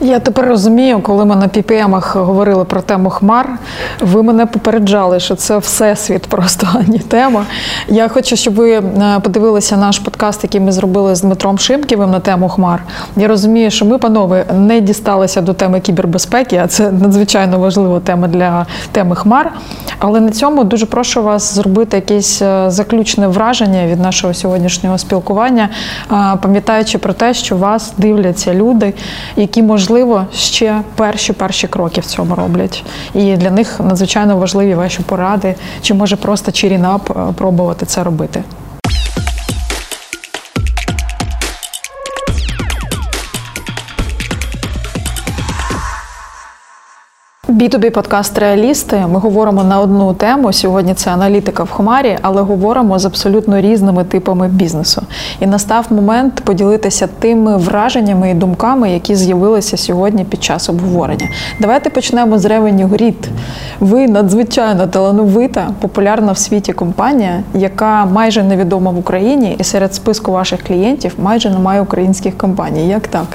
Я 0.01 0.19
тепер 0.19 0.49
розумію, 0.49 1.01
коли 1.01 1.25
ми 1.25 1.37
на 1.37 1.49
піпемах 1.49 2.17
говорили 2.17 2.65
про 2.65 2.81
тему 2.81 3.11
хмар, 3.11 3.59
ви 4.01 4.23
мене 4.23 4.47
попереджали, 4.47 5.21
що 5.21 5.35
це 5.35 5.59
всесвіт, 5.59 6.27
просто 6.27 6.69
а 6.75 6.91
не 6.91 6.99
тема. 6.99 7.45
Я 7.89 8.09
хочу, 8.09 8.37
щоб 8.37 8.55
ви 8.55 8.73
е, 8.73 8.83
подивилися 9.23 9.77
наш 9.77 9.99
подкаст, 9.99 10.45
який 10.45 10.61
ми 10.61 10.73
зробили 10.73 11.15
з 11.15 11.21
Дмитром 11.21 11.59
Шимківим 11.59 12.11
на 12.11 12.21
тему 12.21 12.49
хмар. 12.49 12.83
Я 13.17 13.29
розумію, 13.29 13.71
що 13.71 13.85
ми, 13.85 13.99
панове, 13.99 14.45
не 14.55 14.81
дісталися 14.81 15.41
до 15.41 15.53
теми 15.53 15.81
кібербезпеки, 15.81 16.61
а 16.65 16.67
це 16.67 16.93
надзвичайно 16.93 17.59
важлива 17.59 18.01
тема 18.01 18.29
для 18.29 18.67
теми 18.93 19.17
хмар. 19.17 19.53
Але 19.99 20.21
на 20.21 20.31
цьому 20.31 20.65
дуже 20.65 20.87
прошу 20.87 21.23
вас 21.23 21.55
зробити 21.55 21.97
якесь 21.97 22.43
е, 22.43 22.71
заключне 22.71 23.29
враження 23.29 23.87
від 23.87 24.01
нашого 24.01 24.35
сьогоднішнього 24.35 24.99
спілкування, 24.99 25.69
е, 26.13 26.39
пам'ятаючи 26.43 26.99
про 26.99 27.13
те, 27.13 27.35
що 27.35 27.57
вас 27.57 27.93
дивляться 27.99 28.55
люди, 28.55 28.95
які 29.37 29.63
можливо 29.63 29.88
можливо, 29.88 30.26
ще 30.34 30.82
перші 30.96 31.34
перші 31.34 31.68
кроки 31.68 32.02
в 32.02 32.06
цьому 32.06 32.36
роблять. 32.36 32.84
І 33.14 33.36
для 33.38 33.52
них 33.52 33.80
надзвичайно 33.80 34.38
важливі 34.38 34.76
ваші 34.76 35.02
поради, 35.02 35.56
чи 35.82 35.94
може 35.94 36.16
просто 36.16 36.52
чирінап 36.52 37.10
е, 37.10 37.34
пробувати 37.34 37.86
це 37.86 38.04
робити. 38.04 38.44
B2B 47.59 47.91
подкаст 47.91 48.39
Реалісти. 48.39 49.05
Ми 49.13 49.19
говоримо 49.19 49.65
на 49.65 49.81
одну 49.81 50.15
тему. 50.15 50.53
Сьогодні 50.53 50.95
це 50.95 51.11
аналітика 51.11 51.63
в 51.63 51.71
Хмарі, 51.71 52.19
але 52.23 52.43
говоримо 52.43 52.99
з 52.99 53.05
абсолютно 53.05 53.61
різними 53.61 54.05
типами 54.05 54.49
бізнесу. 54.49 55.03
І 55.41 55.47
настав 55.47 55.87
момент 55.91 56.41
поділитися 56.45 57.07
тими 57.07 57.57
враженнями 57.57 58.31
і 58.31 58.35
думками, 58.35 58.91
які 58.91 59.15
з'явилися 59.15 59.77
сьогодні 59.77 60.25
під 60.25 60.45
час 60.45 60.69
обговорення. 60.69 61.29
Давайте 61.61 61.91
почнемо 61.91 62.39
з 62.39 62.45
Revenue 62.45 62.89
Grid. 62.89 63.29
Ви 63.81 64.07
надзвичайно 64.07 64.87
талановита, 64.87 65.71
популярна 65.81 66.33
в 66.33 66.39
світі 66.39 66.73
компанія, 66.73 67.43
яка 67.55 68.07
майже 68.07 68.43
невідома 68.43 68.91
в 68.91 68.99
Україні, 68.99 69.57
і 69.59 69.65
серед 69.65 69.95
списку 69.95 70.33
ваших 70.33 70.63
клієнтів 70.63 71.15
майже 71.19 71.51
немає 71.51 71.81
українських 71.81 72.39
компаній. 72.39 72.89
Як 72.89 73.09
так? 73.09 73.27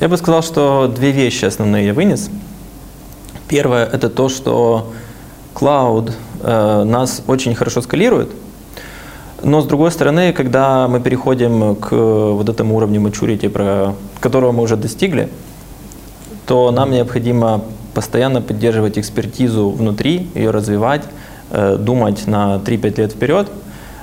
Э, 0.00 0.04
Я 0.04 0.08
бы 0.08 0.16
сказал, 0.16 0.42
что 0.42 0.92
две 0.94 1.10
вещи 1.12 1.44
основные 1.44 1.86
я 1.86 1.94
вынес. 1.94 2.30
Первое– 3.48 3.84
это 3.92 4.08
то, 4.08 4.28
что 4.28 4.92
клауд 5.52 6.12
э, 6.42 6.84
нас 6.84 7.22
очень 7.26 7.54
хорошо 7.54 7.82
скалирует, 7.82 8.30
но 9.42 9.60
с 9.60 9.66
другой 9.66 9.90
стороны, 9.90 10.32
когда 10.32 10.88
мы 10.88 11.00
переходим 11.00 11.76
к 11.76 11.92
вот 11.92 12.48
этому 12.48 12.76
уровню 12.76 13.00
maturity, 13.00 13.48
про 13.48 13.94
которого 14.20 14.52
мы 14.52 14.62
уже 14.62 14.76
достигли, 14.76 15.28
то 16.46 16.70
нам 16.70 16.90
необходимо 16.90 17.62
постоянно 17.94 18.40
поддерживать 18.40 18.98
экспертизу 18.98 19.70
внутри, 19.70 20.28
ее 20.34 20.50
развивать, 20.50 21.02
э, 21.50 21.76
думать 21.76 22.26
на 22.26 22.58
3-5 22.58 22.98
лет 22.98 23.12
вперед, 23.12 23.48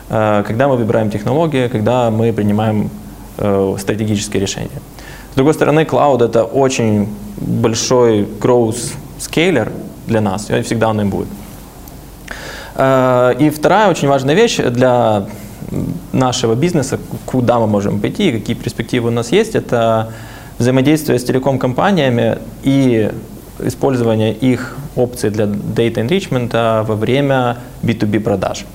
э, 0.09 0.43
когда 0.47 0.67
мы 0.67 0.77
выбираем 0.77 1.09
технологии, 1.09 1.67
когда 1.67 2.09
мы 2.11 2.31
принимаем 2.31 2.89
э, 3.37 3.75
стратегические 3.79 4.41
решения. 4.41 4.81
С 5.31 5.35
другой 5.35 5.53
стороны, 5.53 5.85
клауд 5.85 6.21
это 6.21 6.43
очень 6.43 7.07
большой 7.37 8.23
growth 8.23 8.93
скейлер 9.17 9.71
для 10.07 10.21
нас, 10.21 10.49
и 10.49 10.61
всегда 10.61 10.89
он 10.89 11.01
им 11.01 11.09
будет. 11.09 11.27
Э, 12.75 13.33
И 13.39 13.49
вторая 13.49 13.89
очень 13.89 14.09
важная 14.09 14.35
вещь 14.35 14.57
для 14.57 15.25
нашего 16.11 16.55
бизнеса, 16.55 16.99
куда 17.25 17.59
мы 17.59 17.67
можем 17.67 18.01
пойти, 18.01 18.31
какие 18.31 18.55
перспективы 18.55 19.07
у 19.07 19.11
нас 19.11 19.31
есть, 19.31 19.55
это 19.55 20.11
взаимодействие 20.57 21.17
с 21.17 21.23
телеком-компаниями 21.23 22.37
и 22.63 23.09
использование 23.59 24.33
их 24.33 24.75
опций 24.95 25.29
для 25.29 25.45
data 25.45 26.05
enrichment 26.05 26.83
во 26.83 26.95
время 26.95 27.57
B2B 27.83 28.19
продаж. 28.19 28.65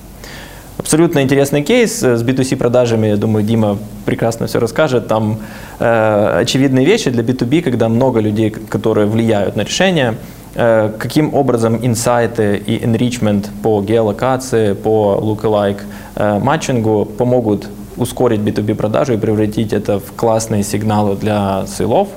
Абсолютно 0.77 1.23
интересный 1.23 1.63
кейс 1.63 2.03
с 2.03 2.23
B2C 2.23 2.55
продажами, 2.55 3.07
я 3.07 3.17
думаю, 3.17 3.43
Дима 3.43 3.79
прекрасно 4.05 4.45
все 4.45 4.59
расскажет. 4.59 5.07
Там 5.07 5.39
э, 5.79 6.39
очевидные 6.41 6.85
вещи 6.85 7.09
для 7.09 7.23
B2B, 7.23 7.63
когда 7.63 7.89
много 7.89 8.19
людей, 8.19 8.51
которые 8.51 9.07
влияют 9.07 9.55
на 9.55 9.61
решение, 9.61 10.15
э, 10.53 10.91
каким 10.99 11.33
образом 11.33 11.79
инсайты 11.81 12.57
и 12.57 12.77
enrichment 12.77 13.47
по 13.63 13.81
геолокации, 13.81 14.73
по 14.73 15.19
lookalike 15.19 15.81
э, 16.15 16.39
матчингу 16.39 17.05
помогут 17.05 17.67
ускорить 17.97 18.41
B2B 18.41 18.75
продажу 18.75 19.13
и 19.13 19.17
превратить 19.17 19.73
это 19.73 19.99
в 19.99 20.13
классные 20.15 20.61
сигналы 20.61 21.15
для 21.15 21.65
сейлов. 21.65 22.07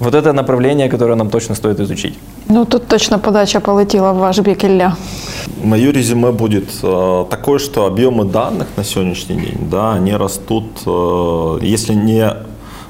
Вот 0.00 0.14
это 0.14 0.32
направление, 0.32 0.88
которое 0.88 1.14
нам 1.14 1.30
точно 1.30 1.54
стоит 1.54 1.78
изучить. 1.78 2.18
Ну 2.49 2.65
тут 2.65 2.87
точно 2.87 3.19
подача 3.19 3.59
полетіла 3.59 4.11
в 4.11 4.17
ваш 4.17 4.39
бік 4.39 4.63
Ілля. 4.63 4.95
Мое 5.63 5.91
резюме 5.91 6.31
будет 6.31 6.83
э, 6.83 7.25
такое, 7.29 7.59
что 7.59 7.85
объемы 7.85 8.25
данных 8.25 8.67
на 8.77 8.83
сегодняшний 8.83 9.35
день, 9.35 9.57
да, 9.71 9.93
они 9.93 10.17
растут, 10.17 10.65
э, 10.87 11.59
если 11.75 11.95
не 11.95 12.21
э, 12.21 12.33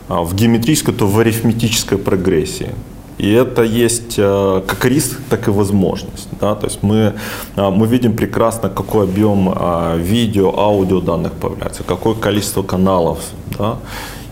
в 0.10 0.34
геометрической, 0.36 0.94
то 0.94 1.08
в 1.08 1.20
арифметической 1.20 1.98
прогрессии. 1.98 2.70
И 3.18 3.32
это 3.32 3.64
есть 3.64 4.16
э, 4.18 4.62
как 4.68 4.86
риск, 4.86 5.20
так 5.30 5.48
и 5.48 5.52
возможность. 5.52 6.28
Да? 6.42 6.56
То 6.56 6.68
есть 6.68 6.84
мы, 6.84 7.14
э, 7.56 7.70
мы 7.70 7.88
видим 7.88 8.14
прекрасно, 8.16 8.70
какой 8.70 9.04
объем 9.06 9.54
э, 9.56 9.98
видео, 9.98 10.54
аудио 10.58 11.00
данных 11.00 11.32
появляется, 11.32 11.84
какое 11.84 12.14
количество 12.16 12.64
каналов. 12.64 13.20
Да? 13.58 13.78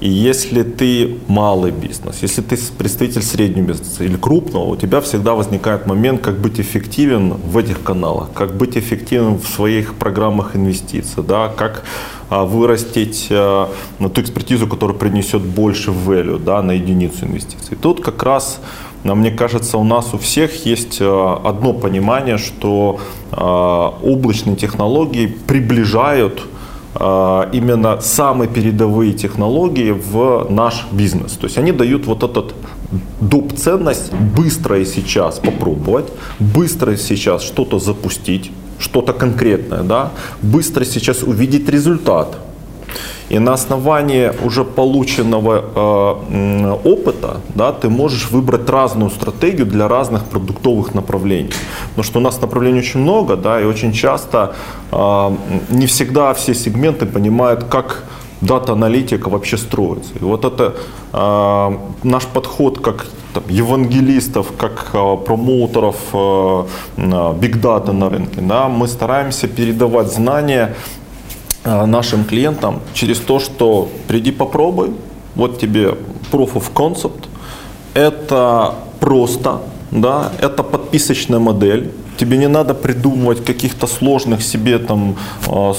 И 0.01 0.09
если 0.09 0.63
ты 0.63 1.19
малый 1.27 1.73
бизнес, 1.73 2.19
если 2.23 2.41
ты 2.41 2.57
представитель 2.79 3.23
среднего 3.23 3.67
бизнеса 3.67 4.05
или 4.05 4.17
крупного, 4.17 4.65
у 4.65 4.77
тебя 4.77 5.01
всегда 5.01 5.35
возникает 5.35 5.87
момент, 5.87 6.21
как 6.21 6.39
быть 6.39 6.61
эффективен 6.61 7.35
в 7.35 7.59
этих 7.59 7.83
каналах, 7.83 8.31
как 8.33 8.57
быть 8.57 8.77
эффективным 8.77 9.39
в 9.39 9.49
своих 9.49 9.95
программах 9.95 10.55
инвестиций, 10.55 11.25
да, 11.25 11.49
как 11.49 11.83
а, 12.31 12.45
вырастить 12.45 13.27
а, 13.31 13.71
ну, 13.99 14.09
ту 14.09 14.21
экспертизу, 14.21 14.69
которая 14.69 14.97
принесет 14.97 15.43
больше 15.43 15.91
value 15.91 16.39
да, 16.39 16.63
на 16.63 16.73
единицу 16.73 17.27
инвестиций. 17.27 17.77
Тут 17.77 18.01
как 18.01 18.23
раз 18.23 18.61
а, 19.03 19.15
мне 19.17 19.33
кажется, 19.33 19.79
у 19.79 19.85
нас 19.85 20.15
у 20.15 20.19
всех 20.19 20.65
есть 20.65 20.99
а, 21.01 21.41
одно 21.45 21.73
понимание, 21.73 22.39
что 22.39 23.01
облачные 23.31 24.57
технологии 24.57 25.27
приближают 25.27 26.43
именно 27.01 28.01
самые 28.01 28.49
передовые 28.49 29.13
технологии 29.13 29.93
в 29.93 30.47
наш 30.51 30.87
бизнес. 30.93 31.33
То 31.33 31.47
есть 31.47 31.59
они 31.59 31.73
дают 31.73 32.07
вот 32.07 32.23
этот 32.23 32.55
доп. 33.21 33.53
ценность 33.53 34.13
быстро 34.13 34.79
и 34.79 34.85
сейчас 34.85 35.39
попробовать, 35.39 36.07
быстро 36.41 36.97
сейчас 36.97 37.43
что-то 37.43 37.79
запустить, 37.79 38.51
что-то 38.79 39.13
конкретное, 39.13 39.83
да, 39.83 40.11
быстро 40.43 40.85
сейчас 40.85 41.23
увидеть 41.23 41.69
результат. 41.69 42.39
И 43.29 43.39
на 43.39 43.53
основании 43.53 44.33
уже 44.45 44.65
полученного 44.65 45.65
э, 46.31 46.77
опыта 46.85 47.41
да, 47.55 47.73
ты 47.73 47.89
можешь 47.89 48.31
выбрать 48.31 48.71
разную 48.71 49.11
стратегию 49.11 49.67
для 49.67 49.89
разных 49.89 50.25
продуктовых 50.25 50.95
направлений. 50.95 51.51
Потому 51.91 52.05
что 52.05 52.19
у 52.19 52.23
нас 52.23 52.41
направлений 52.41 52.79
очень 52.79 53.01
много, 53.01 53.37
да, 53.37 53.61
и 53.61 53.65
очень 53.65 53.93
часто 53.93 54.55
э, 54.93 55.31
не 55.71 55.87
всегда 55.87 56.33
все 56.35 56.55
сегменты 56.55 57.07
понимают, 57.07 57.65
как 57.65 58.05
дата-аналитика 58.41 59.29
вообще 59.31 59.57
строится. 59.57 60.13
И 60.21 60.25
вот 60.25 60.45
это 60.45 60.75
э, 61.13 61.79
наш 62.03 62.25
подход 62.27 62.79
как 62.81 63.07
там, 63.35 63.43
евангелистов, 63.49 64.53
как 64.57 64.91
э, 64.95 65.17
промоутеров 65.27 65.97
биг-дата 66.97 67.91
э, 67.91 67.95
на 67.95 68.09
рынке. 68.09 68.41
Да, 68.41 68.69
мы 68.69 68.89
стараемся 68.89 69.49
передавать 69.49 70.13
знания 70.13 70.69
Э, 70.69 71.08
нашим 71.87 72.25
клиентам 72.25 72.81
через 72.95 73.19
то, 73.19 73.39
что 73.39 73.89
приди 74.07 74.33
попробуй, 74.33 74.91
вот 75.35 75.59
тебе 75.59 75.95
proof 76.33 76.55
of 76.55 76.73
concept, 76.75 77.27
это 77.95 78.75
просто, 79.01 79.61
да, 79.91 80.33
это 80.41 80.63
подписочная 80.63 81.39
модель, 81.39 81.91
тебе 82.19 82.37
не 82.37 82.49
надо 82.49 82.75
придумывать 82.75 83.45
каких-то 83.45 83.87
сложных 83.87 84.43
себе 84.43 84.79
там 84.79 85.17
э, 85.47 85.73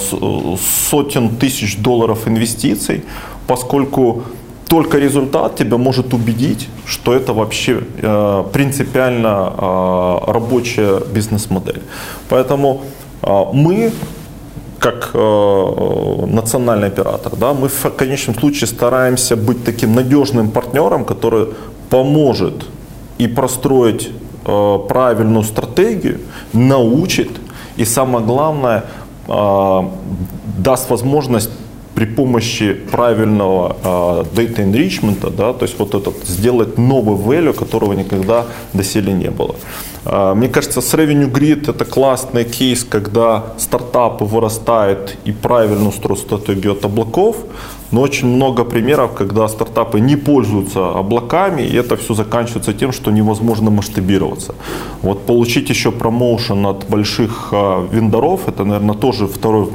сотен 0.89 1.35
тысяч 1.35 1.77
долларов 1.77 2.27
инвестиций, 2.27 3.03
поскольку 3.47 4.23
только 4.67 4.99
результат 4.99 5.55
тебя 5.55 5.77
может 5.77 6.13
убедить, 6.13 6.69
что 6.85 7.13
это 7.13 7.33
вообще 7.33 7.81
э, 8.01 8.43
принципиально 8.53 9.53
э, 9.57 10.17
рабочая 10.27 10.99
бизнес-модель. 11.13 11.81
Поэтому 12.29 12.81
э, 13.21 13.43
мы 13.53 13.91
как 14.79 15.11
э, 15.13 16.25
национальный 16.27 16.87
оператор, 16.87 17.35
да, 17.35 17.53
мы 17.53 17.67
в 17.67 17.89
конечном 17.97 18.35
случае 18.35 18.67
стараемся 18.67 19.35
быть 19.35 19.63
таким 19.63 19.93
надежным 19.93 20.51
партнером, 20.51 21.05
который 21.05 21.47
поможет 21.89 22.65
и 23.17 23.27
простроить 23.27 24.09
э, 24.45 24.79
правильную 24.87 25.43
стратегию, 25.43 26.19
научит 26.53 27.31
и 27.75 27.85
самое 27.85 28.25
главное 28.25 28.85
э, 29.27 29.81
даст 30.57 30.89
возможность 30.89 31.51
при 31.99 32.05
помощи 32.05 32.73
правильного 32.91 33.75
э, 33.83 34.41
data 34.41 34.63
enrichment, 34.63 35.35
да, 35.35 35.51
то 35.51 35.65
есть 35.65 35.79
вот 35.79 35.95
этот 35.95 36.15
сделать 36.23 36.77
новый 36.77 37.17
value, 37.17 37.53
которого 37.53 37.91
никогда 37.91 38.45
доселе 38.73 39.11
не 39.11 39.29
было. 39.29 39.55
Э, 40.05 40.33
мне 40.33 40.47
кажется, 40.47 40.79
с 40.79 40.93
Revenue 40.93 41.29
Grid 41.29 41.69
это 41.69 41.83
классный 41.83 42.45
кейс, 42.45 42.85
когда 42.85 43.43
стартапы 43.57 44.23
вырастают 44.23 45.17
и 45.27 45.33
правильно 45.33 45.91
строят 45.91 46.19
стратегию 46.19 46.71
от 46.71 46.85
облаков, 46.85 47.35
но 47.91 48.01
очень 48.01 48.27
много 48.27 48.63
примеров, 48.63 49.13
когда 49.13 49.47
стартапы 49.47 49.99
не 49.99 50.15
пользуются 50.15 50.91
облаками, 50.91 51.61
и 51.63 51.75
это 51.75 51.95
все 51.95 52.13
заканчивается 52.13 52.73
тем, 52.73 52.91
что 52.91 53.11
невозможно 53.11 53.71
масштабироваться. 53.71 54.55
Вот 55.01 55.25
получить 55.25 55.69
еще 55.69 55.91
промоушен 55.91 56.65
от 56.65 56.87
больших 56.89 57.49
э, 57.51 57.87
вендоров, 57.91 58.47
это, 58.47 58.63
наверное, 58.63 58.95
тоже 58.95 59.27
второй 59.27 59.69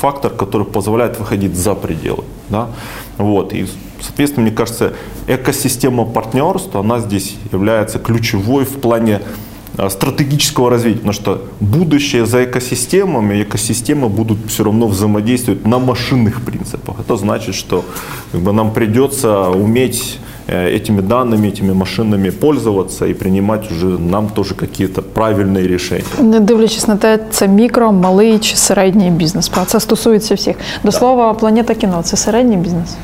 фактор, 0.00 0.32
который 0.32 0.66
позволяет 0.66 1.18
выходить 1.18 1.54
за 1.54 1.74
пределы. 1.74 2.24
Да? 2.48 2.68
Вот. 3.18 3.52
И, 3.52 3.66
соответственно, 4.00 4.46
мне 4.46 4.54
кажется, 4.54 4.92
экосистема 5.26 6.04
партнерства, 6.04 6.80
она 6.80 7.00
здесь 7.00 7.36
является 7.52 7.98
ключевой 7.98 8.64
в 8.64 8.80
плане 8.80 9.20
стратегического 9.89 10.69
развития, 10.69 10.97
потому 10.97 11.13
что 11.13 11.41
будущее 11.59 12.25
за 12.25 12.43
экосистемами, 12.43 13.41
экосистемы 13.43 14.09
будут 14.09 14.37
все 14.47 14.63
равно 14.63 14.87
взаимодействовать 14.87 15.65
на 15.65 15.79
машинных 15.79 16.41
принципах. 16.41 16.95
Это 16.99 17.17
значит, 17.17 17.55
что 17.55 17.83
как 18.31 18.41
бы, 18.41 18.51
нам 18.53 18.71
придется 18.71 19.49
уметь 19.49 20.19
э, 20.47 20.75
этими 20.75 21.01
данными, 21.01 21.47
этими 21.47 21.73
машинами 21.73 22.29
пользоваться 22.31 23.05
и 23.05 23.13
принимать 23.13 23.71
уже 23.71 23.85
нам 23.85 24.29
тоже 24.29 24.55
какие-то 24.55 25.01
правильные 25.01 25.67
решения. 25.67 26.05
Не 26.19 26.39
дивлячись 26.39 26.87
на 26.87 26.95
те, 26.97 27.19
це 27.31 27.47
мікро, 27.47 27.91
малий 27.91 28.39
чи 28.39 28.55
середній 28.55 29.09
бізнес. 29.09 29.49
Правда, 29.49 29.69
Це 29.71 29.79
стосується 29.79 30.35
всіх. 30.35 30.55
До 30.83 30.91
слова, 30.91 31.33
планета 31.33 31.75
кіно 31.75 32.01
це 32.03 32.17
середній 32.17 32.57
бізнес. 32.57 32.95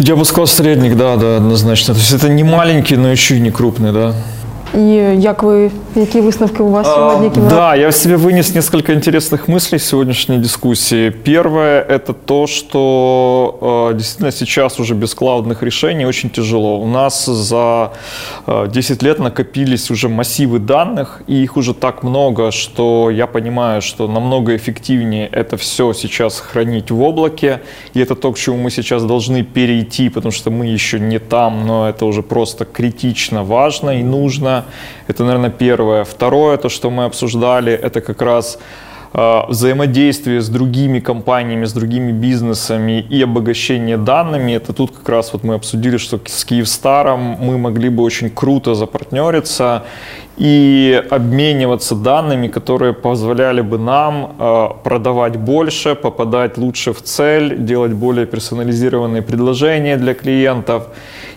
Я 0.00 0.14
бы 0.14 0.24
сказал 0.24 0.46
средник, 0.46 0.96
да, 0.96 1.16
да, 1.16 1.36
однозначно. 1.36 1.94
То 1.94 2.00
есть 2.00 2.12
это 2.12 2.28
не 2.28 2.44
маленький, 2.44 2.96
но 2.96 3.08
еще 3.08 3.36
и 3.36 3.40
не 3.40 3.50
крупный, 3.50 3.92
да. 3.92 4.14
І 4.74 4.80
як 5.20 5.42
ви, 5.42 5.70
які 5.96 6.20
висновки 6.20 6.62
у 6.62 6.70
вас 6.70 6.86
сьогодні? 6.86 7.24
Які 7.24 7.40
ви 7.40 7.48
Да, 7.48 7.76
я 7.76 7.88
в 7.88 7.94
себе 7.94 8.16
вынес 8.16 8.54
несколько 8.54 8.92
интересных 8.92 9.48
мыслей 9.48 9.76
из 9.76 9.88
сегодняшней 9.88 10.38
дискуссии. 10.38 11.10
Первое – 11.10 11.88
это 11.88 12.14
то, 12.24 12.46
что 12.46 13.58
э, 13.60 13.96
действительно 13.96 14.32
сейчас 14.32 14.80
уже 14.80 14.94
без 14.94 15.14
клаудных 15.14 15.62
решений 15.62 16.06
очень 16.06 16.30
тяжело. 16.30 16.78
У 16.80 16.86
нас 16.86 17.26
за 17.26 17.90
э, 18.46 18.68
10 18.68 19.02
лет 19.02 19.18
накопились 19.18 19.90
уже 19.90 20.08
массивы 20.08 20.58
данных, 20.58 21.22
и 21.30 21.42
их 21.42 21.56
уже 21.56 21.74
так 21.74 22.02
много, 22.02 22.50
что 22.50 23.10
я 23.10 23.26
понимаю, 23.26 23.82
что 23.82 24.08
намного 24.08 24.54
эффективнее 24.54 25.28
это 25.32 25.56
все 25.56 25.92
сейчас 25.92 26.40
хранить 26.40 26.90
в 26.90 27.02
облаке, 27.02 27.60
и 27.94 28.00
это 28.00 28.14
то, 28.14 28.32
к 28.32 28.38
чему 28.38 28.56
мы 28.56 28.70
сейчас 28.70 29.02
должны 29.02 29.42
перейти, 29.42 30.08
потому 30.10 30.32
что 30.32 30.50
мы 30.50 30.66
еще 30.66 31.00
не 31.00 31.18
там, 31.18 31.66
но 31.66 31.88
это 31.88 32.04
уже 32.04 32.22
просто 32.22 32.64
критично 32.64 33.44
важно 33.44 33.90
и 33.90 34.02
нужно. 34.02 34.61
Это, 35.07 35.23
наверное, 35.23 35.49
первое. 35.49 36.03
Второе, 36.03 36.57
то, 36.57 36.69
что 36.69 36.89
мы 36.89 37.05
обсуждали, 37.05 37.73
это 37.73 38.01
как 38.01 38.21
раз 38.21 38.59
э, 39.13 39.41
взаимодействие 39.49 40.39
с 40.41 40.49
другими 40.49 40.99
компаниями, 40.99 41.65
с 41.65 41.73
другими 41.73 42.11
бизнесами 42.11 43.05
и 43.11 43.23
обогащение 43.23 43.97
данными. 43.97 44.53
Это 44.53 44.73
тут 44.73 44.91
как 44.91 45.09
раз 45.09 45.33
вот 45.33 45.43
мы 45.43 45.55
обсудили, 45.55 45.97
что 45.97 46.19
с 46.25 46.45
Киевстаром 46.45 47.19
мы 47.19 47.57
могли 47.57 47.89
бы 47.89 48.03
очень 48.03 48.29
круто 48.29 48.75
запартнериться 48.75 49.83
и 50.37 51.03
обмениваться 51.11 51.95
данными, 51.95 52.47
которые 52.47 52.93
позволяли 52.93 53.61
бы 53.61 53.77
нам 53.77 54.35
э, 54.39 54.67
продавать 54.83 55.37
больше, 55.37 55.95
попадать 55.95 56.57
лучше 56.57 56.91
в 56.91 57.01
цель, 57.01 57.57
делать 57.57 57.93
более 57.93 58.25
персонализированные 58.25 59.21
предложения 59.21 59.97
для 59.97 60.13
клиентов. 60.13 60.87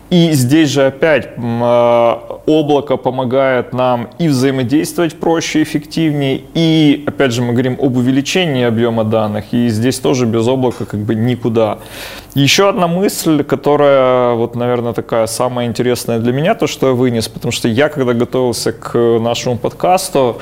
И 0.08 0.32
здесь 0.32 0.70
же 0.70 0.86
опять 0.86 1.26
э, 1.36 2.16
облако 2.46 2.96
помогает 2.96 3.72
нам 3.72 4.08
и 4.18 4.28
взаимодействовать 4.28 5.18
проще, 5.18 5.62
эффективнее, 5.62 6.42
и 6.54 7.04
опять 7.06 7.32
же 7.32 7.42
мы 7.42 7.52
говорим 7.52 7.78
об 7.80 7.96
увеличении 7.96 8.64
объема 8.64 9.04
данных, 9.04 9.52
и 9.52 9.68
здесь 9.68 9.98
тоже 9.98 10.26
без 10.26 10.46
облака 10.46 10.84
как 10.84 11.00
бы 11.00 11.14
никуда. 11.14 11.78
Еще 12.34 12.68
одна 12.68 12.86
мысль, 12.86 13.42
которая 13.42 14.34
вот, 14.34 14.56
наверное, 14.56 14.92
такая 14.92 15.26
самая 15.26 15.66
интересная 15.66 16.18
для 16.18 16.32
меня, 16.32 16.54
то, 16.54 16.66
что 16.66 16.88
я 16.88 16.92
вынес, 16.92 17.28
потому 17.28 17.50
что 17.50 17.66
я, 17.66 17.88
когда 17.88 18.12
готовился 18.12 18.72
к 18.72 18.98
нашему 19.20 19.56
подкасту, 19.56 20.36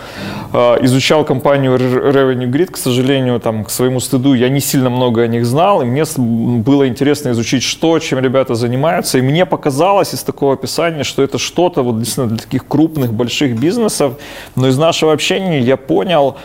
э, 0.53 0.85
изучал 0.85 1.25
компанию 1.25 1.77
Re- 1.77 2.13
Revenue 2.13 2.51
Grid, 2.51 2.73
к 2.73 2.77
сожалению, 2.77 3.39
там, 3.39 3.65
к 3.65 3.71
своему 3.71 4.01
стыду, 4.01 4.35
я 4.35 4.49
не 4.49 4.61
сильно 4.61 4.91
много 4.91 5.23
о 5.23 5.29
них 5.29 5.47
знал, 5.47 5.83
и 5.83 5.85
мне 5.85 6.03
было 6.17 6.89
интересно 6.89 7.31
изучить, 7.31 7.63
что, 7.63 7.99
чем 8.01 8.19
ребята 8.19 8.57
занимаются, 8.57 9.19
и 9.19 9.23
мне 9.23 9.47
показалось 9.47 10.15
из 10.15 10.25
такого 10.25 10.55
описания, 10.55 11.05
что 11.05 11.23
это 11.23 11.39
что-то 11.39 11.83
вот 11.83 11.94
действительно 11.99 12.29
для 12.29 12.39
таких 12.39 12.67
крупных, 12.67 13.13
больших 13.13 13.59
бизнесов, 13.59 14.15
но 14.57 14.69
из 14.69 14.79
нашего 14.79 15.13
общения 15.13 15.61
я 15.61 15.77
понял, 15.77 16.37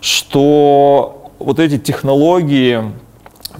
что 0.00 1.30
вот 1.38 1.58
эти 1.58 1.78
технологии, 1.78 2.82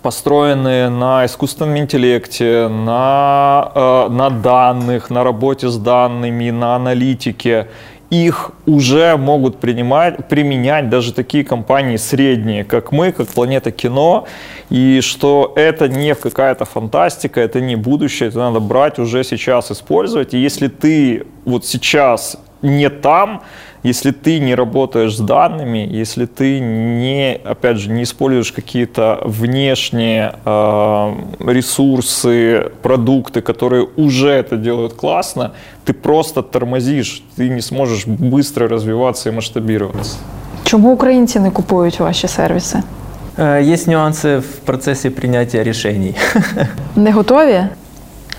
построенные 0.03 0.89
на 0.89 1.27
искусственном 1.27 1.79
интеллекте, 1.79 2.69
на, 2.69 3.73
э, 3.75 4.09
на 4.11 4.31
данных, 4.31 5.11
на 5.11 5.25
работе 5.25 5.69
с 5.69 5.77
данными, 5.77 6.51
на 6.51 6.77
аналитике, 6.77 7.69
их 8.11 8.53
уже 8.67 9.17
могут 9.17 9.61
принимать, 9.61 10.29
применять 10.29 10.89
даже 10.89 11.13
такие 11.13 11.45
компании 11.45 11.97
средние, 11.97 12.65
как 12.65 12.91
мы, 12.91 13.13
как 13.13 13.29
Планета 13.29 13.71
Кино, 13.71 14.27
и 14.71 15.01
что 15.03 15.53
это 15.57 15.89
не 15.89 16.15
какая-то 16.15 16.65
фантастика, 16.65 17.41
это 17.41 17.61
не 17.61 17.77
будущее, 17.77 18.31
это 18.31 18.39
надо 18.39 18.61
брать 18.61 18.99
уже 18.99 19.25
сейчас, 19.25 19.71
использовать. 19.71 20.33
И 20.33 20.39
если 20.39 20.69
ты 20.69 21.27
вот 21.45 21.67
сейчас 21.67 22.39
не 22.63 22.89
там, 22.89 23.43
если 23.84 24.12
ты 24.12 24.40
не 24.40 24.56
работаешь 24.56 25.16
с 25.16 25.20
данными, 25.20 25.88
если 26.02 26.26
ты 26.26 26.60
не, 26.60 27.40
опять 27.46 27.78
же, 27.78 27.90
не 27.92 28.04
используешь 28.04 28.52
какие-то 28.52 29.20
внешние 29.26 30.34
э, 30.46 31.14
ресурсы, 31.40 32.72
продукты, 32.82 33.42
которые 33.42 33.88
уже 33.98 34.30
это 34.30 34.58
делают 34.58 34.94
классно, 34.94 35.52
ты 35.86 35.94
просто 35.94 36.42
тормозишь, 36.42 37.24
ты 37.38 37.50
не 37.50 37.62
сможешь 37.62 38.08
быстро 38.08 38.68
развиваться 38.68 39.30
и 39.30 39.32
масштабироваться. 39.32 40.18
Чому 40.64 40.94
українці 40.94 41.40
не 41.40 41.52
купують 41.52 42.00
ваші 42.00 42.28
сервіси? 42.28 42.84
Э, 43.38 43.74
Есть 43.74 43.88
нюансы 43.88 44.40
в 44.40 44.60
процессе 44.66 45.10
принятия 45.10 45.64
решений. 45.64 46.16
Не 46.96 47.12
готові? 47.12 47.64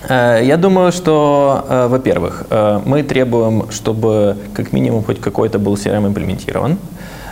Э, 0.08 0.40
Я 0.44 0.56
думаю, 0.56 0.92
что, 0.92 1.64
э, 1.68 1.88
во-первых, 1.88 2.44
э, 2.50 2.80
мы 2.84 3.02
требуем, 3.02 3.70
чтобы 3.70 4.36
как 4.54 4.72
минимум 4.72 5.04
хоть 5.04 5.20
какой-то 5.20 5.58
был 5.58 5.74
CRM 5.74 6.06
имплементирован. 6.06 6.78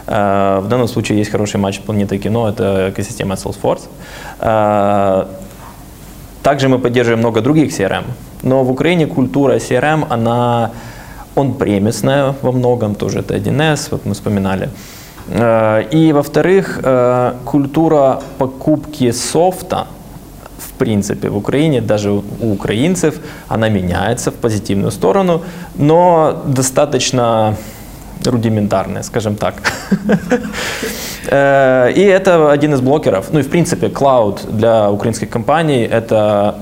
В 0.07 0.65
данном 0.69 0.89
случае 0.89 1.19
есть 1.19 1.31
хороший 1.31 1.61
матч 1.61 1.81
планеты 1.81 2.17
кино, 2.17 2.49
это 2.49 2.89
экосистема 2.89 3.35
Salesforce. 3.35 3.89
Также 6.43 6.69
мы 6.69 6.79
поддерживаем 6.79 7.19
много 7.19 7.43
других 7.43 7.79
CRM, 7.79 8.05
но 8.43 8.65
в 8.65 8.71
Украине 8.71 9.07
культура 9.07 9.57
CRM, 9.57 10.07
она 10.09 10.71
он-премисная 11.35 12.35
во 12.41 12.53
многом, 12.53 12.95
тоже 12.95 13.19
это 13.19 13.35
1С, 13.35 13.89
вот 13.91 14.07
мы 14.07 14.15
вспоминали. 14.15 14.71
И, 15.95 16.13
во-вторых, 16.15 16.81
культура 17.45 18.23
покупки 18.39 19.13
софта, 19.13 19.89
принципе, 20.79 21.29
в 21.29 21.37
Украине, 21.37 21.81
даже 21.81 22.11
у 22.11 22.23
украинцев, 22.53 23.15
она 23.49 23.69
меняется 23.69 24.31
в 24.31 24.35
позитивную 24.35 24.91
сторону, 24.91 25.43
но 25.77 26.43
достаточно 26.47 27.57
рудиментарная, 28.25 29.03
скажем 29.03 29.37
так. 29.37 29.55
Э, 31.31 31.93
И 31.95 32.01
это 32.01 32.51
один 32.51 32.73
из 32.73 32.81
блокеров. 32.81 33.27
Ну 33.33 33.41
и, 33.41 33.43
в 33.43 33.51
принципе, 33.51 33.89
клауд 33.91 34.47
для 34.51 34.91
украинских 34.91 35.29
компаний– 35.29 35.83
это 35.93 36.55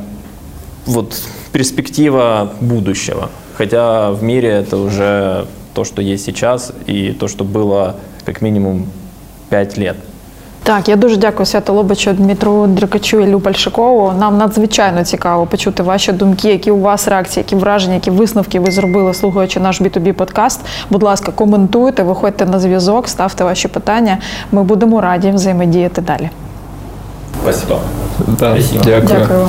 вот 0.87 1.14
перспектива 1.53 2.51
будущего. 2.61 3.29
Хотя 3.57 4.11
в 4.11 4.23
мире 4.23 4.49
это 4.49 4.77
уже 4.77 5.47
то, 5.75 5.85
что 5.85 6.03
есть 6.03 6.25
сейчас, 6.25 6.73
и 6.87 7.12
то, 7.12 7.29
что 7.29 7.45
было 7.45 7.95
как 8.25 8.43
минимум 8.43 8.87
5 9.51 9.79
лет. 9.79 9.97
Так, 10.62 10.88
я 10.88 10.96
дуже 10.96 11.16
дякую 11.16 11.46
Свято 11.46 11.72
Лобачу, 11.72 12.12
Дмитру 12.12 12.66
Дрюкачу 12.66 13.20
і 13.20 13.32
Лю 13.32 13.40
Пальшикову. 13.40 14.12
Нам 14.18 14.38
надзвичайно 14.38 15.04
цікаво 15.04 15.46
почути 15.46 15.82
ваші 15.82 16.12
думки, 16.12 16.48
які 16.48 16.70
у 16.70 16.80
вас 16.80 17.09
реакції, 17.09 17.44
які 17.48 17.57
враження, 17.57 17.94
які 17.94 18.11
висновки 18.11 18.61
ви 18.61 18.70
зробили, 18.70 19.14
слухаючи 19.14 19.61
наш 19.61 19.80
B2B 19.80 20.12
подкаст. 20.12 20.61
Будь 20.90 21.02
ласка, 21.02 21.32
коментуйте, 21.32 22.02
виходьте 22.02 22.46
на 22.46 22.61
зв'язок, 22.61 23.09
ставте 23.09 23.44
ваші 23.44 23.68
питання. 23.68 24.18
Ми 24.52 24.62
будемо 24.62 25.00
раді 25.00 25.30
взаємодіяти 25.30 26.00
далі. 26.00 26.30
Спасибо. 27.42 27.78
Да, 28.26 28.52
Спасибо. 28.52 28.84
дякую. 28.84 29.18
Дякую. 29.20 29.48